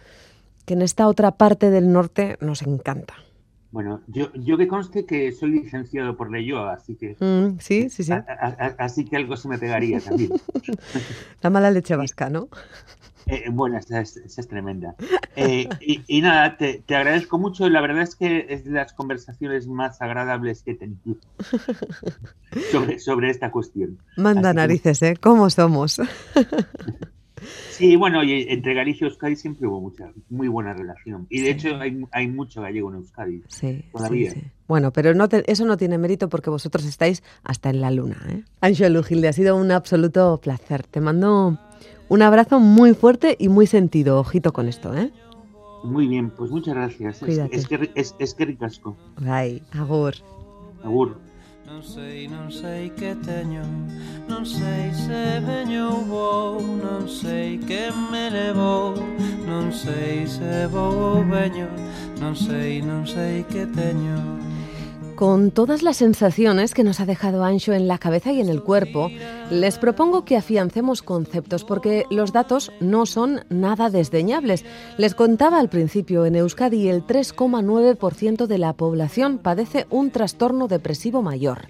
que 0.65 0.73
en 0.73 0.81
esta 0.81 1.07
otra 1.07 1.31
parte 1.31 1.69
del 1.69 1.91
norte 1.91 2.37
nos 2.41 2.61
encanta. 2.61 3.15
Bueno, 3.71 4.01
yo, 4.07 4.33
yo 4.33 4.57
que 4.57 4.67
conste 4.67 5.05
que 5.05 5.31
soy 5.31 5.51
licenciado 5.51 6.17
por 6.17 6.31
Leyoa, 6.31 6.73
así 6.73 6.95
que. 6.95 7.15
Mm, 7.19 7.59
sí, 7.59 7.89
sí, 7.89 8.03
sí. 8.03 8.13
así 8.77 9.05
que 9.05 9.15
algo 9.15 9.37
se 9.37 9.47
me 9.47 9.59
pegaría 9.59 9.99
también. 9.99 10.31
La 11.41 11.49
mala 11.51 11.69
leche 11.69 11.95
vasca, 11.95 12.29
¿no? 12.29 12.49
Eh, 13.27 13.45
bueno, 13.51 13.77
esa 13.77 14.01
es, 14.01 14.47
tremenda. 14.47 14.95
Eh, 15.35 15.69
y, 16.07 16.21
nada, 16.21 16.57
te, 16.57 16.83
agradezco 16.89 17.37
mucho. 17.37 17.69
La 17.69 17.79
verdad 17.79 18.01
es 18.01 18.15
que 18.15 18.47
es 18.49 18.65
de 18.65 18.71
las 18.71 18.93
conversaciones 18.93 19.67
más 19.67 20.01
agradables 20.01 20.63
que 20.63 20.71
he 20.71 20.75
tenido 20.75 21.17
sobre, 22.71 22.97
sobre 22.97 23.29
esta 23.29 23.51
cuestión. 23.51 23.99
Manda 24.17 24.51
narices, 24.51 25.03
¿eh? 25.03 25.15
¿Cómo 25.21 25.47
somos? 25.51 26.01
Sí, 27.79 27.95
bueno, 27.95 28.21
y 28.25 28.45
entre 28.49 28.73
Galicia 28.73 29.05
y 29.05 29.09
Euskadi 29.09 29.37
siempre 29.37 29.65
hubo 29.65 29.79
mucha, 29.79 30.11
muy 30.29 30.49
buena 30.49 30.73
relación. 30.73 31.27
Y 31.29 31.39
de 31.39 31.51
hecho 31.51 31.77
hay, 31.77 31.97
hay, 32.11 32.27
mucho 32.27 32.61
gallego 32.61 32.89
en 32.89 32.97
Euskadi. 32.97 33.41
Sí, 33.47 33.85
todavía. 33.93 34.31
Sí, 34.31 34.43
bueno, 34.67 34.91
pero 34.91 35.13
no 35.13 35.29
eso 35.31 35.63
no 35.63 35.77
tiene 35.77 35.97
mérito 35.97 36.27
porque 36.27 36.49
vosotros 36.49 36.83
estáis 36.83 37.23
hasta 37.41 37.69
en 37.69 37.79
la 37.79 37.89
luna. 37.89 38.17
¿eh? 38.27 38.43
Anxo 38.59 39.01
Gilde, 39.01 39.29
ha 39.29 39.33
sido 39.33 39.55
un 39.55 39.71
absoluto 39.71 40.41
placer. 40.43 40.85
Te 40.87 40.99
mando 40.99 41.57
un 42.09 42.21
abrazo 42.21 42.59
muy 42.59 42.93
fuerte 42.93 43.37
y 43.39 43.47
muy 43.47 43.65
sentido. 43.65 44.19
Ojito 44.19 44.51
con 44.51 44.67
esto, 44.67 44.93
¿eh? 44.93 45.13
Muy 45.85 46.09
bien, 46.09 46.31
pues 46.31 46.51
muchas 46.51 46.75
gracias. 46.75 47.23
Es, 47.23 47.65
que, 47.65 47.89
es, 47.95 48.13
es 48.19 48.33
que 48.33 48.43
ricasco. 48.43 48.97
Bye, 49.21 49.63
agur. 49.71 50.15
Agur. 50.83 51.28
Non 51.69 51.83
sei, 51.83 52.27
non 52.27 52.49
sei 52.51 52.89
que 52.89 53.13
teño 53.21 53.61
Non 54.27 54.43
sei 54.43 54.89
se 54.91 55.39
veño 55.45 55.93
ou 55.93 56.03
vou 56.03 56.61
Non 56.81 57.07
sei 57.07 57.59
que 57.59 57.93
me 58.09 58.25
levou 58.29 58.97
Non 59.45 59.71
sei 59.71 60.25
se 60.25 60.65
vou 60.65 61.21
ou 61.21 61.23
veño 61.23 61.69
Non 62.19 62.35
sei, 62.35 62.81
non 62.81 63.05
sei 63.07 63.43
que 63.43 63.65
teño. 63.65 64.17
Con 65.19 65.51
todas 65.51 65.83
las 65.83 65.97
sensaciones 65.97 66.73
que 66.73 66.85
nos 66.85 67.01
ha 67.01 67.05
dejado 67.05 67.43
Ancho 67.43 67.73
en 67.73 67.89
la 67.89 67.97
cabeza 67.97 68.31
y 68.31 68.39
en 68.39 68.47
el 68.47 68.63
cuerpo, 68.63 69.09
les 69.51 69.77
propongo 69.77 70.23
que 70.23 70.37
afiancemos 70.37 71.01
conceptos 71.01 71.65
porque 71.65 72.05
los 72.09 72.31
datos 72.31 72.71
no 72.79 73.05
son 73.05 73.41
nada 73.49 73.89
desdeñables. 73.89 74.63
Les 74.97 75.15
contaba 75.15 75.59
al 75.59 75.67
principio, 75.67 76.25
en 76.25 76.37
Euskadi 76.37 76.87
el 76.87 77.05
3,9% 77.05 78.47
de 78.47 78.57
la 78.59 78.71
población 78.71 79.39
padece 79.39 79.87
un 79.89 80.09
trastorno 80.09 80.69
depresivo 80.69 81.21
mayor. 81.21 81.67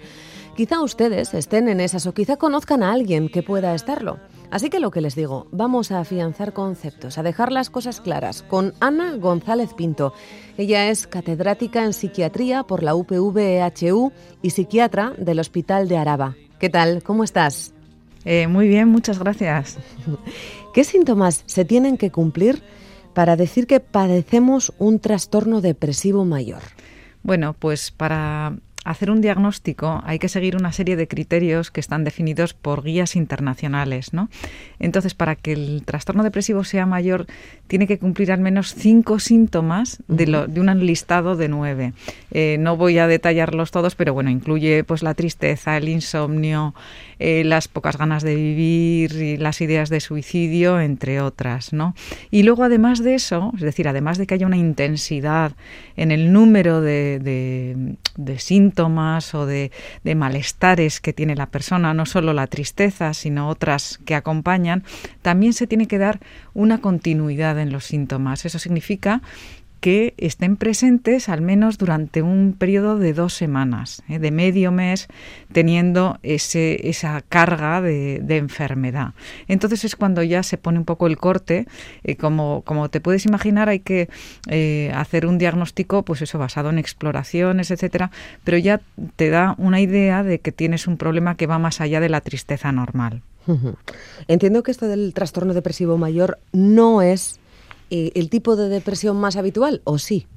Quizá 0.55 0.83
ustedes 0.83 1.33
estén 1.33 1.69
en 1.69 1.79
esas 1.79 2.05
o 2.05 2.13
quizá 2.13 2.37
conozcan 2.37 2.83
a 2.83 2.91
alguien 2.91 3.29
que 3.29 3.41
pueda 3.41 3.73
estarlo. 3.73 4.19
Así 4.51 4.71
que 4.71 4.79
lo 4.79 4.89
que 4.89 5.01
les 5.01 5.15
digo, 5.15 5.47
vamos 5.51 5.91
a 5.91 5.99
afianzar 5.99 6.53
conceptos, 6.53 7.17
a 7.17 7.23
dejar 7.23 7.51
las 7.51 7.69
cosas 7.69 8.01
claras 8.01 8.41
con 8.41 8.73
Ana 8.79 9.15
González 9.15 9.75
Pinto. 9.75 10.13
Ella 10.57 10.89
es 10.89 11.05
catedrática 11.05 11.83
en 11.83 11.93
psiquiatría 11.93 12.63
por 12.63 12.81
la 12.81 12.95
UPV-EHU 12.95 14.11
y 14.41 14.49
psiquiatra 14.49 15.13
del 15.17 15.39
Hospital 15.39 15.87
de 15.87 15.97
Araba. 15.97 16.35
¿Qué 16.59 16.69
tal? 16.69 17.03
¿Cómo 17.03 17.23
estás? 17.23 17.73
Eh, 18.25 18.47
muy 18.47 18.67
bien, 18.67 18.87
muchas 18.87 19.19
gracias. 19.19 19.77
¿Qué 20.73 20.83
síntomas 20.83 21.43
se 21.45 21.63
tienen 21.63 21.97
que 21.97 22.11
cumplir 22.11 22.63
para 23.13 23.35
decir 23.35 23.67
que 23.67 23.79
padecemos 23.79 24.73
un 24.79 24.99
trastorno 24.99 25.61
depresivo 25.61 26.25
mayor? 26.25 26.61
Bueno, 27.21 27.53
pues 27.53 27.91
para 27.91 28.57
hacer 28.85 29.11
un 29.11 29.21
diagnóstico 29.21 30.01
hay 30.05 30.19
que 30.19 30.29
seguir 30.29 30.55
una 30.55 30.71
serie 30.71 30.95
de 30.95 31.07
criterios 31.07 31.71
que 31.71 31.79
están 31.79 32.03
definidos 32.03 32.53
por 32.53 32.83
guías 32.83 33.15
internacionales. 33.15 34.13
¿no? 34.13 34.29
Entonces, 34.79 35.13
para 35.13 35.35
que 35.35 35.53
el 35.53 35.83
trastorno 35.85 36.23
depresivo 36.23 36.63
sea 36.63 36.85
mayor, 36.85 37.27
tiene 37.67 37.87
que 37.87 37.99
cumplir 37.99 38.31
al 38.31 38.39
menos 38.39 38.73
cinco 38.73 39.19
síntomas 39.19 40.01
de, 40.07 40.27
lo, 40.27 40.47
de 40.47 40.61
un 40.61 40.85
listado 40.85 41.35
de 41.35 41.49
nueve. 41.49 41.93
Eh, 42.31 42.57
no 42.59 42.77
voy 42.77 42.97
a 42.97 43.07
detallarlos 43.07 43.71
todos, 43.71 43.95
pero 43.95 44.13
bueno, 44.13 44.29
incluye 44.29 44.83
pues 44.83 45.03
la 45.03 45.13
tristeza, 45.13 45.77
el 45.77 45.89
insomnio, 45.89 46.73
eh, 47.19 47.43
las 47.43 47.67
pocas 47.67 47.97
ganas 47.97 48.23
de 48.23 48.35
vivir 48.35 49.13
y 49.13 49.37
las 49.37 49.61
ideas 49.61 49.89
de 49.89 49.99
suicidio, 49.99 50.79
entre 50.79 51.21
otras. 51.21 51.73
¿no? 51.73 51.95
Y 52.31 52.43
luego, 52.43 52.63
además 52.63 53.03
de 53.03 53.15
eso, 53.15 53.51
es 53.55 53.61
decir, 53.61 53.87
además 53.87 54.17
de 54.17 54.25
que 54.27 54.33
haya 54.33 54.47
una 54.47 54.57
intensidad 54.57 55.53
en 55.95 56.11
el 56.11 56.33
número 56.33 56.81
de, 56.81 57.19
de 58.19 58.39
síntomas, 58.39 59.33
o 59.33 59.45
de, 59.45 59.71
malestares 60.15 60.99
que 60.99 61.13
tiene 61.13 61.35
la 61.35 61.47
persona, 61.47 61.93
no 61.93 62.05
solo 62.05 62.33
la 62.33 62.47
tristeza, 62.47 63.13
sino 63.13 63.47
otras 63.47 63.99
que 64.05 64.15
acompañan, 64.15 64.83
también 65.21 65.53
se 65.53 65.67
tiene 65.67 65.87
que 65.87 65.97
dar 65.97 66.19
una 66.53 66.81
continuidad 66.81 67.59
en 67.59 67.71
los 67.71 67.85
síntomas. 67.85 68.45
Eso 68.45 68.59
significa 68.59 69.21
que 69.79 70.13
estén 70.17 70.57
presentes 70.57 71.29
al 71.29 71.41
menos 71.41 71.77
durante 71.77 72.21
un 72.21 72.55
periodo 72.57 72.97
de 72.97 73.13
dos 73.13 73.33
semanas, 73.33 74.03
¿eh? 74.09 74.19
de 74.19 74.31
medio 74.31 74.71
mes, 74.71 75.07
teniendo 75.51 76.19
ese, 76.23 76.89
esa 76.89 77.21
carga 77.21 77.81
de, 77.81 78.19
enfermedad. 78.29 79.13
Entonces 79.47 79.85
es 79.85 79.95
cuando 79.95 80.23
ya 80.23 80.43
se 80.43 80.57
pone 80.57 80.79
un 80.79 80.85
poco 80.85 81.07
el 81.07 81.17
corte. 81.17 81.65
Eh, 82.03 82.15
como, 82.15 82.61
como 82.65 82.89
te 82.89 83.01
puedes 83.01 83.25
imaginar, 83.25 83.69
hay 83.69 83.79
que 83.79 84.09
eh, 84.47 84.91
hacer 84.95 85.25
un 85.25 85.37
diagnóstico, 85.37 86.03
pues 86.03 86.21
eso, 86.21 86.37
basado 86.37 86.69
en 86.69 86.79
exploraciones, 86.79 87.71
etcétera, 87.71 88.11
pero 88.43 88.57
ya 88.57 88.81
te 89.15 89.29
da 89.29 89.55
una 89.57 89.81
idea 89.81 90.23
de 90.23 90.39
que 90.39 90.51
tienes 90.51 90.87
un 90.87 90.97
problema 90.97 91.35
que 91.35 91.47
va 91.47 91.59
más 91.59 91.81
allá 91.81 91.99
de 91.99 92.09
la 92.09 92.21
tristeza 92.21 92.71
normal. 92.71 93.21
Entiendo 94.27 94.61
que 94.61 94.69
esto 94.69 94.87
del 94.87 95.13
trastorno 95.13 95.53
depresivo 95.53 95.97
mayor 95.97 96.37
no 96.51 97.01
es 97.01 97.39
eh, 97.89 98.11
el 98.15 98.29
tipo 98.29 98.55
de 98.55 98.69
depresión 98.69 99.17
más 99.17 99.35
habitual, 99.35 99.81
¿o 99.83 99.97
sí? 99.97 100.27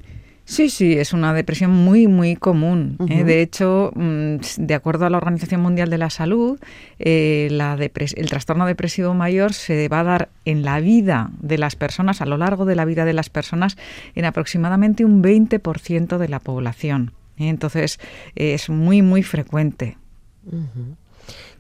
Sí, 0.45 0.71
sí, 0.71 0.95
es 0.95 1.13
una 1.13 1.33
depresión 1.33 1.71
muy, 1.71 2.09
muy 2.09 2.35
común. 2.35 2.97
¿eh? 3.09 3.23
De 3.23 3.43
hecho, 3.43 3.93
mm, 3.95 4.37
de 4.59 4.75
acuerdo 4.75 5.07
a 5.07 5.11
la 5.11 5.19
Organización 5.19 5.61
Mundial 5.61 5.89
de 5.89 5.99
la 5.99 6.11
Salud, 6.11 6.59
eh, 6.99 7.49
el 7.49 8.29
trastorno 8.29 8.67
depresivo 8.67 9.15
mayor 9.15 9.53
se 9.53 9.89
va 9.89 10.01
a 10.01 10.05
dar 10.05 10.29
en 10.45 10.63
la 10.63 10.81
vida 10.81 11.31
de 11.41 11.59
las 11.59 11.77
personas, 11.77 12.21
a 12.21 12.27
lo 12.27 12.39
largo 12.39 12.65
de 12.65 12.75
la 12.75 12.85
vida 12.85 13.05
de 13.05 13.13
las 13.13 13.31
personas, 13.31 13.77
en 14.17 14.25
aproximadamente 14.25 15.05
un 15.05 15.23
20% 15.23 16.19
de 16.19 16.29
la 16.29 16.41
población. 16.41 17.13
Entonces, 17.37 17.99
es 18.35 18.69
muy, 18.69 19.01
muy 19.01 19.23
frecuente. 19.23 19.97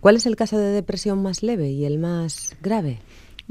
¿Cuál 0.01 0.17
es 0.17 0.27
el 0.27 0.35
caso 0.37 0.59
de 0.59 0.71
depresión 0.73 1.23
más 1.23 1.43
leve 1.43 1.71
y 1.71 1.85
el 1.85 1.99
más 1.99 2.57
grave? 2.61 2.99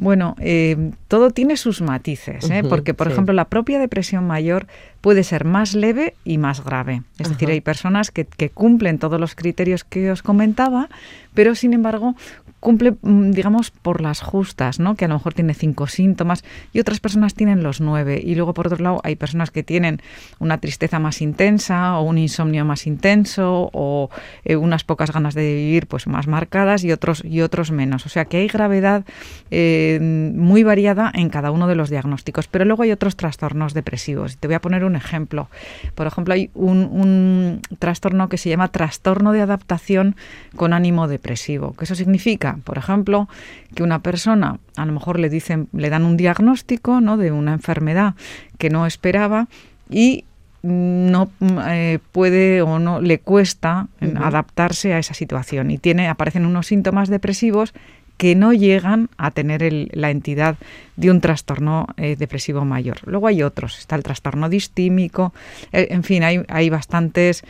Bueno, 0.01 0.35
eh, 0.39 0.93
todo 1.07 1.29
tiene 1.29 1.57
sus 1.57 1.83
matices, 1.83 2.49
¿eh? 2.49 2.63
porque, 2.67 2.95
por 2.95 3.07
ejemplo, 3.07 3.35
la 3.35 3.45
propia 3.49 3.77
depresión 3.77 4.25
mayor 4.25 4.65
puede 5.01 5.23
ser 5.23 5.45
más 5.45 5.73
leve 5.73 6.15
y 6.23 6.37
más 6.37 6.63
grave. 6.63 7.01
Es 7.17 7.29
decir, 7.29 7.49
hay 7.49 7.61
personas 7.61 8.11
que, 8.11 8.25
que, 8.25 8.49
cumplen 8.49 8.99
todos 8.99 9.19
los 9.19 9.35
criterios 9.35 9.83
que 9.83 10.11
os 10.11 10.21
comentaba, 10.23 10.89
pero, 11.33 11.55
sin 11.55 11.73
embargo, 11.73 12.15
cumple, 12.61 12.93
mm, 13.01 13.31
digamos, 13.31 13.71
por 13.71 14.01
las 14.01 14.21
justas, 14.21 14.79
¿no? 14.79 14.95
Que 14.95 15.05
a 15.05 15.07
lo 15.07 15.15
mejor 15.15 15.33
tiene 15.33 15.53
cinco 15.53 15.87
síntomas 15.87 16.45
y 16.71 16.79
otras 16.79 16.99
personas 16.99 17.33
tienen 17.33 17.63
los 17.63 17.81
nueve. 17.81 18.21
Y 18.23 18.35
luego, 18.35 18.53
por 18.53 18.67
otro 18.67 18.81
lado, 18.81 19.01
hay 19.03 19.15
personas 19.15 19.49
que 19.51 19.63
tienen 19.63 19.99
una 20.39 20.59
tristeza 20.59 20.99
más 20.99 21.21
intensa 21.21 21.97
o 21.97 22.03
un 22.03 22.19
insomnio 22.19 22.63
más 22.63 22.85
intenso 22.87 23.69
o 23.73 24.09
eh, 24.45 24.55
unas 24.55 24.83
pocas 24.83 25.11
ganas 25.11 25.33
de 25.33 25.55
vivir 25.55 25.87
pues 25.87 26.07
más 26.07 26.27
marcadas 26.27 26.83
y 26.83 26.91
otros, 26.91 27.25
y 27.25 27.41
otros 27.41 27.71
menos. 27.71 28.05
O 28.05 28.09
sea 28.09 28.25
que 28.25 28.37
hay 28.37 28.47
gravedad 28.47 29.05
eh, 29.49 29.99
muy 29.99 30.63
variada 30.63 31.11
en 31.13 31.29
cada 31.29 31.49
uno 31.49 31.67
de 31.67 31.75
los 31.75 31.89
diagnósticos. 31.89 32.47
Pero 32.47 32.63
luego 32.65 32.83
hay 32.83 32.91
otros 32.91 33.15
trastornos 33.15 33.73
depresivos. 33.73 34.37
Te 34.37 34.47
voy 34.47 34.55
a 34.55 34.61
poner 34.61 34.85
un 34.85 34.90
ejemplo. 34.95 35.49
Por 35.95 36.07
ejemplo, 36.07 36.33
hay 36.33 36.49
un, 36.53 36.77
un 36.91 37.61
trastorno 37.79 38.29
que 38.29 38.37
se 38.37 38.49
llama 38.49 38.69
trastorno 38.69 39.31
de 39.31 39.41
adaptación 39.41 40.15
con 40.55 40.73
ánimo 40.73 41.07
depresivo. 41.07 41.75
¿Qué 41.77 41.85
eso 41.85 41.95
significa? 41.95 42.57
por 42.63 42.77
ejemplo, 42.77 43.27
que 43.75 43.83
una 43.83 43.99
persona 43.99 44.59
a 44.75 44.85
lo 44.85 44.93
mejor 44.93 45.19
le 45.19 45.29
dicen, 45.29 45.67
le 45.73 45.89
dan 45.89 46.03
un 46.03 46.17
diagnóstico 46.17 47.01
¿no? 47.01 47.17
de 47.17 47.31
una 47.31 47.53
enfermedad 47.53 48.15
que 48.57 48.69
no 48.69 48.85
esperaba 48.85 49.47
y 49.89 50.25
no 50.63 51.31
eh, 51.67 51.99
puede 52.11 52.61
o 52.61 52.77
no 52.77 53.01
le 53.01 53.19
cuesta 53.19 53.87
adaptarse 54.15 54.93
a 54.93 54.99
esa 54.99 55.15
situación 55.15 55.71
y 55.71 55.79
tiene 55.79 56.07
aparecen 56.07 56.45
unos 56.45 56.67
síntomas 56.67 57.09
depresivos 57.09 57.73
que 58.21 58.35
no 58.35 58.53
llegan 58.53 59.09
a 59.17 59.31
tener 59.31 59.63
la 59.93 60.11
entidad 60.11 60.55
de 60.95 61.09
un 61.09 61.21
trastorno 61.21 61.87
eh, 61.97 62.15
depresivo 62.15 62.65
mayor. 62.65 62.99
Luego 63.07 63.25
hay 63.25 63.41
otros, 63.41 63.79
está 63.79 63.95
el 63.95 64.03
trastorno 64.03 64.47
distímico, 64.47 65.33
eh, 65.71 65.87
en 65.89 66.03
fin, 66.03 66.21
hay, 66.23 66.69
bastantes 66.69 67.43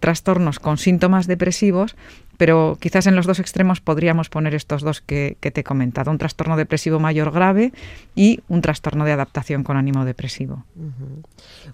trastornos 0.00 0.58
con 0.58 0.78
síntomas 0.78 1.26
depresivos 1.26 1.96
pero 2.36 2.76
quizás 2.80 3.06
en 3.06 3.16
los 3.16 3.26
dos 3.26 3.40
extremos 3.40 3.80
podríamos 3.80 4.28
poner 4.28 4.54
estos 4.54 4.82
dos 4.82 5.00
que, 5.00 5.36
te 5.40 5.60
he 5.60 5.64
comentado, 5.64 6.10
un 6.10 6.18
trastorno 6.18 6.56
depresivo 6.56 6.98
mayor 6.98 7.30
grave 7.30 7.72
y 8.14 8.40
un 8.48 8.60
trastorno 8.60 9.04
de 9.04 9.12
adaptación 9.12 9.64
con 9.64 9.76
ánimo 9.76 10.04
depresivo. 10.04 10.64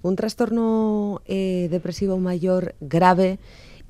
Un 0.02 0.16
trastorno 0.16 1.22
eh, 1.26 1.68
depresivo 1.70 2.18
mayor 2.18 2.74
grave 2.80 3.38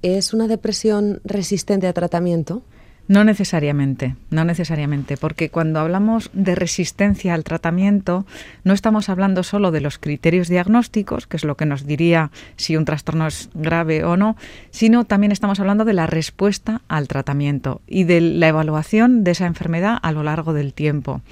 es 0.02 0.32
una 0.34 0.48
depresión 0.48 1.20
resistente 1.24 1.86
a 1.86 1.92
tratamiento. 1.92 2.62
No 3.08 3.24
necesariamente, 3.24 4.14
no 4.30 4.44
necesariamente, 4.44 5.16
porque 5.16 5.50
cuando 5.50 5.80
hablamos 5.80 6.30
de 6.32 6.54
resistencia 6.54 7.34
al 7.34 7.44
tratamiento, 7.44 8.24
no 8.64 8.72
estamos 8.72 9.08
hablando 9.08 9.42
solo 9.42 9.70
de 9.70 9.80
los 9.80 9.98
criterios 9.98 10.48
diagnósticos, 10.48 11.26
que 11.26 11.36
es 11.36 11.44
lo 11.44 11.56
que 11.56 11.66
nos 11.66 11.84
diría 11.84 12.30
si 12.56 12.76
un 12.76 12.84
trastorno 12.84 13.26
es 13.26 13.50
grave 13.54 14.04
o 14.04 14.16
no, 14.16 14.36
sino 14.70 15.04
también 15.04 15.32
estamos 15.32 15.58
hablando 15.58 15.84
de 15.84 15.94
la 15.94 16.06
respuesta 16.06 16.82
al 16.88 17.08
tratamiento 17.08 17.80
y 17.86 18.04
de 18.04 18.20
la 18.20 18.48
evaluación 18.48 19.24
de 19.24 19.32
esa 19.32 19.46
enfermedad 19.46 19.98
a 20.00 20.12
lo 20.12 20.22
largo 20.22 20.52
del 20.52 20.72
tiempo. 20.72 21.22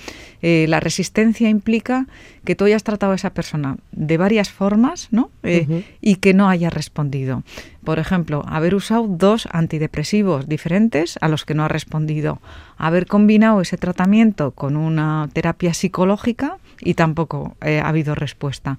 Eh, 0.42 0.66
la 0.68 0.80
resistencia 0.80 1.48
implica 1.48 2.06
que 2.44 2.56
tú 2.56 2.64
hayas 2.64 2.82
tratado 2.82 3.12
a 3.12 3.16
esa 3.16 3.30
persona 3.30 3.76
de 3.92 4.16
varias 4.16 4.50
formas 4.50 5.08
¿no? 5.10 5.30
Eh, 5.42 5.84
y 6.00 6.16
que 6.16 6.34
no 6.34 6.48
haya 6.48 6.70
respondido. 6.70 7.42
Por 7.90 7.98
ejemplo, 7.98 8.44
haber 8.46 8.76
usado 8.76 9.08
dos 9.08 9.48
antidepresivos 9.50 10.48
diferentes 10.48 11.18
a 11.20 11.26
los 11.26 11.44
que 11.44 11.54
no 11.54 11.64
ha 11.64 11.68
respondido, 11.68 12.40
haber 12.76 13.08
combinado 13.08 13.60
ese 13.60 13.78
tratamiento 13.78 14.52
con 14.52 14.76
una 14.76 15.28
terapia 15.32 15.74
psicológica 15.74 16.58
y 16.80 16.94
tampoco 16.94 17.56
eh, 17.60 17.80
ha 17.80 17.88
habido 17.88 18.14
respuesta, 18.14 18.78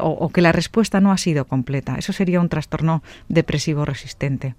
o, 0.00 0.28
que 0.28 0.40
la 0.40 0.52
respuesta 0.52 1.00
no 1.00 1.10
ha 1.10 1.18
sido 1.18 1.46
completa. 1.46 1.96
Eso 1.98 2.12
sería 2.12 2.40
un 2.40 2.48
trastorno 2.48 3.02
depresivo 3.28 3.84
resistente. 3.84 4.54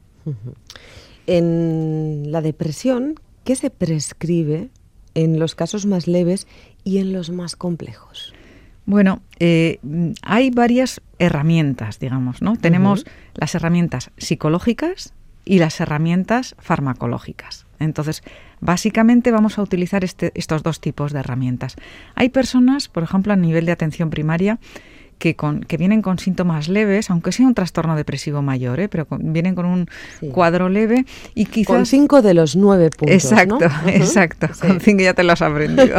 En 1.26 2.34
la 2.34 2.42
depresión, 2.42 3.16
¿qué 3.46 3.56
se 3.56 3.70
prescribe 3.70 4.72
en 5.14 5.40
los 5.40 5.56
casos 5.56 5.86
más 5.86 6.06
leves 6.06 6.48
y 6.84 6.98
en 6.98 7.14
los 7.14 7.30
más 7.30 7.56
complejos? 7.56 8.34
Bueno, 8.86 9.22
eh, 9.40 9.80
hay 10.22 10.52
varias 10.52 11.02
herramientas, 11.18 12.00
digamos, 12.00 12.42
¿no? 12.42 12.56
Tenemos 12.56 13.06
las 13.34 13.56
herramientas 13.56 14.12
psicológicas 14.18 15.14
y 15.44 15.60
las 15.60 15.80
herramientas 15.80 16.56
farmacológicas. 16.60 17.66
Entonces, 17.80 18.24
básicamente 18.62 19.32
vamos 19.32 19.58
a 19.58 19.62
utilizar 19.62 20.04
este, 20.04 20.32
estos 20.36 20.64
dos 20.64 20.80
tipos 20.80 21.14
de 21.14 21.20
herramientas. 21.20 21.76
Hay 22.16 22.30
personas, 22.30 22.88
por 22.88 23.04
ejemplo, 23.04 23.34
a 23.34 23.36
nivel 23.36 23.66
de 23.66 23.72
atención 23.72 24.10
primaria, 24.10 24.60
que, 25.18 25.36
con, 25.36 25.62
que 25.62 25.78
vienen 25.78 26.02
con 26.02 26.20
síntomas 26.20 26.68
leves, 26.68 27.10
aunque 27.10 27.32
sea 27.32 27.48
un 27.48 27.54
trastorno 27.54 27.96
depresivo 27.96 28.42
mayor, 28.42 28.80
¿eh? 28.80 28.90
pero 28.90 29.08
vienen 29.20 29.56
con 29.56 29.66
un 29.66 29.90
cuadro 30.32 30.70
leve 30.70 31.06
y 31.34 31.46
quizás... 31.46 31.76
Con 31.76 31.86
cinco 31.86 32.22
de 32.22 32.34
los 32.34 32.56
nueve 32.56 32.90
puntos, 32.90 33.16
Exacto, 33.16 33.66
exacto. 33.88 34.48
Con 34.60 34.80
cinco 34.80 35.04
ya 35.04 35.14
te 35.14 35.24
lo 35.24 35.34
has 35.34 35.42
aprendido. 35.42 35.98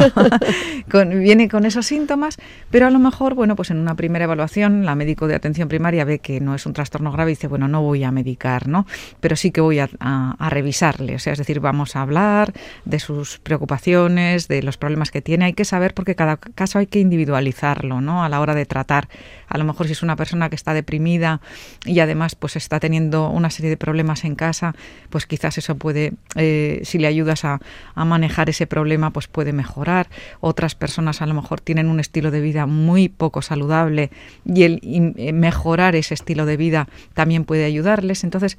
viene 1.21 1.49
con 1.49 1.67
esos 1.67 1.87
síntomas, 1.87 2.37
pero 2.71 2.87
a 2.87 2.91
lo 2.91 2.99
mejor, 2.99 3.35
bueno, 3.35 3.57
pues 3.57 3.71
en 3.71 3.79
una 3.79 3.95
primera 3.95 4.25
evaluación 4.25 4.85
la 4.85 4.95
médico 4.95 5.27
de 5.27 5.35
atención 5.35 5.69
primaria 5.69 6.05
ve 6.05 6.19
que 6.19 6.41
no 6.41 6.55
es 6.55 6.67
un 6.67 6.73
trastorno 6.73 7.13
grave 7.13 7.33
y 7.33 7.35
dice, 7.35 7.49
bueno, 7.49 7.69
no 7.69 7.83
voy 7.83 8.05
a 8.05 8.11
medicar, 8.11 8.69
¿no? 8.69 8.87
Pero 9.21 9.37
sí 9.37 9.51
que 9.51 9.61
voy 9.61 9.79
a, 9.79 9.89
a 10.01 10.51
revisarle, 10.51 11.15
o 11.17 11.19
sea, 11.19 11.33
es 11.33 11.39
decir, 11.39 11.61
vamos 11.61 11.97
a 11.97 12.03
hablar 12.03 12.53
de 12.85 12.99
sus 12.99 13.39
preocupaciones, 13.39 14.49
de 14.49 14.63
los 14.63 14.77
problemas 14.77 15.11
que 15.11 15.23
tiene. 15.23 15.47
Hay 15.47 15.53
que 15.53 15.65
saber 15.65 15.95
porque 15.95 16.15
cada 16.15 16.37
caso 16.37 16.79
hay 16.79 16.87
que 16.87 17.01
individualizarlo, 17.01 18.01
¿no? 18.01 18.25
A 18.25 18.29
la 18.29 18.41
hora 18.41 18.55
de 18.55 18.67
tratar. 18.67 19.06
A 19.49 19.59
lo 19.59 19.65
mejor 19.65 19.87
si 19.87 19.93
es 19.93 20.03
una 20.03 20.17
persona 20.17 20.49
que 20.49 20.57
está 20.57 20.75
deprimida 20.75 21.41
y 21.85 22.01
además 22.01 22.35
pues 22.35 22.57
está 22.57 22.81
teniendo 22.81 23.29
una 23.31 23.51
serie 23.51 23.71
de 23.71 23.77
problemas 23.77 24.25
en 24.25 24.35
casa, 24.35 24.75
pues 25.11 25.27
quizás 25.27 25.59
eso 25.59 25.77
puede, 25.77 26.15
eh, 26.35 26.81
si 26.85 26.99
le 26.99 27.07
ayudas 27.07 27.45
a, 27.45 27.61
manejar 27.95 28.49
ese 28.49 28.67
problema, 28.67 29.11
pues 29.11 29.27
puede 29.27 29.53
mejorar. 29.53 30.09
Otras 30.41 30.75
personas 30.75 31.23
a 31.23 31.27
lo 31.27 31.35
mejor 31.35 31.61
tienen 31.61 31.89
un 31.89 31.99
estilo 31.99 32.31
de 32.31 32.41
vida 32.41 32.67
muy 32.67 33.09
poco 33.09 33.43
saludable 33.43 34.11
y 34.45 34.63
el 34.63 34.81
eh, 35.17 35.33
mejorar 35.33 35.97
ese 35.97 36.15
estilo 36.15 36.47
de 36.47 36.57
vida 36.57 36.89
también 37.15 37.45
puede 37.45 37.65
ayudarles. 37.65 38.23
Entonces, 38.23 38.59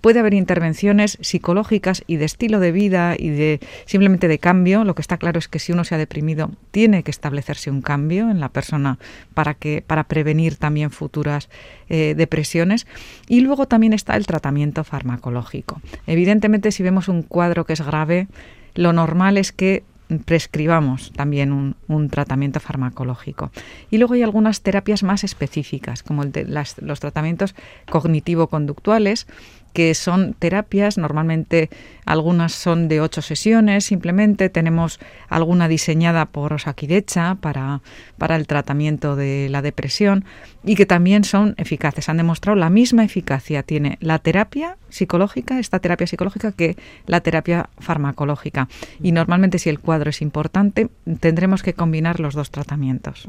puede 0.00 0.20
haber 0.20 0.34
intervenciones 0.34 1.18
psicológicas 1.20 2.04
y 2.06 2.16
de 2.16 2.24
estilo 2.24 2.60
de 2.60 2.72
vida 2.72 3.14
y 3.18 3.30
de 3.30 3.60
simplemente 3.86 4.28
de 4.28 4.38
cambio. 4.38 4.84
Lo 4.84 4.94
que 4.94 5.02
está 5.02 5.16
claro 5.16 5.38
es 5.38 5.48
que 5.48 5.58
si 5.58 5.72
uno 5.72 5.84
se 5.84 5.94
ha 5.94 5.98
deprimido, 5.98 6.50
tiene 6.70 7.02
que 7.02 7.10
establecerse 7.10 7.70
un 7.70 7.82
cambio 7.82 8.30
en 8.30 8.40
la 8.40 8.48
persona 8.48 8.98
para 9.34 9.54
que 9.54 9.82
para 9.86 10.04
prevenir 10.04 10.56
también 10.56 10.90
futuras 10.90 11.48
eh, 11.88 12.14
depresiones. 12.16 12.86
Y 13.28 13.40
luego 13.40 13.66
también 13.66 13.92
está 13.92 14.16
el 14.16 14.26
tratamiento 14.26 14.84
farmacológico. 14.84 15.80
Evidentemente, 16.06 16.72
si 16.72 16.82
vemos 16.82 17.08
un 17.08 17.22
cuadro 17.22 17.64
que 17.64 17.72
es 17.72 17.80
grave, 17.80 18.28
lo 18.74 18.92
normal 18.92 19.36
es 19.36 19.52
que 19.52 19.82
prescribamos 20.18 21.12
también 21.12 21.52
un, 21.52 22.08
tratamiento 22.10 22.58
farmacológico. 22.60 23.50
Y 23.90 23.98
luego 23.98 24.14
hay 24.14 24.22
algunas 24.22 24.62
terapias 24.62 25.02
más 25.02 25.22
específicas, 25.22 26.02
como 26.02 26.22
el 26.22 26.32
de 26.32 26.44
los 26.44 27.00
tratamientos 27.00 27.54
cognitivo-conductuales, 27.88 29.26
que 29.72 29.94
son 29.94 30.34
terapias, 30.34 30.98
normalmente 30.98 31.70
algunas 32.04 32.52
son 32.52 32.88
de 32.88 33.00
ocho 33.00 33.22
sesiones, 33.22 33.84
simplemente 33.84 34.48
tenemos 34.48 34.98
alguna 35.28 35.68
diseñada 35.68 36.26
por 36.26 36.52
Osakidecha 36.52 37.36
para, 37.36 37.82
para 38.18 38.36
el 38.36 38.46
tratamiento 38.46 39.16
de 39.16 39.48
la 39.48 39.62
depresión 39.62 40.24
y 40.64 40.74
que 40.74 40.86
también 40.86 41.24
son 41.24 41.54
eficaces. 41.56 42.08
Han 42.08 42.16
demostrado 42.16 42.56
la 42.56 42.70
misma 42.70 43.04
eficacia 43.04 43.62
tiene 43.62 43.96
la 44.00 44.18
terapia 44.18 44.76
psicológica, 44.88 45.58
esta 45.58 45.78
terapia 45.78 46.06
psicológica, 46.06 46.52
que 46.52 46.76
la 47.06 47.20
terapia 47.20 47.70
farmacológica. 47.78 48.68
Y 49.00 49.12
normalmente 49.12 49.58
si 49.58 49.68
el 49.68 49.78
cuadro 49.78 50.10
es 50.10 50.20
importante, 50.20 50.90
tendremos 51.20 51.62
que 51.62 51.74
combinar 51.74 52.20
los 52.20 52.34
dos 52.34 52.50
tratamientos. 52.50 53.28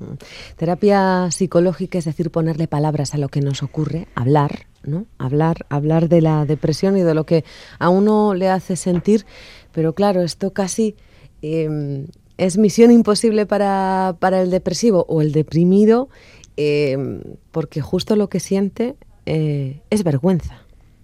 Terapia 0.58 1.30
psicológica 1.30 2.00
es 2.00 2.06
decir, 2.06 2.32
ponerle 2.32 2.68
palabras 2.68 3.14
a 3.14 3.18
lo 3.18 3.30
que 3.30 3.42
nos 3.42 3.64
ocurre, 3.64 4.08
hablar, 4.16 4.71
¿no? 4.84 5.06
Hablar, 5.18 5.66
hablar 5.70 6.10
de 6.10 6.22
la 6.22 6.46
depresión 6.46 6.98
y 6.98 7.02
de 7.02 7.14
lo 7.14 7.26
que 7.26 7.44
a 7.80 7.90
uno 7.90 8.34
le 8.34 8.50
hace 8.50 8.76
sentir, 8.76 9.26
pero 9.72 9.94
claro, 9.94 10.22
esto 10.22 10.52
casi 10.52 10.96
em, 11.42 12.08
es 12.38 12.58
misión 12.58 12.92
imposible 12.92 13.46
para, 13.46 14.16
para, 14.20 14.42
el 14.42 14.50
depresivo 14.50 15.06
o 15.08 15.22
el 15.22 15.32
deprimido, 15.32 16.10
em, 16.58 17.22
porque 17.52 17.82
justo 17.82 18.16
lo 18.16 18.30
que 18.30 18.40
siente 18.40 18.96
eh, 19.26 19.82
es 19.90 20.04
vergüenza. 20.04 20.62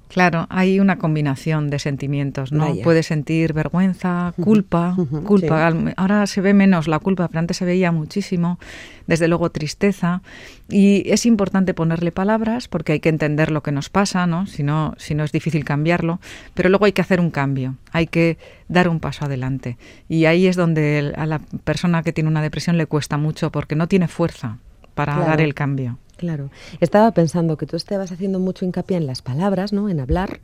Claro, 0.08 0.47
hay 0.49 0.80
una 0.80 0.97
combinación 0.97 1.70
de 1.70 1.80
sentimientos, 1.80 2.51
¿no? 2.51 2.74
Puede 2.84 3.03
sentir 3.03 3.53
vergüenza, 3.53 4.34
culpa, 4.41 4.95
culpa. 5.26 5.74
Ahora 5.97 6.26
se 6.28 6.41
ve 6.41 6.53
menos 6.53 6.88
la 6.88 6.99
culpa, 6.99 7.28
pero 7.28 7.39
antes 7.39 7.58
se 7.58 7.66
veía 7.66 7.91
muchísimo. 7.91 8.58
Desde 9.05 9.28
luego 9.28 9.51
tristeza. 9.51 10.22
Y 10.70 11.10
es 11.10 11.26
importante 11.26 11.74
ponerle 11.74 12.12
palabras 12.12 12.68
porque 12.68 12.93
hay 12.93 12.99
que 12.99 13.10
entender 13.10 13.51
lo 13.51 13.64
que 13.64 13.72
nos 13.72 13.89
pasa, 13.89 14.28
¿no? 14.28 14.47
Si 14.47 14.64
no, 14.64 14.95
si 14.97 15.16
no 15.16 15.24
es 15.24 15.32
difícil 15.32 15.64
cambiarlo. 15.66 16.20
Pero 16.53 16.70
luego 16.70 16.86
hay 16.86 16.91
que 16.93 17.01
hacer 17.01 17.20
un 17.20 17.32
cambio, 17.32 17.76
hay 17.91 18.08
que 18.08 18.38
dar 18.68 18.89
un 18.89 18.99
paso 18.99 19.26
adelante. 19.26 19.78
Y 20.10 20.26
ahí 20.26 20.47
es 20.47 20.55
donde 20.55 21.14
a 21.16 21.26
la 21.26 21.39
persona 21.64 22.03
que 22.03 22.14
tiene 22.14 22.30
una 22.30 22.41
depresión 22.41 22.78
le 22.78 22.86
cuesta 22.86 23.18
mucho 23.18 23.51
porque 23.51 23.76
no 23.76 23.88
tiene 23.88 24.08
fuerza 24.08 24.58
para 24.93 25.18
dar 25.20 25.41
el 25.41 25.53
cambio. 25.53 25.99
Claro. 26.18 26.49
Estaba 26.82 27.11
pensando 27.11 27.57
que 27.57 27.65
tú 27.65 27.76
estabas 27.76 28.11
haciendo 28.11 28.39
mucho 28.39 28.65
hincapié 28.65 28.97
en 28.97 29.07
las 29.07 29.22
palabras, 29.22 29.72
¿no? 29.72 29.89
En 29.89 29.99
hablar 29.99 30.41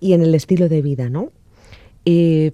y 0.00 0.12
en 0.12 0.22
el 0.22 0.34
estilo 0.34 0.68
de 0.68 0.82
vida, 0.82 1.08
¿no? 1.08 1.30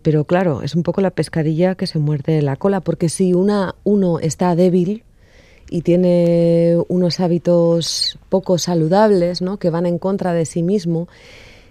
pero 0.03 0.25
claro, 0.25 0.61
es 0.61 0.75
un 0.75 0.83
poco 0.83 1.01
la 1.01 1.11
pescadilla 1.11 1.75
que 1.75 1.87
se 1.87 1.99
muerde 1.99 2.43
la 2.43 2.57
cola, 2.57 2.81
porque 2.81 3.09
si 3.09 3.33
una, 3.33 3.77
uno 3.83 4.19
está 4.19 4.55
débil 4.55 5.05
y 5.71 5.81
tiene 5.81 6.77
unos 6.89 7.19
hábitos 7.21 8.19
poco 8.29 8.59
saludables, 8.59 9.41
¿no? 9.41 9.59
Que 9.59 9.71
van 9.71 9.87
en 9.87 9.99
contra 9.99 10.35
de 10.35 10.45
sí 10.45 10.63
mismo, 10.63 11.09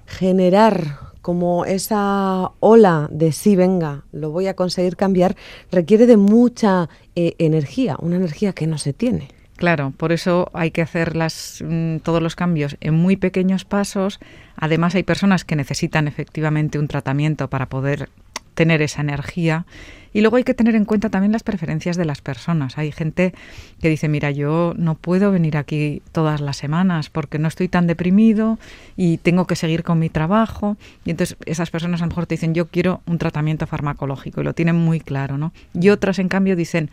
generar 0.07 1.07
como 1.21 1.65
esa 1.65 2.51
ola 2.61 3.09
de 3.11 3.31
sí, 3.31 3.55
venga, 3.55 4.05
lo 4.11 4.31
voy 4.31 4.47
a 4.47 4.55
conseguir 4.55 4.95
cambiar, 4.95 5.35
requiere 5.71 6.05
de 6.05 6.17
mucha 6.17 6.89
eh, 7.15 7.35
energía, 7.37 7.97
una 7.99 8.15
energía 8.15 8.53
que 8.53 8.65
no 8.65 8.77
se 8.77 8.93
tiene. 8.93 9.27
Claro, 9.57 9.91
por 9.97 10.11
eso 10.11 10.49
hay 10.53 10.69
que 10.69 10.83
hacer 10.83 11.15
las, 11.15 11.63
mm, 11.67 11.97
todos 11.97 12.21
los 12.21 12.35
cambios 12.35 12.77
en 12.79 12.93
muy 12.93 13.17
pequeños 13.17 13.65
pasos. 13.65 14.19
Además, 14.55 14.93
hay 14.93 15.03
personas 15.03 15.43
que 15.45 15.55
necesitan 15.55 16.07
efectivamente 16.07 16.77
un 16.77 16.87
tratamiento 16.87 17.49
para 17.49 17.65
poder 17.65 18.07
tener 18.53 18.81
esa 18.81 19.01
energía. 19.01 19.65
Y 20.13 20.21
luego 20.21 20.37
hay 20.37 20.43
que 20.43 20.55
tener 20.55 20.75
en 20.75 20.85
cuenta 20.85 21.09
también 21.09 21.31
las 21.31 21.43
preferencias 21.43 21.95
de 21.95 22.05
las 22.05 22.21
personas. 22.21 22.77
Hay 22.77 22.91
gente 22.91 23.33
que 23.81 23.89
dice, 23.89 24.09
mira, 24.09 24.31
yo 24.31 24.73
no 24.75 24.95
puedo 24.95 25.31
venir 25.31 25.57
aquí 25.57 26.01
todas 26.11 26.41
las 26.41 26.57
semanas 26.57 27.09
porque 27.11 27.37
no 27.37 27.47
estoy 27.47 27.67
tan 27.67 27.85
deprimido 27.85 28.57
y 28.95 29.17
tengo 29.17 29.45
que 29.45 29.55
seguir 29.55 29.83
con 29.83 29.99
mi 29.99 30.09
trabajo. 30.09 30.75
Y 31.05 31.11
entonces 31.11 31.37
esas 31.45 31.69
personas 31.69 32.01
a 32.01 32.05
lo 32.05 32.09
mejor 32.09 32.25
te 32.25 32.33
dicen, 32.33 32.55
yo 32.55 32.67
quiero 32.67 33.01
un 33.05 33.19
tratamiento 33.19 33.67
farmacológico 33.67 34.41
y 34.41 34.43
lo 34.43 34.53
tienen 34.53 34.75
muy 34.75 34.99
claro, 34.99 35.37
¿no? 35.37 35.51
Y 35.79 35.89
otras, 35.89 36.17
en 36.17 36.27
cambio, 36.27 36.55
dicen, 36.55 36.89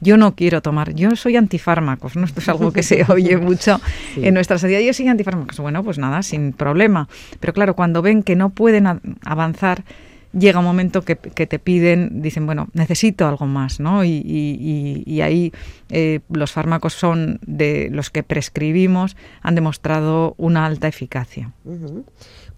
yo 0.00 0.16
no 0.16 0.34
quiero 0.34 0.62
tomar, 0.62 0.94
yo 0.94 1.14
soy 1.16 1.36
antifármacos, 1.36 2.16
¿no? 2.16 2.24
Esto 2.24 2.40
es 2.40 2.48
algo 2.48 2.72
que 2.72 2.82
se 2.82 3.04
oye 3.08 3.36
mucho 3.36 3.80
en 4.16 4.34
nuestra 4.34 4.58
sociedad, 4.58 4.80
yo 4.80 4.92
soy 4.92 5.08
antifármacos, 5.08 5.58
bueno, 5.58 5.82
pues 5.82 5.98
nada, 5.98 6.22
sin 6.22 6.52
problema, 6.52 7.08
pero 7.40 7.52
claro, 7.52 7.74
cuando 7.74 8.02
ven 8.02 8.22
que 8.22 8.36
no 8.36 8.50
pueden 8.50 8.86
avanzar, 9.24 9.84
llega 10.32 10.58
un 10.58 10.64
momento 10.64 11.02
que, 11.02 11.16
te 11.16 11.58
piden, 11.58 12.22
dicen, 12.22 12.46
bueno, 12.46 12.68
necesito 12.72 13.26
algo 13.26 13.46
más, 13.46 13.80
¿no? 13.80 14.04
Y, 14.04 15.20
ahí 15.22 15.52
eh, 15.88 16.20
los 16.30 16.52
fármacos 16.52 16.94
son 16.94 17.40
de 17.46 17.88
los 17.90 18.10
que 18.10 18.22
prescribimos, 18.22 19.16
han 19.42 19.54
demostrado 19.54 20.34
una 20.36 20.66
alta 20.66 20.88
eficacia. 20.88 21.52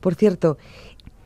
Por 0.01 0.14
cierto, 0.14 0.59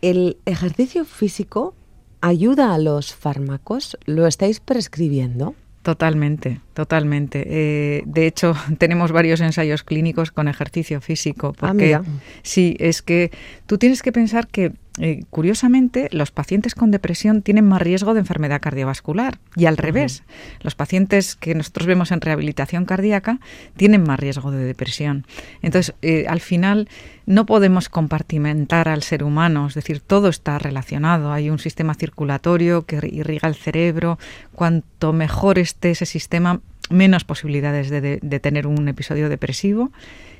¿el 0.02 0.36
ejercicio 0.44 1.04
físico 1.04 1.74
ayuda 2.20 2.74
a 2.74 2.78
los 2.78 3.14
fármacos? 3.14 3.98
¿Lo 4.04 4.26
estáis 4.26 4.60
prescribiendo? 4.60 5.54
Totalmente, 5.84 6.62
totalmente. 6.72 7.44
Eh, 7.46 8.02
de 8.06 8.26
hecho, 8.26 8.54
tenemos 8.78 9.12
varios 9.12 9.42
ensayos 9.42 9.82
clínicos 9.82 10.30
con 10.30 10.48
ejercicio 10.48 11.02
físico. 11.02 11.52
Ah, 11.58 11.68
porque 11.68 12.00
sí, 12.42 12.74
es 12.80 13.02
que 13.02 13.30
tú 13.66 13.76
tienes 13.76 14.02
que 14.02 14.10
pensar 14.10 14.48
que 14.48 14.72
eh, 15.00 15.24
curiosamente, 15.28 16.08
los 16.12 16.30
pacientes 16.30 16.76
con 16.76 16.92
depresión 16.92 17.42
tienen 17.42 17.64
más 17.64 17.82
riesgo 17.82 18.14
de 18.14 18.20
enfermedad 18.20 18.60
cardiovascular 18.60 19.38
y 19.56 19.66
al 19.66 19.76
revés, 19.76 20.22
los 20.60 20.76
pacientes 20.76 21.34
que 21.34 21.56
nosotros 21.56 21.88
vemos 21.88 22.12
en 22.12 22.20
rehabilitación 22.20 22.84
cardíaca 22.84 23.40
tienen 23.76 24.04
más 24.04 24.20
riesgo 24.20 24.52
de 24.52 24.64
depresión. 24.64 25.26
Entonces, 25.62 25.96
eh, 26.02 26.26
al 26.28 26.40
final, 26.40 26.88
no 27.26 27.44
podemos 27.44 27.88
compartimentar 27.88 28.88
al 28.88 29.02
ser 29.02 29.24
humano, 29.24 29.66
es 29.66 29.74
decir, 29.74 29.98
todo 29.98 30.28
está 30.28 30.60
relacionado. 30.60 31.32
Hay 31.32 31.50
un 31.50 31.58
sistema 31.58 31.94
circulatorio 31.94 32.86
que 32.86 33.00
irriga 33.10 33.48
el 33.48 33.56
cerebro. 33.56 34.18
Cuanto 34.52 35.12
mejor 35.12 35.58
esté 35.58 35.90
ese 35.90 36.06
sistema, 36.06 36.60
menos 36.88 37.24
posibilidades 37.24 37.90
de 37.90 38.40
tener 38.40 38.66
un 38.66 38.86
episodio 38.88 39.28
depresivo 39.28 39.90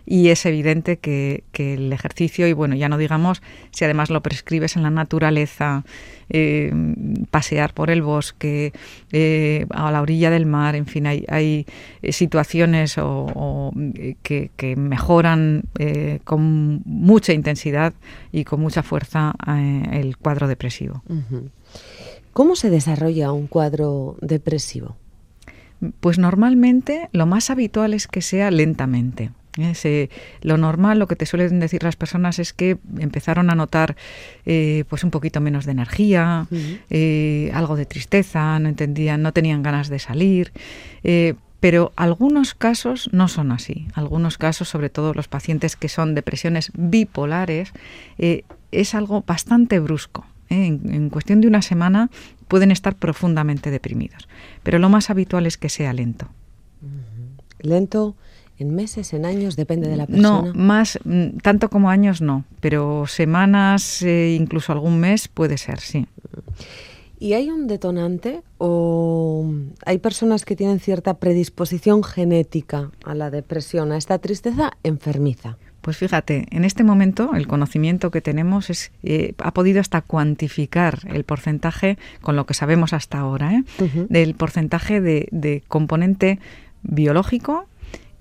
y 0.06 0.28
es 0.28 0.44
evidente 0.46 0.98
que, 0.98 1.44
el 1.54 1.92
ejercicio, 1.92 2.46
y 2.46 2.52
bueno, 2.52 2.74
ya 2.74 2.88
no 2.88 2.98
digamos 2.98 3.42
si 3.70 3.84
además 3.84 4.10
lo 4.10 4.22
prescribes 4.22 4.76
en 4.76 4.82
la 4.82 4.90
naturaleza, 4.90 5.84
eh, 6.28 6.72
pasear 7.30 7.74
por 7.74 7.90
el 7.90 8.02
bosque, 8.02 8.72
eh, 9.12 9.66
a 9.70 9.90
la 9.90 10.02
orilla 10.02 10.30
del 10.30 10.46
mar, 10.46 10.74
en 10.76 10.86
fin, 10.86 11.06
hay, 11.06 11.24
hay 11.28 11.66
eh, 12.02 12.12
situaciones 12.12 12.96
o, 12.98 13.72
que, 14.22 14.50
mejoran 14.76 15.64
con 16.24 16.82
mucha 16.84 17.32
intensidad 17.32 17.94
y 18.32 18.44
con 18.44 18.60
mucha 18.60 18.82
fuerza 18.82 19.34
el 19.92 20.16
cuadro 20.16 20.48
depresivo. 20.48 21.02
¿Cómo 22.32 22.56
se 22.56 22.70
desarrolla 22.70 23.32
un 23.32 23.46
cuadro 23.46 24.16
depresivo? 24.20 24.96
Pues 26.00 26.18
normalmente 26.18 27.08
lo 27.12 27.26
más 27.26 27.50
habitual 27.50 27.94
es 27.94 28.06
que 28.08 28.22
sea 28.22 28.50
lentamente. 28.50 29.30
¿Eh? 29.58 30.08
lo 30.42 30.56
normal, 30.56 30.98
lo 30.98 31.06
que 31.06 31.16
te 31.16 31.26
suelen 31.26 31.60
decir 31.60 31.82
las 31.82 31.96
personas 31.96 32.38
es 32.38 32.52
que 32.52 32.78
empezaron 32.98 33.50
a 33.50 33.54
notar 33.54 33.96
eh, 34.46 34.84
pues 34.88 35.04
un 35.04 35.10
poquito 35.10 35.40
menos 35.40 35.64
de 35.64 35.72
energía, 35.72 36.46
eh, 36.90 37.50
algo 37.54 37.76
de 37.76 37.86
tristeza, 37.86 38.58
no 38.58 38.68
entendían, 38.68 39.22
no 39.22 39.32
tenían 39.32 39.62
ganas 39.62 39.88
de 39.88 39.98
salir. 39.98 40.52
pero 41.60 41.92
algunos 41.96 42.54
casos 42.54 43.08
no 43.12 43.26
son 43.26 43.50
así. 43.50 43.86
Algunos 43.94 44.36
casos, 44.36 44.68
sobre 44.68 44.90
todo 44.90 45.14
los 45.14 45.28
pacientes 45.28 45.76
que 45.76 45.88
son 45.88 46.14
depresiones 46.14 46.70
bipolares, 46.74 47.72
es 48.18 48.94
algo 48.94 49.24
bastante 49.26 49.80
brusco. 49.80 50.26
En, 50.50 51.08
cuestión 51.10 51.40
de 51.40 51.48
una 51.48 51.62
semana 51.62 52.10
pueden 52.48 52.70
estar 52.70 52.94
profundamente 52.96 53.70
deprimidos. 53.70 54.28
Pero 54.62 54.78
lo 54.78 54.88
más 54.88 55.10
habitual 55.10 55.46
es 55.46 55.56
que 55.56 55.68
sea 55.68 55.92
lento. 55.92 56.28
Lento 57.60 58.14
en 58.58 58.74
meses, 58.74 59.12
en 59.12 59.26
años, 59.26 59.56
depende 59.56 59.88
de 59.88 59.96
la 59.96 60.06
persona. 60.06 60.52
No, 60.52 60.54
más, 60.54 60.98
mm, 61.04 61.38
tanto 61.42 61.70
como 61.70 61.90
años 61.90 62.20
no, 62.20 62.44
pero 62.60 63.06
semanas, 63.06 64.02
e 64.02 64.36
incluso 64.38 64.72
algún 64.72 65.00
mes 65.00 65.28
puede 65.28 65.58
ser, 65.58 65.80
sí. 65.80 66.06
¿Y 67.18 67.32
hay 67.32 67.50
un 67.50 67.66
detonante 67.66 68.42
o 68.58 69.50
hay 69.86 69.98
personas 69.98 70.44
que 70.44 70.56
tienen 70.56 70.78
cierta 70.78 71.14
predisposición 71.14 72.02
genética 72.02 72.90
a 73.04 73.14
la 73.14 73.30
depresión, 73.30 73.92
a 73.92 73.96
esta 73.96 74.18
tristeza 74.18 74.72
enfermiza? 74.82 75.56
Pues 75.80 75.98
fíjate, 75.98 76.46
en 76.50 76.64
este 76.64 76.82
momento 76.82 77.34
el 77.34 77.46
conocimiento 77.46 78.10
que 78.10 78.20
tenemos 78.20 78.70
es, 78.70 78.90
eh, 79.02 79.34
ha 79.38 79.52
podido 79.52 79.80
hasta 79.80 80.00
cuantificar 80.00 81.00
el 81.12 81.24
porcentaje, 81.24 81.98
con 82.22 82.36
lo 82.36 82.46
que 82.46 82.54
sabemos 82.54 82.92
hasta 82.92 83.18
ahora, 83.18 83.52
¿eh? 83.52 83.64
del 84.08 84.34
porcentaje 84.34 85.00
de, 85.00 85.28
de 85.30 85.62
componente 85.68 86.38
biológico 86.82 87.66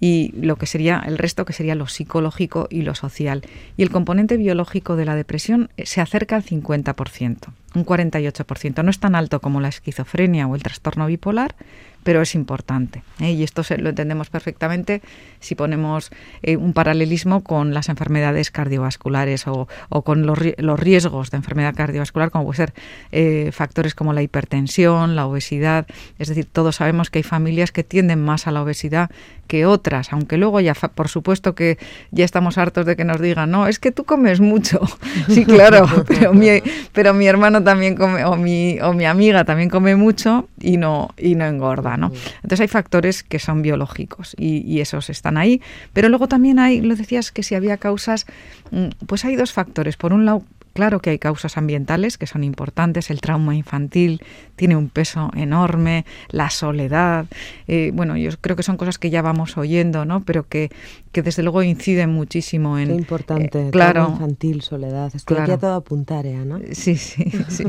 y 0.03 0.33
lo 0.35 0.57
que 0.57 0.65
sería 0.65 1.01
el 1.05 1.17
resto 1.17 1.45
que 1.45 1.53
sería 1.53 1.75
lo 1.75 1.87
psicológico 1.87 2.67
y 2.69 2.81
lo 2.81 2.93
social. 2.93 3.41
Y 3.77 3.83
el 3.83 3.89
componente 3.89 4.35
biológico 4.35 4.97
de 4.97 5.05
la 5.05 5.15
depresión 5.15 5.69
eh, 5.77 5.85
se 5.85 6.01
acerca 6.01 6.35
al 6.35 6.43
50%, 6.43 7.53
un 7.75 7.85
48%. 7.85 8.83
No 8.83 8.89
es 8.89 8.99
tan 8.99 9.15
alto 9.15 9.39
como 9.39 9.61
la 9.61 9.69
esquizofrenia 9.69 10.47
o 10.47 10.55
el 10.55 10.63
trastorno 10.63 11.07
bipolar, 11.07 11.55
pero 12.03 12.21
es 12.21 12.35
importante. 12.35 13.03
¿eh? 13.19 13.31
Y 13.31 13.43
esto 13.43 13.63
lo 13.77 13.89
entendemos 13.89 14.29
perfectamente 14.29 15.01
si 15.39 15.55
ponemos 15.55 16.11
eh, 16.41 16.57
un 16.57 16.73
paralelismo 16.73 17.43
con 17.43 17.73
las 17.73 17.89
enfermedades 17.89 18.51
cardiovasculares 18.51 19.45
o, 19.47 19.67
con 20.03 20.25
los, 20.25 20.37
riesgos 20.79 21.31
de 21.31 21.37
enfermedad 21.37 21.73
cardiovascular, 21.75 22.29
como 22.29 22.45
puede 22.45 22.57
ser 22.57 22.73
eh, 23.11 23.49
factores 23.51 23.95
como 23.95 24.13
la 24.13 24.21
hipertensión, 24.21 25.15
la 25.15 25.25
obesidad. 25.25 25.87
Es 26.19 26.27
decir, 26.27 26.45
todos 26.45 26.75
sabemos 26.77 27.09
que 27.09 27.19
hay 27.19 27.23
familias 27.23 27.71
que 27.71 27.83
tienden 27.83 28.23
más 28.23 28.47
a 28.47 28.51
la 28.51 28.61
obesidad 28.61 29.09
que 29.47 29.65
otras, 29.65 30.13
aunque 30.13 30.37
luego 30.37 30.59
ya, 30.61 30.73
por 30.73 31.09
supuesto 31.09 31.53
que 31.53 31.77
ya 32.11 32.25
estamos 32.25 32.57
hartos 32.57 32.85
de 32.85 32.95
que 32.95 33.03
nos 33.03 33.19
digan, 33.19 33.51
no, 33.51 33.67
es 33.67 33.79
que 33.79 33.91
tú 33.91 34.03
comes 34.03 34.39
mucho. 34.39 34.81
sí, 35.29 35.45
claro, 35.45 35.85
pero 36.07 36.33
mi, 36.33 36.47
pero 36.91 37.13
mi 37.13 37.27
hermano 37.27 37.62
también 37.63 37.95
come, 37.95 38.25
o 38.25 38.35
mi, 38.35 38.79
o 38.81 38.93
mi 38.93 39.05
amiga 39.05 39.45
también 39.45 39.69
come 39.69 39.95
mucho 39.95 40.47
y 40.59 40.77
no, 40.77 41.09
y 41.17 41.35
no 41.35 41.45
engorda. 41.45 41.95
Entonces 41.95 42.59
hay 42.59 42.67
factores 42.67 43.23
que 43.23 43.39
son 43.39 43.61
biológicos 43.61 44.35
y, 44.37 44.81
esos 44.83 45.09
están 45.09 45.37
ahí, 45.37 45.61
pero 45.93 46.09
luego 46.09 46.27
también 46.27 46.59
hay, 46.59 46.81
lo 46.81 46.95
decías 46.95 47.31
que 47.31 47.43
si 47.43 47.55
había 47.55 47.77
causas, 47.77 48.25
mm, 48.71 49.05
pues 49.07 49.23
hay 49.23 49.35
dos 49.35 49.53
factores. 49.53 49.95
Por 49.95 50.11
un 50.11 50.25
lado, 50.25 50.43
Claro 50.73 51.01
que 51.01 51.11
hay 51.11 51.19
causas 51.19 51.55
ambientales 51.57 52.17
que 52.17 52.25
son 52.25 52.43
importantes, 52.43 53.11
el 53.11 53.21
trauma 53.21 53.55
infantil 53.55 54.23
tiene 54.55 54.75
un 54.75 54.89
peso 54.89 55.29
enorme, 55.35 56.03
la 56.29 56.49
soledad, 56.49 57.27
eh, 57.67 57.91
bueno, 57.93 58.17
yo 58.17 58.31
creo 58.41 58.55
que 58.55 58.63
son 58.63 58.77
cosas 58.77 58.97
que 58.97 59.11
ya 59.11 59.21
vamos 59.21 59.55
oyendo, 59.55 60.03
¿no? 60.05 60.21
Pero 60.21 60.47
que, 60.47 60.71
que 61.11 61.21
desde 61.21 61.43
luego 61.43 61.61
inciden 61.61 62.09
muchísimo 62.09 62.79
en... 62.79 62.87
Qué 62.87 62.95
importante, 62.95 63.67
eh, 63.67 63.71
claro, 63.71 63.93
trauma 63.93 64.13
infantil, 64.15 64.61
soledad, 64.63 65.11
estoy 65.13 65.37
aquí 65.37 65.51
a 65.51 65.57
todo 65.59 65.73
apuntar, 65.75 66.25
¿eh, 66.25 66.37
Ana? 66.37 66.59
Sí, 66.71 66.95
sí, 66.95 67.31
sí. 67.49 67.65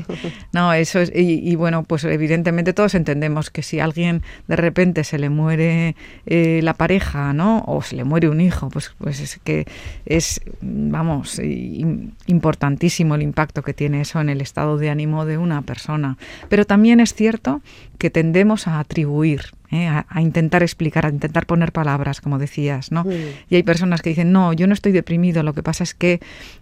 No, 0.55 0.73
eso 0.73 1.01
es, 1.01 1.13
y, 1.15 1.55
bueno, 1.57 1.83
pues 1.83 2.05
evidentemente 2.05 2.73
todos 2.73 2.95
entendemos 2.95 3.51
que 3.51 3.63
si 3.63 3.81
a 3.81 3.85
alguien 3.85 4.23
de 4.49 4.57
repente 4.57 5.05
se 5.05 5.19
le 5.19 5.29
muere 5.29 5.95
la 6.27 6.73
pareja, 6.73 7.35
¿no? 7.35 7.65
O 7.67 7.83
se 7.83 7.97
le 7.97 8.05
muere 8.05 8.31
un 8.31 8.41
hijo, 8.41 8.71
pues, 8.71 8.95
pues 8.97 9.21
es 9.21 9.39
que 9.45 9.67
es, 10.07 10.41
vamos, 10.63 11.39
importantísimo 12.27 12.94
el 13.01 13.23
impacto 13.23 13.63
que 13.63 13.75
tiene 13.75 14.01
eso 14.01 14.21
en 14.21 14.29
el 14.29 14.41
estado 14.41 14.79
de 14.79 14.91
ánimo 14.91 15.25
de 15.25 15.39
una 15.39 15.63
persona. 15.63 16.17
Pero 16.49 16.65
también 16.65 17.01
es 17.01 17.15
cierto 17.15 17.61
que 17.99 18.11
tendemos 18.11 18.67
a 18.67 18.79
atribuir, 18.79 19.53
¿eh? 19.71 19.87
a, 19.87 20.21
intentar 20.21 20.63
explicar, 20.63 21.07
a 21.07 21.09
intentar 21.09 21.47
poner 21.47 21.73
palabras, 21.73 22.21
como 22.21 22.39
decías, 22.39 22.93
¿no? 22.93 23.05
Y 23.49 23.57
hay 23.57 23.63
personas 23.63 24.03
que 24.03 24.11
dicen, 24.11 24.33
no, 24.33 24.53
yo 24.53 24.67
no 24.67 24.75
estoy 24.75 24.93
deprimido, 24.93 25.43
lo 25.43 25.53
que 25.53 25.63
pasa 25.63 25.85
es 25.85 25.95
que 25.95 26.21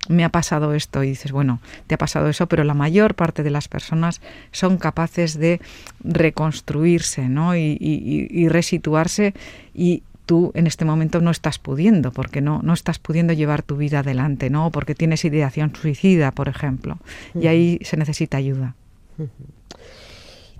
me 0.08 0.24
ha 0.24 0.28
pasado 0.28 0.74
esto. 0.74 1.02
Y 1.02 1.08
dices, 1.08 1.32
bueno, 1.32 1.60
te 1.86 1.94
ha 1.94 1.98
pasado 1.98 2.28
eso, 2.28 2.46
pero 2.46 2.64
la 2.64 2.74
mayor 2.74 3.14
parte 3.14 3.42
de 3.42 3.50
las 3.50 3.68
personas 3.68 4.20
son 4.50 4.78
capaces 4.78 5.38
de 5.38 5.60
reconstruirse, 6.02 7.28
¿no? 7.28 7.56
Y, 7.56 7.76
y 7.80 8.48
resituarse 8.48 9.34
y 9.74 10.02
tú 10.26 10.52
en 10.54 10.66
este 10.66 10.84
momento 10.84 11.20
no 11.20 11.30
estás 11.30 11.58
pudiendo, 11.58 12.12
porque 12.12 12.40
no, 12.40 12.60
no 12.62 12.72
estás 12.72 12.98
pudiendo 12.98 13.32
llevar 13.32 13.62
tu 13.62 13.76
vida 13.76 14.00
adelante, 14.00 14.50
¿no? 14.50 14.70
Porque 14.70 14.94
tienes 14.94 15.24
ideación 15.24 15.74
suicida, 15.74 16.30
por 16.30 16.48
ejemplo, 16.48 16.98
y 17.34 17.46
ahí 17.46 17.78
se 17.82 17.96
necesita 17.96 18.36
ayuda. 18.36 18.74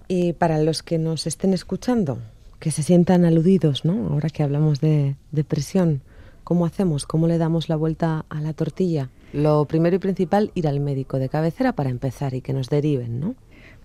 Y 0.08 0.32
para 0.34 0.58
los 0.58 0.82
que 0.82 0.98
nos 0.98 1.26
estén 1.26 1.54
escuchando, 1.54 2.18
que 2.58 2.70
se 2.70 2.82
sientan 2.82 3.24
aludidos, 3.24 3.84
¿no? 3.84 4.08
Ahora 4.08 4.28
que 4.28 4.42
hablamos 4.42 4.80
de 4.80 5.16
depresión, 5.30 6.02
¿cómo 6.44 6.66
hacemos? 6.66 7.06
¿Cómo 7.06 7.26
le 7.26 7.38
damos 7.38 7.68
la 7.68 7.76
vuelta 7.76 8.24
a 8.28 8.40
la 8.40 8.52
tortilla? 8.52 9.08
Lo 9.32 9.64
primero 9.64 9.96
y 9.96 9.98
principal, 9.98 10.50
ir 10.54 10.68
al 10.68 10.80
médico 10.80 11.18
de 11.18 11.28
cabecera 11.28 11.72
para 11.72 11.90
empezar 11.90 12.34
y 12.34 12.42
que 12.42 12.52
nos 12.52 12.68
deriven, 12.68 13.20
¿no? 13.20 13.34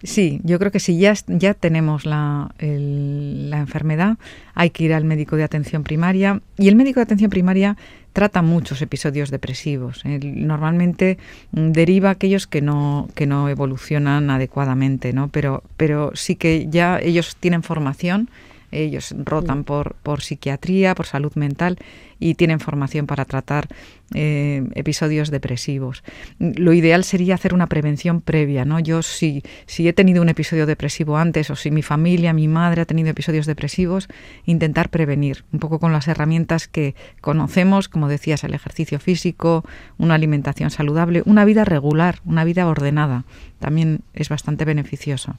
Sí, 0.03 0.39
yo 0.43 0.59
creo 0.59 0.71
que 0.71 0.79
si 0.79 0.97
ya, 0.99 1.13
ya 1.27 1.53
tenemos 1.53 2.05
la, 2.05 2.53
la 2.59 3.59
enfermedad, 3.59 4.17
hay 4.53 4.69
que 4.69 4.83
ir 4.83 4.93
al 4.93 5.05
médico 5.05 5.35
de 5.35 5.43
atención 5.43 5.83
primaria. 5.83 6.41
Y 6.57 6.67
el 6.67 6.75
médico 6.75 6.99
de 6.99 7.05
atención 7.05 7.31
primaria 7.31 7.77
trata 8.13 8.41
muchos 8.41 8.81
episodios 8.81 9.29
depresivos. 9.29 10.03
normalmente 10.05 11.17
mm, 11.51 11.71
deriva 11.71 12.09
aquellos 12.09 12.47
que 12.47 12.61
no, 12.61 13.09
que 13.15 13.27
no 13.27 13.47
evolucionan 13.49 14.29
adecuadamente, 14.29 15.13
¿no? 15.13 15.29
Pero, 15.29 15.63
pero 15.77 16.11
sí 16.15 16.35
que 16.35 16.67
ya 16.69 16.99
ellos 16.99 17.35
tienen 17.35 17.63
formación 17.63 18.29
ellos 18.71 19.13
rotan 19.17 19.63
por, 19.63 19.95
por 20.03 20.21
psiquiatría, 20.21 20.95
por 20.95 21.05
salud 21.05 21.33
mental 21.35 21.77
y 22.19 22.35
tienen 22.35 22.59
formación 22.59 23.05
para 23.05 23.25
tratar 23.25 23.67
eh, 24.13 24.63
episodios 24.73 25.29
depresivos. 25.29 26.03
Lo 26.39 26.73
ideal 26.73 27.03
sería 27.03 27.35
hacer 27.35 27.53
una 27.53 27.67
prevención 27.67 28.21
previa, 28.21 28.65
¿no? 28.65 28.79
Yo 28.79 29.01
si, 29.01 29.43
si 29.65 29.87
he 29.87 29.93
tenido 29.93 30.21
un 30.21 30.29
episodio 30.29 30.65
depresivo 30.65 31.17
antes 31.17 31.49
o 31.49 31.55
si 31.55 31.71
mi 31.71 31.81
familia, 31.81 32.33
mi 32.33 32.47
madre 32.47 32.81
ha 32.81 32.85
tenido 32.85 33.09
episodios 33.09 33.45
depresivos, 33.45 34.07
intentar 34.45 34.89
prevenir, 34.89 35.43
un 35.51 35.59
poco 35.59 35.79
con 35.79 35.93
las 35.93 36.07
herramientas 36.07 36.67
que 36.67 36.95
conocemos, 37.21 37.89
como 37.89 38.07
decías, 38.07 38.43
el 38.43 38.53
ejercicio 38.53 38.99
físico, 38.99 39.63
una 39.97 40.15
alimentación 40.15 40.71
saludable, 40.71 41.21
una 41.25 41.45
vida 41.45 41.65
regular, 41.65 42.19
una 42.25 42.43
vida 42.43 42.67
ordenada, 42.67 43.25
también 43.59 44.01
es 44.13 44.29
bastante 44.29 44.65
beneficioso. 44.65 45.35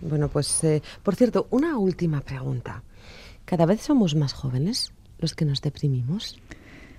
Bueno, 0.00 0.28
pues, 0.28 0.64
eh, 0.64 0.82
por 1.02 1.14
cierto, 1.14 1.46
una 1.50 1.78
última 1.78 2.20
pregunta. 2.20 2.82
¿Cada 3.44 3.66
vez 3.66 3.82
somos 3.82 4.14
más 4.14 4.32
jóvenes 4.32 4.92
los 5.18 5.34
que 5.34 5.44
nos 5.44 5.60
deprimimos? 5.60 6.40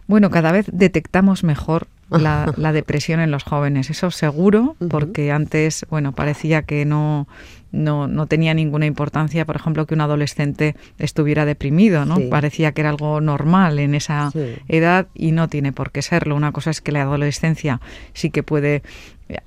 Bueno, 0.08 0.30
cada 0.30 0.51
vez 0.51 0.68
detectamos 0.72 1.43
mejor 1.43 1.88
la, 2.10 2.53
depresión 2.74 3.20
en 3.20 3.32
los 3.32 3.43
jóvenes, 3.43 3.89
eso 3.89 4.12
seguro, 4.12 4.76
porque 4.89 5.32
antes, 5.32 5.86
bueno, 5.89 6.12
parecía 6.12 6.62
que 6.62 6.86
no, 6.86 7.28
no, 7.72 8.08
no, 8.08 8.28
tenía 8.28 8.53
ninguna 8.53 8.86
importancia, 8.86 9.45
por 9.45 9.56
ejemplo, 9.56 9.88
que 9.88 9.95
un 9.95 10.01
adolescente 10.01 10.76
estuviera 10.99 11.45
deprimido, 11.45 12.06
¿no? 12.06 12.18
Parecía 12.30 12.72
que 12.74 12.82
era 12.82 12.91
algo 12.91 13.20
normal 13.22 13.80
en 13.80 13.95
esa 13.95 14.32
edad 14.68 15.08
y 15.16 15.32
no 15.32 15.47
tiene 15.47 15.72
por 15.72 15.91
qué 15.91 16.03
serlo. 16.03 16.36
Una 16.36 16.51
cosa 16.51 16.70
es 16.70 16.82
que 16.82 16.91
la 16.91 17.01
adolescencia 17.01 17.82
sí 18.14 18.30
que 18.30 18.43
puede 18.43 18.84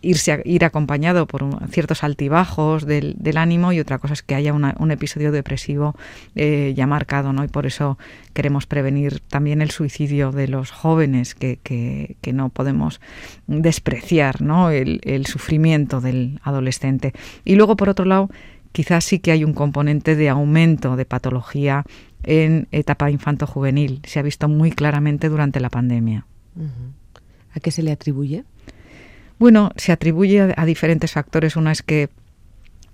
irse 0.03 0.43
ir 0.45 0.65
acompañado 0.65 1.27
por 1.27 1.45
ciertos 1.71 2.03
altibajos 2.03 2.85
del, 2.85 3.17
ánimo 3.37 3.73
y 3.73 3.81
otra 3.81 3.99
cosa 3.99 4.15
es 4.15 4.23
que 4.23 4.35
haya 4.35 4.53
un 4.53 4.91
episodio 4.91 5.31
depresivo 5.31 5.95
eh, 6.35 6.75
ya 6.77 6.87
marcado, 6.87 7.33
¿no? 7.33 7.45
Y 7.45 7.49
por 7.49 7.67
eso 7.67 7.99
queremos 8.33 8.67
prevenir 8.67 9.21
también 9.21 9.63
el 9.63 9.71
suicidio 9.71 10.33
de 10.33 10.49
los 10.49 10.71
jóvenes, 10.71 11.35
que, 11.35 11.59
que, 11.63 12.33
no 12.33 12.49
podemos 12.51 13.01
despreciar, 13.47 14.43
¿no? 14.43 14.71
El, 14.71 15.01
el 15.05 15.27
sufrimiento 15.27 16.01
del 16.01 16.41
adolescente. 16.43 17.13
Y 17.45 17.55
luego, 17.55 17.77
por 17.77 17.89
otro 17.89 18.05
lado, 18.05 18.29
quizás 18.73 19.05
sí 19.05 19.19
que 19.19 19.31
hay 19.31 19.45
un 19.45 19.55
componente 19.55 20.17
de 20.17 20.29
aumento 20.29 20.97
de 20.97 21.05
patología 21.05 21.85
en 22.25 22.69
etapa 22.73 23.11
infanto-juvenil. 23.11 24.01
Se 24.05 24.19
ha 24.19 24.23
visto 24.23 24.49
muy 24.49 24.73
claramente 24.73 25.29
durante 25.29 25.61
la 25.61 25.71
pandemia. 25.71 26.27
¿A 27.55 27.61
qué 27.61 27.71
se 27.71 27.83
le 27.83 27.93
atribuye? 27.93 28.45
Bueno, 29.39 29.71
se 29.77 29.93
atribuye 29.93 30.55
a, 30.57 30.65
diferentes 30.65 31.13
factores. 31.13 31.57
Una 31.57 31.73
es 31.73 31.83
que 31.83 32.11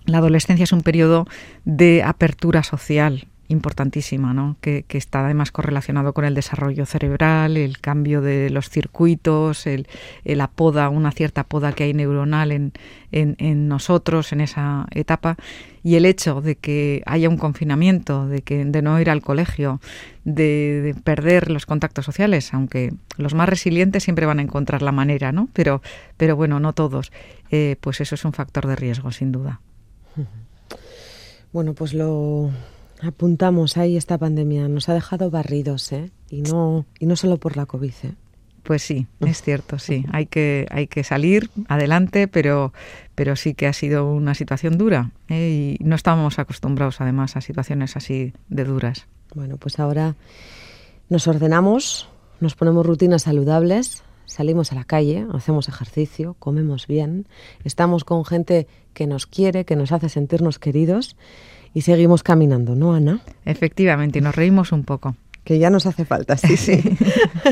la 0.05 0.19
adolescencia 0.19 0.65
es 0.65 0.73
un 0.73 0.83
periodo 0.83 1.27
de 1.65 2.03
apertura 2.03 2.63
social, 2.63 3.29
importantísima, 3.49 4.33
¿no? 4.33 4.57
que, 4.61 4.85
está 4.89 5.25
además 5.25 5.51
correlacionado 5.51 6.13
con 6.13 6.25
el 6.25 6.35
desarrollo 6.35 6.87
cerebral, 6.87 7.57
el 7.57 7.79
cambio 7.79 8.21
de 8.21 8.49
los 8.51 8.71
circuitos, 8.71 9.67
el, 9.67 9.87
la 10.25 10.49
poda, 10.49 10.89
una 10.89 11.13
cierta 11.13 11.45
poda 11.45 11.73
que 11.73 11.85
hay 11.85 11.95
neuronal 11.95 12.53
en, 12.53 12.73
en, 13.13 13.69
nosotros 13.69 14.33
en 14.33 14.41
esa 14.41 14.87
etapa, 14.93 15.37
y 15.83 15.97
el 15.97 16.07
hecho 16.07 16.41
de 16.41 16.57
que 16.57 17.03
haya 17.07 17.29
un 17.29 17.37
confinamiento, 17.37 18.27
de, 18.27 18.43
que, 18.43 18.65
de 18.65 18.83
no 18.83 18.99
ir 19.01 19.11
al 19.11 19.21
colegio, 19.21 19.81
de, 20.25 20.95
perder 21.05 21.51
los 21.51 21.67
contactos 21.67 22.05
sociales, 22.05 22.55
aunque 22.55 22.95
los 23.19 23.35
más 23.35 23.49
resilientes 23.49 24.03
siempre 24.03 24.27
van 24.27 24.39
a 24.39 24.43
encontrar 24.43 24.81
la 24.83 24.93
manera, 24.93 25.33
¿no? 25.33 25.49
pero, 25.53 25.83
pero 26.17 26.37
bueno, 26.37 26.61
no 26.61 26.73
todos, 26.73 27.13
eh, 27.51 27.77
pues 27.81 28.01
eso 28.01 28.15
es 28.15 28.25
un 28.25 28.33
factor 28.33 28.67
de 28.67 28.77
riesgo, 28.77 29.13
sin 29.13 29.33
duda. 29.33 29.61
Bueno, 31.53 31.75
pues 31.75 31.95
lo, 31.95 32.51
Apuntamos 33.07 33.77
ahí 33.77 33.97
esta 33.97 34.19
pandemia, 34.19 34.69
nos 34.69 34.89
ha 34.89 34.95
dejado 34.95 35.31
barridos, 35.31 35.93
¿eh? 35.93 36.11
Y 36.31 36.43
no, 36.43 36.87
y 36.99 37.07
no 37.07 37.17
solo 37.17 37.37
por 37.37 37.57
la 37.57 37.67
COVID, 37.67 37.93
¿eh? 38.03 38.15
Pues 38.65 38.83
sí, 38.83 39.07
es 39.21 39.43
cierto, 39.43 39.79
sí. 39.79 40.07
Hay 40.13 40.27
que, 40.27 40.67
hay 40.71 40.87
que 40.87 41.05
salir 41.05 41.51
adelante, 41.69 42.29
pero, 42.29 42.73
pero 43.15 43.37
sí 43.37 43.55
que 43.55 43.67
ha 43.67 43.75
sido 43.75 44.11
una 44.11 44.35
situación 44.35 44.79
dura 44.79 45.13
¿eh? 45.29 45.77
y 45.79 45.85
no 45.85 45.95
estábamos 45.95 46.39
acostumbrados 46.39 47.01
además 47.03 47.37
a 47.37 47.43
situaciones 47.43 47.95
así 47.97 48.33
de 48.49 48.65
duras. 48.65 49.07
Bueno, 49.35 49.59
pues 49.59 49.79
ahora 49.79 50.15
nos 51.11 51.29
ordenamos, 51.29 52.09
nos 52.41 52.55
ponemos 52.55 52.87
rutinas 52.87 53.23
saludables, 53.23 54.03
salimos 54.25 54.73
a 54.73 54.77
la 54.77 54.85
calle, 54.85 55.27
hacemos 55.35 55.69
ejercicio, 55.69 56.35
comemos 56.39 56.87
bien, 56.87 57.27
estamos 57.65 58.05
con 58.05 58.25
gente 58.25 58.67
que 58.95 59.07
nos 59.07 59.27
quiere, 59.27 59.67
que 59.67 59.77
nos 59.77 59.93
hace 59.93 60.09
sentirnos 60.09 60.59
queridos 60.59 61.17
y 61.75 61.83
seguimos 61.83 62.23
caminando, 62.23 62.75
¿no, 62.77 62.95
Ana? 62.95 63.21
Efectivamente, 63.45 64.21
y 64.21 64.23
nos 64.23 64.35
reímos 64.35 64.73
un 64.73 64.85
poco. 64.85 65.17
Que 65.43 65.59
ya 65.59 65.69
nos 65.69 65.85
hace 65.85 66.07
falta, 66.07 66.39
sí, 66.39 66.57
sí. 66.57 66.81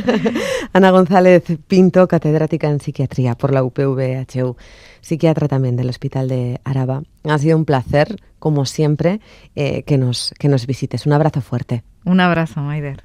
Ana 0.73 0.91
González 0.91 1.43
Pinto, 1.69 2.09
catedrática 2.09 2.71
en 2.71 2.81
psiquiatría 2.81 3.35
por 3.35 3.53
la 3.53 3.63
UPVHU, 3.63 4.57
psiquiatra 5.03 5.47
también 5.47 5.77
del 5.77 5.91
Hospital 5.91 6.29
de 6.29 6.59
Araba. 6.65 7.03
Ha 7.25 7.39
sido 7.39 7.59
un 7.59 7.67
placer, 7.67 8.17
como 8.39 8.65
siempre, 8.65 9.21
eh, 9.57 9.83
que, 9.83 9.99
nos, 9.99 10.33
que 10.39 10.49
nos 10.49 10.67
visites. 10.67 11.05
Un 11.05 11.13
abrazo 11.13 11.43
fuerte. 11.43 11.83
Un 12.05 12.21
abrazo, 12.21 12.63
Maider. 12.63 13.03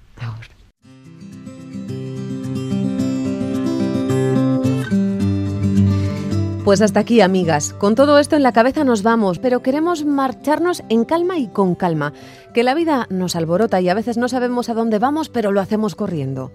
Pues 6.67 6.81
hasta 6.81 6.99
aquí, 6.99 7.21
amigas. 7.21 7.71
Con 7.71 7.95
todo 7.95 8.19
esto 8.19 8.35
en 8.35 8.43
la 8.43 8.51
cabeza 8.51 8.83
nos 8.83 9.01
vamos, 9.01 9.39
pero 9.39 9.61
queremos 9.61 10.03
marcharnos 10.03 10.83
en 10.89 11.05
calma 11.05 11.37
y 11.37 11.47
con 11.47 11.75
calma. 11.75 12.11
Que 12.53 12.61
la 12.61 12.73
vida 12.73 13.07
nos 13.09 13.37
alborota 13.37 13.79
y 13.79 13.87
a 13.87 13.93
veces 13.93 14.17
no 14.17 14.27
sabemos 14.27 14.67
a 14.67 14.73
dónde 14.73 14.99
vamos, 14.99 15.29
pero 15.29 15.53
lo 15.53 15.61
hacemos 15.61 15.95
corriendo. 15.95 16.51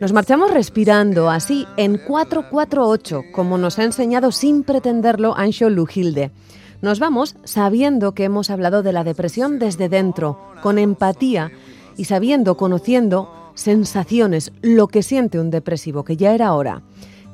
Nos 0.00 0.12
marchamos 0.12 0.50
respirando, 0.50 1.30
así 1.30 1.64
en 1.76 1.96
448, 1.96 3.22
como 3.32 3.56
nos 3.56 3.78
ha 3.78 3.84
enseñado 3.84 4.32
sin 4.32 4.64
pretenderlo 4.64 5.36
Ancho 5.36 5.70
Lujilde. 5.70 6.32
Nos 6.82 6.98
vamos 6.98 7.36
sabiendo 7.44 8.14
que 8.14 8.24
hemos 8.24 8.50
hablado 8.50 8.82
de 8.82 8.92
la 8.92 9.04
depresión 9.04 9.60
desde 9.60 9.88
dentro, 9.88 10.40
con 10.60 10.76
empatía 10.76 11.52
y 11.96 12.06
sabiendo, 12.06 12.56
conociendo 12.56 13.52
sensaciones, 13.54 14.50
lo 14.60 14.88
que 14.88 15.04
siente 15.04 15.38
un 15.38 15.52
depresivo, 15.52 16.02
que 16.02 16.16
ya 16.16 16.34
era 16.34 16.52
hora. 16.52 16.82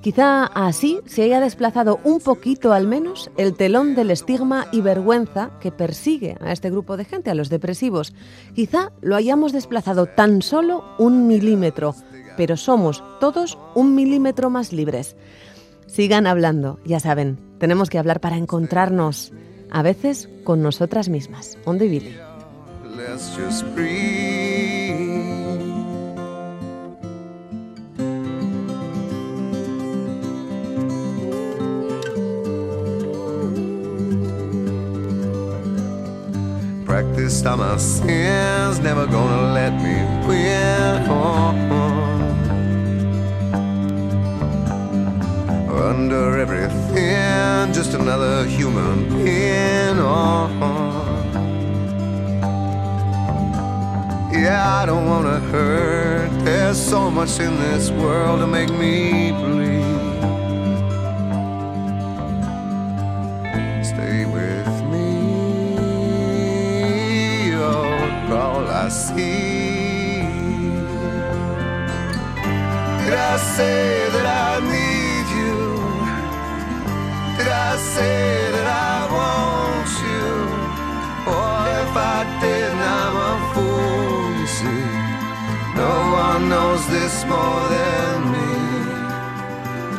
Quizá 0.02 0.46
así 0.46 0.98
se 1.06 1.22
haya 1.22 1.38
desplazado 1.38 2.00
un 2.02 2.18
poquito 2.18 2.72
al 2.72 2.88
menos 2.88 3.30
el 3.36 3.54
telón 3.54 3.94
del 3.94 4.10
estigma 4.10 4.66
y 4.72 4.80
vergüenza 4.80 5.50
que 5.60 5.70
persigue 5.70 6.36
a 6.40 6.50
este 6.50 6.70
grupo 6.70 6.96
de 6.96 7.04
gente, 7.04 7.30
a 7.30 7.36
los 7.36 7.50
depresivos. 7.50 8.12
Quizá 8.52 8.90
lo 9.00 9.14
hayamos 9.14 9.52
desplazado 9.52 10.06
tan 10.06 10.42
solo 10.42 10.84
un 10.98 11.28
milímetro, 11.28 11.94
pero 12.36 12.56
somos 12.56 13.04
todos 13.20 13.56
un 13.76 13.94
milímetro 13.94 14.50
más 14.50 14.72
libres. 14.72 15.14
Sigan 15.86 16.26
hablando, 16.26 16.80
ya 16.84 16.98
saben, 16.98 17.38
tenemos 17.58 17.88
que 17.88 17.98
hablar 17.98 18.18
para 18.18 18.36
encontrarnos, 18.36 19.32
a 19.70 19.82
veces 19.82 20.28
con 20.42 20.62
nosotras 20.62 21.08
mismas. 21.10 21.58
¿Dónde 21.64 21.86
vive? 21.86 22.18
Practiced 36.92 37.46
all 37.46 37.56
my 37.56 37.78
sins, 37.78 38.78
never 38.80 39.06
gonna 39.06 39.54
let 39.54 39.72
me 39.84 39.96
win. 40.28 41.08
Under 45.88 46.38
everything, 46.38 47.72
just 47.72 47.94
another 47.94 48.44
human 48.44 49.08
being. 49.08 49.96
Yeah, 54.44 54.80
I 54.80 54.84
don't 54.84 55.06
wanna 55.06 55.40
hurt. 55.52 56.30
There's 56.44 56.78
so 56.78 57.10
much 57.10 57.40
in 57.40 57.52
this 57.58 57.90
world 57.90 58.40
to 58.40 58.46
make 58.46 58.70
me 58.70 59.32
bleed. 59.32 59.81
Did 73.12 73.14
I 73.14 73.36
say 73.56 74.08
that 74.14 74.26
I 74.26 74.52
need 74.74 75.26
you? 75.40 75.58
Did 77.38 77.48
I 77.48 77.76
say 77.94 78.50
that 78.54 78.68
I 78.68 78.96
want 79.16 79.90
you? 80.08 80.28
Or 81.36 81.56
if 81.80 81.92
I 81.96 82.18
did, 82.42 82.72
I'm 82.98 83.16
a 83.30 83.34
fool, 83.52 84.24
you 84.40 84.48
see. 84.58 84.88
No 85.74 85.92
one 86.24 86.42
knows 86.50 86.82
this 86.88 87.24
more 87.24 87.62
than 87.76 88.16
me. 88.34 88.52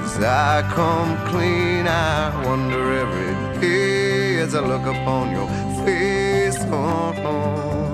As 0.05 0.15
I 0.19 0.61
come 0.77 1.17
clean, 1.29 1.87
I 1.87 2.45
wonder 2.45 2.83
every 3.03 3.33
day 3.59 4.37
as 4.37 4.53
I 4.53 4.59
look 4.59 4.85
upon 4.85 5.31
your 5.31 5.49
face. 5.83 6.59
Oh, 6.69 7.13
oh. 7.25 7.92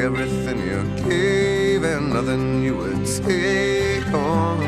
Everything 0.00 0.58
you 0.66 0.82
gave 1.08 1.84
and 1.84 2.10
nothing 2.14 2.62
you 2.62 2.74
would 2.74 3.04
take 3.04 4.06
on. 4.14 4.60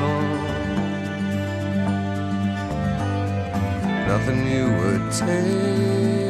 Nothing 4.06 4.46
you 4.46 4.66
would 4.80 5.10
take, 5.10 6.28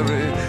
everything 0.00 0.41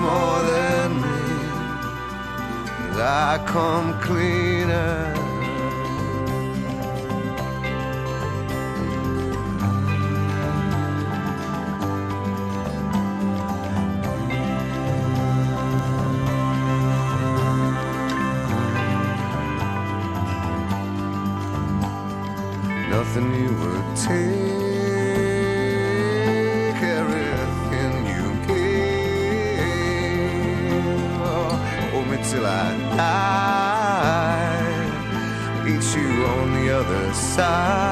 more 0.00 0.42
than 0.42 1.00
me. 1.02 1.20
I 3.02 3.42
come 3.46 3.98
cleaner. 4.00 5.14
Nothing 22.90 23.34
you 23.34 23.59
side. 37.40 37.89